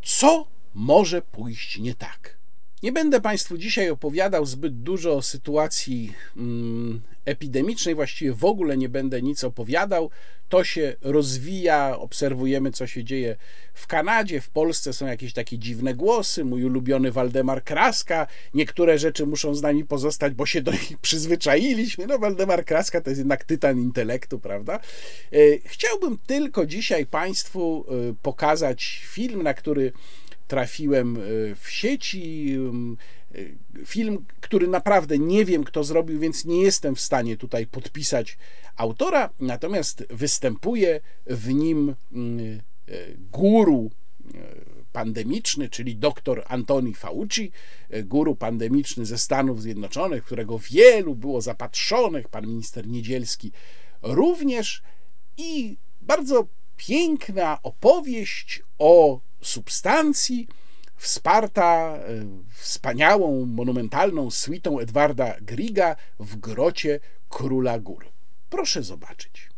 Co 0.04 0.48
może 0.74 1.22
pójść 1.22 1.78
nie 1.78 1.96
tak? 1.96 2.35
Nie 2.84 2.92
będę 2.92 3.22
Państwu 3.22 3.58
dzisiaj 3.58 3.90
opowiadał 3.90 4.46
zbyt 4.46 4.82
dużo 4.82 5.14
o 5.14 5.22
sytuacji 5.22 6.14
mm, 6.38 7.02
epidemicznej, 7.26 7.96
właściwie 7.96 8.34
w 8.34 8.46
ogóle 8.46 8.78
nie 8.78 8.90
będę 8.90 9.22
nic 9.22 9.44
opowiadał. 9.44 10.10
To 10.50 10.64
się 10.64 10.96
rozwija, 11.02 11.98
obserwujemy, 11.98 12.72
co 12.72 12.88
się 12.88 13.04
dzieje 13.04 13.36
w 13.74 13.88
Kanadzie, 13.88 14.42
w 14.42 14.50
Polsce 14.50 14.94
są 14.94 15.06
jakieś 15.06 15.34
takie 15.34 15.58
dziwne 15.58 15.94
głosy. 15.94 16.46
Mój 16.46 16.66
ulubiony 16.66 17.12
Waldemar 17.12 17.64
Kraska, 17.64 18.28
niektóre 18.54 19.00
rzeczy 19.00 19.26
muszą 19.26 19.56
z 19.56 19.62
nami 19.62 19.86
pozostać, 19.86 20.34
bo 20.34 20.46
się 20.46 20.62
do 20.62 20.72
nich 20.72 20.98
przyzwyczailiśmy. 21.02 22.08
No, 22.08 22.20
Waldemar 22.20 22.66
Kraska 22.66 23.02
to 23.02 23.10
jest 23.10 23.20
jednak 23.20 23.44
tytan 23.44 23.80
intelektu, 23.80 24.40
prawda? 24.40 24.80
E, 25.34 25.38
chciałbym 25.66 26.18
tylko 26.28 26.66
dzisiaj 26.66 27.06
Państwu 27.06 27.86
e, 27.88 28.14
pokazać 28.22 29.02
film, 29.06 29.44
na 29.44 29.54
który 29.54 29.92
trafiłem 30.48 31.18
e, 31.18 31.20
w 31.56 31.70
sieci. 31.70 32.58
Film, 33.86 34.26
który 34.42 34.68
naprawdę 34.68 35.20
nie 35.20 35.46
wiem, 35.46 35.64
kto 35.64 35.84
zrobił, 35.84 36.20
więc 36.20 36.46
nie 36.46 36.62
jestem 36.62 36.96
w 36.96 37.02
stanie 37.02 37.38
tutaj 37.38 37.68
podpisać 37.68 38.38
autora, 38.76 39.30
natomiast 39.40 40.06
występuje 40.10 41.02
w 41.26 41.54
nim 41.54 41.96
guru 43.32 43.92
pandemiczny, 44.92 45.70
czyli 45.70 45.96
dr 45.96 46.44
Antoni 46.48 46.94
Fauci, 46.94 47.52
guru 48.04 48.36
pandemiczny 48.36 49.06
ze 49.06 49.18
Stanów 49.18 49.62
Zjednoczonych, 49.62 50.24
którego 50.24 50.60
wielu 50.60 51.16
było 51.16 51.42
zapatrzonych, 51.42 52.28
pan 52.28 52.48
minister 52.48 52.88
Niedzielski 52.88 53.52
również 54.02 54.82
i 55.38 55.78
bardzo 56.02 56.48
piękna 56.78 57.60
opowieść 57.64 58.64
o 58.80 59.20
substancji, 59.48 60.48
wsparta 60.98 62.00
wspaniałą, 62.54 63.46
monumentalną 63.46 64.32
suitą 64.32 64.80
Edwarda 64.80 65.36
Griga 65.42 65.96
w 66.20 66.36
grocie 66.36 67.00
Króla 67.30 67.80
Gór. 67.80 68.12
Proszę 68.50 68.84
zobaczyć. 68.84 69.50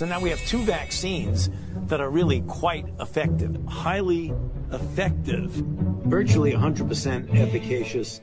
So 0.00 0.06
now 0.06 0.22
we 0.22 0.30
have 0.30 0.40
two 0.46 0.64
vaccines 0.64 1.50
that 1.88 2.00
are 2.00 2.10
really 2.10 2.42
quite 2.42 2.86
effective, 3.00 3.58
highly 3.68 4.32
effective, 4.72 5.50
virtually 6.06 6.54
100% 6.54 7.34
efficacious. 7.34 8.22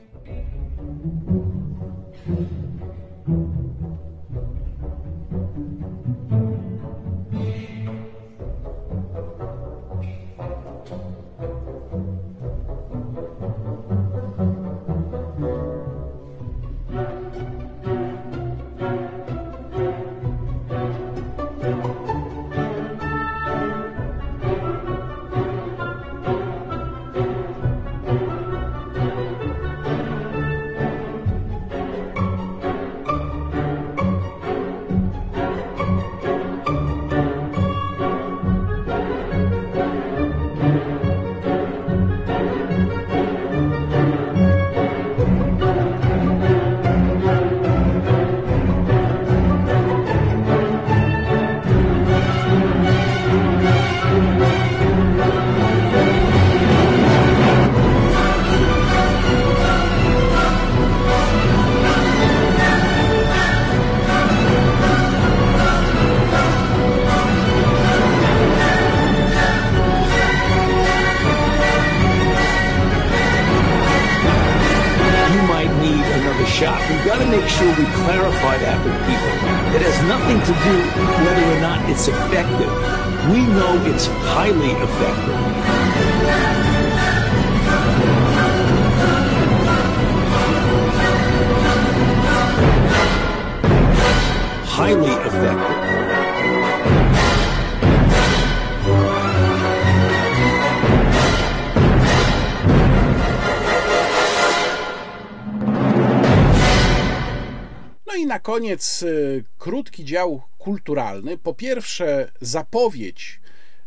Koniec 108.58 109.02
y, 109.02 109.44
krótki 109.58 110.04
dział 110.04 110.42
kulturalny. 110.58 111.38
Po 111.38 111.54
pierwsze, 111.54 112.32
zapowiedź. 112.40 113.40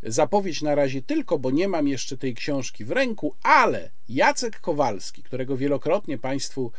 Zapowiedź 0.04 0.62
na 0.62 0.76
razie 0.76 1.02
tylko, 1.02 1.40
bo 1.40 1.52
nie 1.52 1.68
mam 1.68 1.88
jeszcze 1.88 2.18
tej 2.18 2.36
książki 2.36 2.86
w 2.86 2.92
ręku, 2.92 3.36
ale 3.44 3.92
Jacek 4.10 4.60
Kowalski, 4.60 5.24
którego 5.24 5.58
wielokrotnie 5.58 6.18
Państwu 6.18 6.72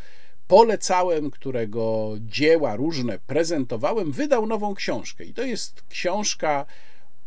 polecałem, 0.48 1.30
którego 1.30 2.14
dzieła 2.20 2.76
różne 2.76 3.18
prezentowałem, 3.18 4.12
wydał 4.12 4.46
nową 4.46 4.74
książkę. 4.74 5.24
I 5.24 5.34
to 5.34 5.42
jest 5.42 5.82
książka 5.88 6.66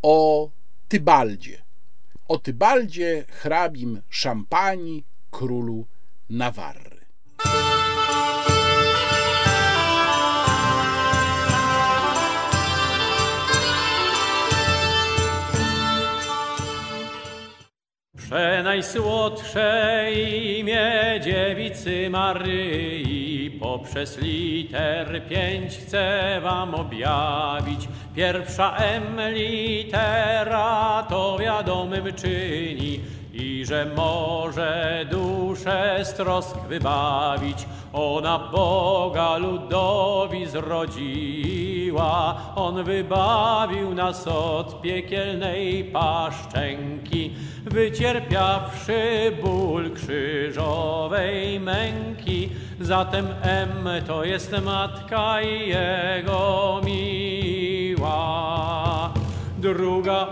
o 0.01 0.49
Tybaldzie. 0.87 1.61
O 2.27 2.37
Tybaldzie, 2.37 3.25
hrabim 3.29 4.01
Szampanii, 4.09 5.03
królu 5.31 5.85
Nawarry. 6.29 7.05
Przenajsłodsze 18.25 20.07
imię 20.13 21.19
dziewicy 21.23 22.09
Maryi 22.09 23.51
poprzez 23.59 24.17
liter 24.17 25.21
pięć 25.29 25.77
chcę 25.77 26.39
wam 26.43 26.75
objawić. 26.75 27.87
Pierwsza 28.15 28.77
M 28.77 29.19
litera 29.33 31.05
to 31.09 31.37
wiadomym 31.39 32.13
czyni 32.13 32.99
i 33.35 33.65
że 33.65 33.85
może 33.95 35.05
duszę 35.11 35.99
z 36.03 36.13
trosk 36.13 36.57
wybawić. 36.57 37.65
ona 37.93 38.39
Boga 38.39 39.37
ludowi 39.37 40.45
zrodziła. 40.47 42.37
On 42.55 42.83
wybawił 42.83 43.93
nas 43.93 44.27
od 44.27 44.81
piekielnej 44.81 45.83
paszczęki, 45.83 47.33
wycierpiawszy 47.65 49.31
ból 49.43 49.91
krzyżowej 49.91 51.59
męki. 51.59 52.49
Zatem 52.79 53.27
M 53.41 53.89
to 54.07 54.23
jest 54.23 54.55
matka 54.65 55.41
i 55.41 55.69
jego 55.69 56.81
miła. 56.85 58.15
Druga 59.57 60.29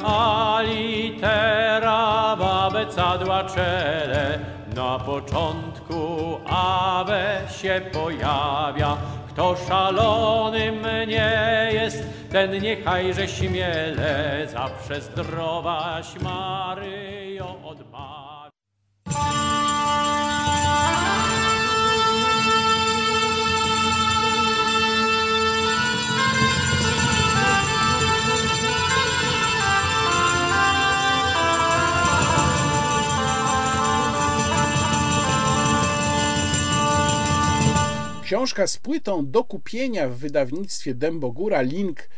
litera 0.63 2.35
w 2.35 2.41
abecadła 2.41 3.43
czele, 3.43 4.39
na 4.75 4.99
początku 4.99 6.37
awe 6.49 7.41
się 7.61 7.81
pojawia. 7.93 8.97
Kto 9.29 9.55
szalonym 9.67 10.81
nie 11.07 11.69
jest, 11.73 12.03
ten 12.31 12.61
niechajże 12.61 13.27
śmiele 13.27 14.47
zawsze 14.53 15.01
zdrowaś 15.01 16.19
Maryjo 16.19 17.55
odmawia. 17.63 19.72
Książka 38.43 38.67
z 38.67 38.77
płytą 38.77 39.31
do 39.31 39.43
kupienia 39.43 40.09
w 40.09 40.17
wydawnictwie 40.17 40.93
Dębogóra. 40.93 41.61
Link 41.61 42.09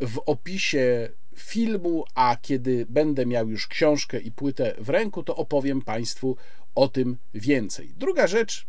w 0.00 0.18
opisie 0.26 1.08
filmu, 1.36 2.04
a 2.14 2.36
kiedy 2.42 2.86
będę 2.88 3.26
miał 3.26 3.48
już 3.48 3.66
książkę 3.66 4.20
i 4.20 4.32
płytę 4.32 4.74
w 4.78 4.88
ręku, 4.88 5.22
to 5.22 5.36
opowiem 5.36 5.82
Państwu 5.82 6.36
o 6.74 6.88
tym 6.88 7.16
więcej. 7.34 7.94
Druga 7.96 8.26
rzecz 8.26 8.66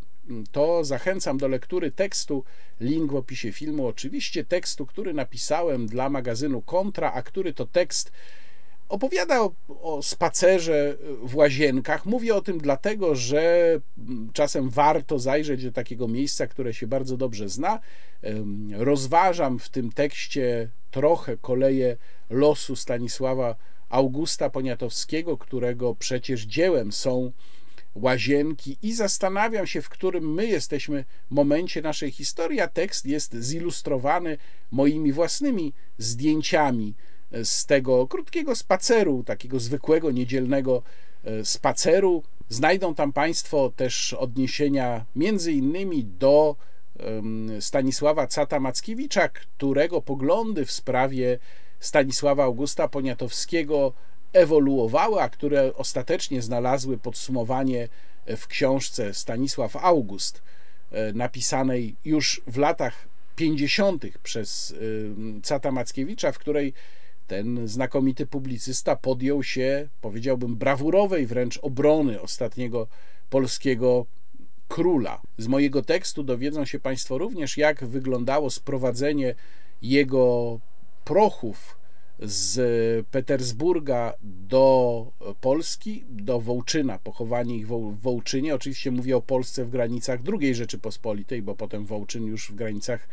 to 0.52 0.84
zachęcam 0.84 1.38
do 1.38 1.48
lektury 1.48 1.92
tekstu, 1.92 2.44
link 2.80 3.12
w 3.12 3.16
opisie 3.16 3.52
filmu, 3.52 3.88
oczywiście 3.88 4.46
tekstu, 4.46 4.86
który 4.86 5.14
napisałem 5.14 5.88
dla 5.88 6.10
magazynu 6.10 6.62
Kontra, 6.62 7.12
a 7.14 7.22
który 7.22 7.54
to 7.54 7.66
tekst 7.66 8.12
opowiada 8.90 9.42
o, 9.42 9.52
o, 9.82 10.04
spacerze 10.04 10.98
w 11.24 11.36
łazienkach. 11.36 12.06
Mówię 12.06 12.36
o 12.36 12.42
tym 12.42 12.58
dlatego, 12.58 13.16
że 13.16 13.80
czasem 14.34 14.70
warto 14.70 15.20
zajrzeć 15.20 15.64
do 15.64 15.72
takiego 15.72 16.08
miejsca, 16.08 16.48
które 16.48 16.74
się 16.74 16.88
bardzo 16.88 17.18
dobrze 17.18 17.50
zna. 17.50 17.80
Rozważam 18.72 19.60
w 19.60 19.70
tym 19.70 19.92
tekście 19.92 20.70
trochę 20.92 21.38
koleje 21.38 21.98
losu 22.30 22.76
Stanisława 22.76 23.56
Augusta 23.90 24.50
Poniatowskiego, 24.50 25.38
którego 25.38 25.96
przecież 25.96 26.42
dziełem 26.42 26.92
są 26.92 27.32
łazienki 27.96 28.78
i 28.82 28.94
zastanawiam 28.94 29.68
się, 29.68 29.82
w 29.82 29.90
którym 29.90 30.34
my 30.34 30.48
jesteśmy 30.48 31.06
momencie 31.30 31.82
naszej 31.82 32.12
historii, 32.12 32.62
a 32.62 32.68
tekst 32.68 33.06
jest 33.06 33.36
zilustrowany 33.36 34.38
moimi 34.72 35.12
własnymi 35.12 35.74
zdjęciami 35.98 36.96
z 37.44 37.66
tego 37.66 38.08
krótkiego 38.08 38.56
spaceru, 38.56 39.24
takiego 39.24 39.60
zwykłego, 39.60 40.12
niedzielnego 40.12 40.84
e, 41.24 41.46
spaceru. 41.46 42.24
Znajdą 42.50 42.96
tam 42.96 43.14
Państwo 43.14 43.72
też 43.76 44.14
odniesienia 44.14 45.06
między 45.16 45.52
innymi 45.52 46.04
do 46.06 46.56
Stanisława 47.60 48.28
Cata 48.28 48.60
Mackiewicza, 48.60 49.30
którego 49.30 50.02
poglądy 50.02 50.66
w 50.66 50.72
sprawie 50.72 51.40
Stanisława 51.80 52.44
Augusta 52.44 52.88
Poniatowskiego 52.88 53.94
ewoluowały, 54.34 55.22
a 55.22 55.30
które 55.30 55.74
ostatecznie 55.76 56.42
znalazły 56.42 56.98
podsumowanie 56.98 57.88
w 58.38 58.48
książce 58.48 59.14
Stanisław 59.14 59.76
August, 59.76 60.42
e, 60.92 61.14
napisanej 61.14 61.96
już 62.06 62.42
w 62.48 62.58
latach 62.58 63.08
50. 63.36 64.06
przez 64.24 64.76
Cata 65.44 65.72
Mackiewicza, 65.72 66.32
w 66.32 66.40
której 66.40 66.74
ten 67.28 67.68
znakomity 67.68 68.26
publicysta 68.26 68.96
podjął 68.96 69.44
się, 69.44 69.90
powiedziałbym, 70.02 70.56
brawurowej 70.56 71.26
wręcz 71.26 71.60
obrony 71.62 72.22
ostatniego 72.22 72.88
polskiego 73.30 74.06
króla. 74.68 75.22
Z 75.38 75.48
mojego 75.48 75.82
tekstu 75.82 76.24
dowiedzą 76.24 76.66
się 76.66 76.80
Państwo 76.80 77.18
również, 77.18 77.58
jak 77.58 77.84
wyglądało 77.86 78.50
sprowadzenie 78.50 79.36
jego 79.82 80.60
prochów 81.06 81.78
z 82.20 83.08
Petersburga 83.08 84.14
do 84.22 85.08
Polski, 85.42 86.04
do 86.10 86.40
Wołczyna, 86.40 87.00
pochowanie 87.00 87.56
ich 87.56 87.68
w 87.68 88.00
Wołczynie. 88.02 88.56
Oczywiście 88.56 88.92
mówię 88.92 89.18
o 89.18 89.22
Polsce 89.22 89.66
w 89.66 89.70
granicach 89.70 90.20
II 90.42 90.56
Rzeczypospolitej, 90.56 91.42
bo 91.42 91.56
potem 91.56 91.86
Wołczyn 91.86 92.26
już 92.26 92.52
w 92.52 92.56
granicach 92.56 93.08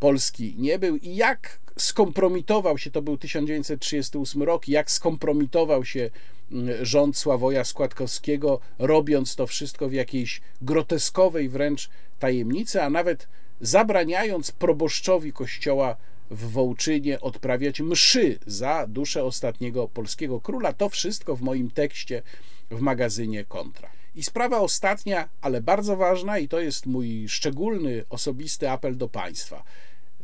Polski 0.00 0.54
nie 0.58 0.78
był 0.78 0.96
i 0.96 1.16
jak 1.16 1.60
skompromitował 1.76 2.78
się, 2.78 2.90
to 2.90 3.02
był 3.02 3.18
1938 3.18 4.42
rok, 4.42 4.68
jak 4.68 4.90
skompromitował 4.90 5.84
się 5.84 6.10
mm, 6.52 6.84
rząd 6.84 7.16
Sławoja 7.16 7.64
Składkowskiego, 7.64 8.60
robiąc 8.78 9.36
to 9.36 9.46
wszystko 9.46 9.88
w 9.88 9.92
jakiejś 9.92 10.40
groteskowej 10.62 11.48
wręcz 11.48 11.90
tajemnicy, 12.18 12.82
a 12.82 12.90
nawet 12.90 13.28
zabraniając 13.60 14.52
proboszczowi 14.52 15.32
kościoła 15.32 15.96
w 16.30 16.50
Wołczynie 16.50 17.20
odprawiać 17.20 17.80
mszy 17.80 18.38
za 18.46 18.86
duszę 18.88 19.24
ostatniego 19.24 19.88
polskiego 19.88 20.40
króla. 20.40 20.72
To 20.72 20.88
wszystko 20.88 21.36
w 21.36 21.42
moim 21.42 21.70
tekście 21.70 22.22
w 22.70 22.80
magazynie 22.80 23.44
Kontra. 23.44 23.97
I 24.18 24.22
sprawa 24.22 24.60
ostatnia, 24.60 25.28
ale 25.40 25.60
bardzo 25.60 25.96
ważna, 25.96 26.38
i 26.38 26.48
to 26.48 26.60
jest 26.60 26.86
mój 26.86 27.28
szczególny, 27.28 28.04
osobisty 28.10 28.70
apel 28.70 28.96
do 28.96 29.08
Państwa. 29.08 29.64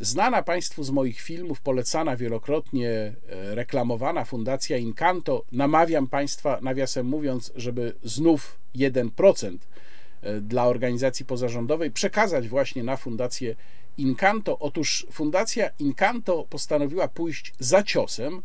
Znana 0.01 0.43
Państwu 0.43 0.85
z 0.85 0.91
moich 0.91 1.21
filmów, 1.21 1.61
polecana 1.61 2.17
wielokrotnie, 2.17 2.91
e, 2.91 3.15
reklamowana 3.55 4.25
Fundacja 4.25 4.77
Incanto. 4.77 5.45
Namawiam 5.53 6.07
Państwa, 6.07 6.59
nawiasem 6.63 7.07
mówiąc, 7.07 7.53
żeby 7.57 7.95
znów 8.03 8.59
1% 8.75 9.59
e, 10.23 10.41
dla 10.41 10.67
organizacji 10.67 11.25
pozarządowej 11.25 11.91
przekazać 11.91 12.49
właśnie 12.49 12.83
na 12.83 12.97
Fundację 12.97 13.57
Incanto. 13.99 14.59
Otóż 14.59 15.07
Fundacja 15.13 15.71
Incanto 15.79 16.47
postanowiła 16.51 17.09
pójść 17.09 17.53
za 17.59 17.83
ciosem 17.83 18.43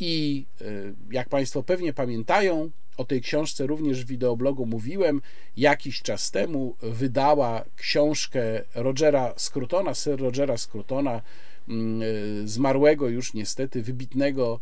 i, 0.00 0.46
e, 0.60 0.64
jak 1.10 1.28
Państwo 1.28 1.62
pewnie 1.62 1.92
pamiętają, 1.92 2.70
o 2.96 3.04
tej 3.04 3.20
książce 3.20 3.66
również 3.66 4.04
w 4.04 4.08
wideoblogu 4.08 4.66
mówiłem. 4.66 5.20
Jakiś 5.56 6.02
czas 6.02 6.30
temu 6.30 6.76
wydała 6.82 7.64
książkę 7.76 8.62
Rogera 8.74 9.34
Scrutona, 9.38 9.94
Sir 9.94 10.20
Rogera 10.20 10.56
Scrutona, 10.56 11.22
mm, 11.68 12.02
zmarłego 12.48 13.08
już 13.08 13.34
niestety, 13.34 13.82
wybitnego 13.82 14.60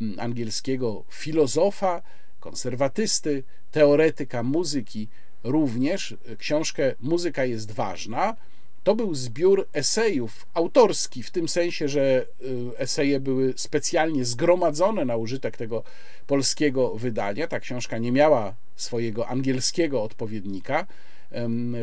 mm, 0.00 0.20
angielskiego 0.20 1.04
filozofa, 1.08 2.02
konserwatysty, 2.40 3.42
teoretyka 3.70 4.42
muzyki 4.42 5.08
również. 5.44 6.16
Książkę 6.38 6.94
Muzyka 7.00 7.44
jest 7.44 7.72
ważna 7.72 8.36
to 8.84 8.94
był 8.94 9.14
zbiór 9.14 9.68
esejów 9.72 10.46
autorski, 10.54 11.22
w 11.22 11.30
tym 11.30 11.48
sensie, 11.48 11.88
że 11.88 12.26
y, 12.40 12.78
eseje 12.78 13.20
były 13.20 13.54
specjalnie 13.56 14.24
zgromadzone 14.24 15.04
na 15.04 15.16
użytek 15.16 15.56
tego 15.56 15.82
polskiego 16.26 16.94
wydania. 16.94 17.46
Ta 17.46 17.60
książka 17.60 17.98
nie 17.98 18.12
miała 18.12 18.54
swojego 18.76 19.28
angielskiego 19.28 20.02
odpowiednika. 20.02 20.86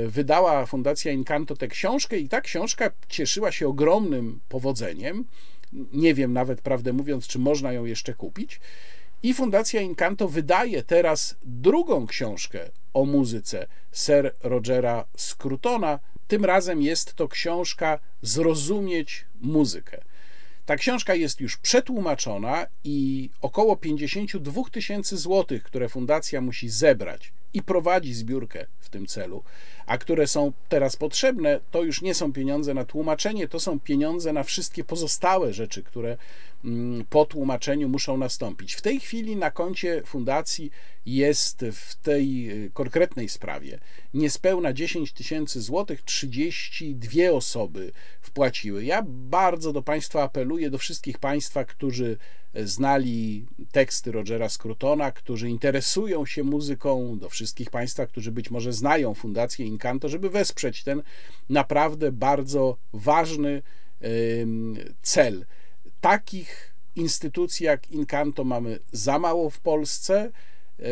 Wydała 0.08 0.66
Fundacja 0.66 1.12
Incanto 1.12 1.56
tę 1.56 1.68
książkę 1.68 2.18
i 2.18 2.30
ta 2.30 2.42
książka 2.42 2.92
cieszyła 3.10 3.52
się 3.52 3.68
ogromnym 3.68 4.40
powodzeniem. 4.50 5.26
Nie 5.94 6.14
wiem 6.14 6.34
nawet, 6.34 6.62
prawdę 6.62 6.94
mówiąc, 6.94 7.28
czy 7.28 7.40
można 7.40 7.74
ją 7.74 7.86
jeszcze 7.86 8.14
kupić. 8.14 8.60
I 9.24 9.34
Fundacja 9.34 9.82
Incanto 9.82 10.28
wydaje 10.28 10.84
teraz 10.84 11.36
drugą 11.44 12.08
książkę 12.08 12.60
o 12.94 13.06
muzyce 13.06 13.68
Sir 13.92 14.34
Rogera 14.44 15.06
Scrutona, 15.18 16.00
tym 16.30 16.46
razem 16.46 16.82
jest 16.82 17.14
to 17.14 17.28
książka 17.28 18.00
Zrozumieć 18.22 19.26
muzykę. 19.42 20.02
Ta 20.66 20.76
książka 20.76 21.16
jest 21.16 21.42
już 21.42 21.58
przetłumaczona 21.58 22.66
i 22.84 23.30
około 23.42 23.76
52 23.76 24.62
tysięcy 24.72 25.18
złotych, 25.18 25.64
które 25.64 25.90
fundacja 25.90 26.42
musi 26.42 26.70
zebrać 26.70 27.34
i 27.54 27.62
prowadzi 27.64 28.14
zbiórkę 28.14 28.66
w 28.80 28.90
tym 28.90 29.08
celu, 29.08 29.44
a 29.90 29.98
które 29.98 30.28
są 30.28 30.54
teraz 30.70 30.96
potrzebne, 30.96 31.60
to 31.72 31.84
już 31.84 32.02
nie 32.02 32.14
są 32.14 32.34
pieniądze 32.34 32.74
na 32.74 32.86
tłumaczenie, 32.86 33.48
to 33.48 33.60
są 33.60 33.80
pieniądze 33.80 34.34
na 34.34 34.44
wszystkie 34.44 34.84
pozostałe 34.84 35.54
rzeczy, 35.54 35.84
które 35.84 36.18
mm, 36.66 37.06
po 37.10 37.26
tłumaczeniu 37.26 37.90
muszą 37.90 38.18
nastąpić. 38.18 38.74
W 38.74 38.82
tej 38.82 39.00
chwili 39.00 39.36
na 39.36 39.52
koncie 39.52 40.02
fundacji 40.06 40.72
jest 41.06 41.66
w 41.72 41.96
tej 41.96 42.52
y, 42.66 42.72
konkretnej 42.74 43.30
sprawie 43.30 43.80
niespełna 44.14 44.74
10 44.74 45.14
tysięcy 45.14 45.62
złotych, 45.62 46.02
32 46.02 47.32
osoby 47.32 47.92
wpłaciły. 48.22 48.86
Ja 48.86 49.04
bardzo 49.08 49.74
do 49.74 49.82
Państwa 49.82 50.24
apeluję, 50.24 50.70
do 50.70 50.78
wszystkich 50.78 51.18
Państwa, 51.18 51.66
którzy 51.66 52.18
znali 52.56 53.46
teksty 53.72 54.12
Rogera 54.12 54.50
Scrutona, 54.50 55.12
którzy 55.12 55.50
interesują 55.50 56.26
się 56.26 56.44
muzyką, 56.44 57.20
do 57.20 57.30
wszystkich 57.30 57.70
Państwa, 57.70 58.06
którzy 58.06 58.32
być 58.32 58.52
może 58.52 58.74
znają 58.74 59.14
Fundację 59.14 59.66
Incanto, 59.80 60.10
żeby 60.10 60.30
wesprzeć 60.30 60.84
ten 60.84 61.04
naprawdę 61.50 62.12
bardzo 62.12 62.78
ważny 62.94 63.62
cel. 65.02 65.46
Takich 66.02 66.74
instytucji 66.96 67.66
jak 67.66 67.92
Incanto 67.92 68.44
mamy 68.44 68.80
za 68.92 69.20
mało 69.20 69.50
w 69.50 69.60
Polsce. 69.60 70.32
E, 70.80 70.84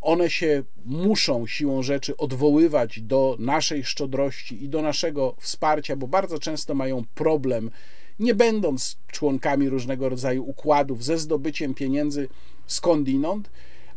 one 0.00 0.30
się 0.30 0.62
muszą 0.84 1.46
siłą 1.46 1.82
rzeczy 1.82 2.16
odwoływać 2.16 3.00
do 3.00 3.36
naszej 3.38 3.84
szczodrości 3.84 4.64
i 4.64 4.68
do 4.68 4.82
naszego 4.82 5.36
wsparcia, 5.40 5.96
bo 5.96 6.06
bardzo 6.06 6.38
często 6.38 6.74
mają 6.74 7.04
problem, 7.14 7.70
nie 8.18 8.34
będąc 8.34 8.96
członkami 9.12 9.68
różnego 9.68 10.08
rodzaju 10.08 10.44
układów, 10.44 11.04
ze 11.04 11.18
zdobyciem 11.18 11.74
pieniędzy 11.74 12.28
skądinąd. 12.66 13.50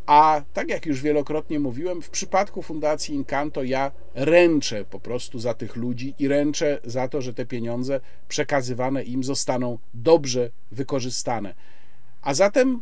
A 0.10 0.42
tak 0.54 0.70
jak 0.70 0.86
już 0.86 1.02
wielokrotnie 1.02 1.60
mówiłem, 1.60 2.02
w 2.02 2.10
przypadku 2.10 2.62
Fundacji 2.62 3.16
Incanto 3.16 3.64
ja 3.64 3.92
ręczę 4.16 4.86
po 4.86 5.00
prostu 5.00 5.40
za 5.40 5.54
tych 5.54 5.76
ludzi 5.76 6.16
i 6.20 6.28
ręczę 6.28 6.80
za 6.84 7.08
to, 7.08 7.22
że 7.22 7.34
te 7.34 7.46
pieniądze 7.46 8.00
przekazywane 8.28 9.04
im 9.04 9.24
zostaną 9.24 9.78
dobrze 9.94 10.50
wykorzystane. 10.72 11.54
A 12.22 12.34
zatem 12.34 12.82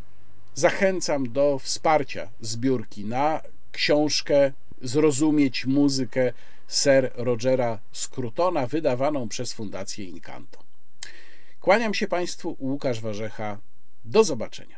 zachęcam 0.53 1.31
do 1.31 1.59
wsparcia 1.59 2.29
zbiórki 2.41 3.05
na 3.05 3.41
książkę 3.71 4.51
Zrozumieć 4.81 5.65
muzykę 5.65 6.33
Sir 6.67 7.11
Rogera 7.15 7.79
Scrutona, 7.93 8.67
wydawaną 8.67 9.27
przez 9.27 9.53
Fundację 9.53 10.05
Incanto. 10.05 10.59
Kłaniam 11.61 11.93
się 11.93 12.07
Państwu, 12.07 12.57
Łukasz 12.59 13.01
Warzecha. 13.01 13.57
Do 14.05 14.23
zobaczenia. 14.23 14.76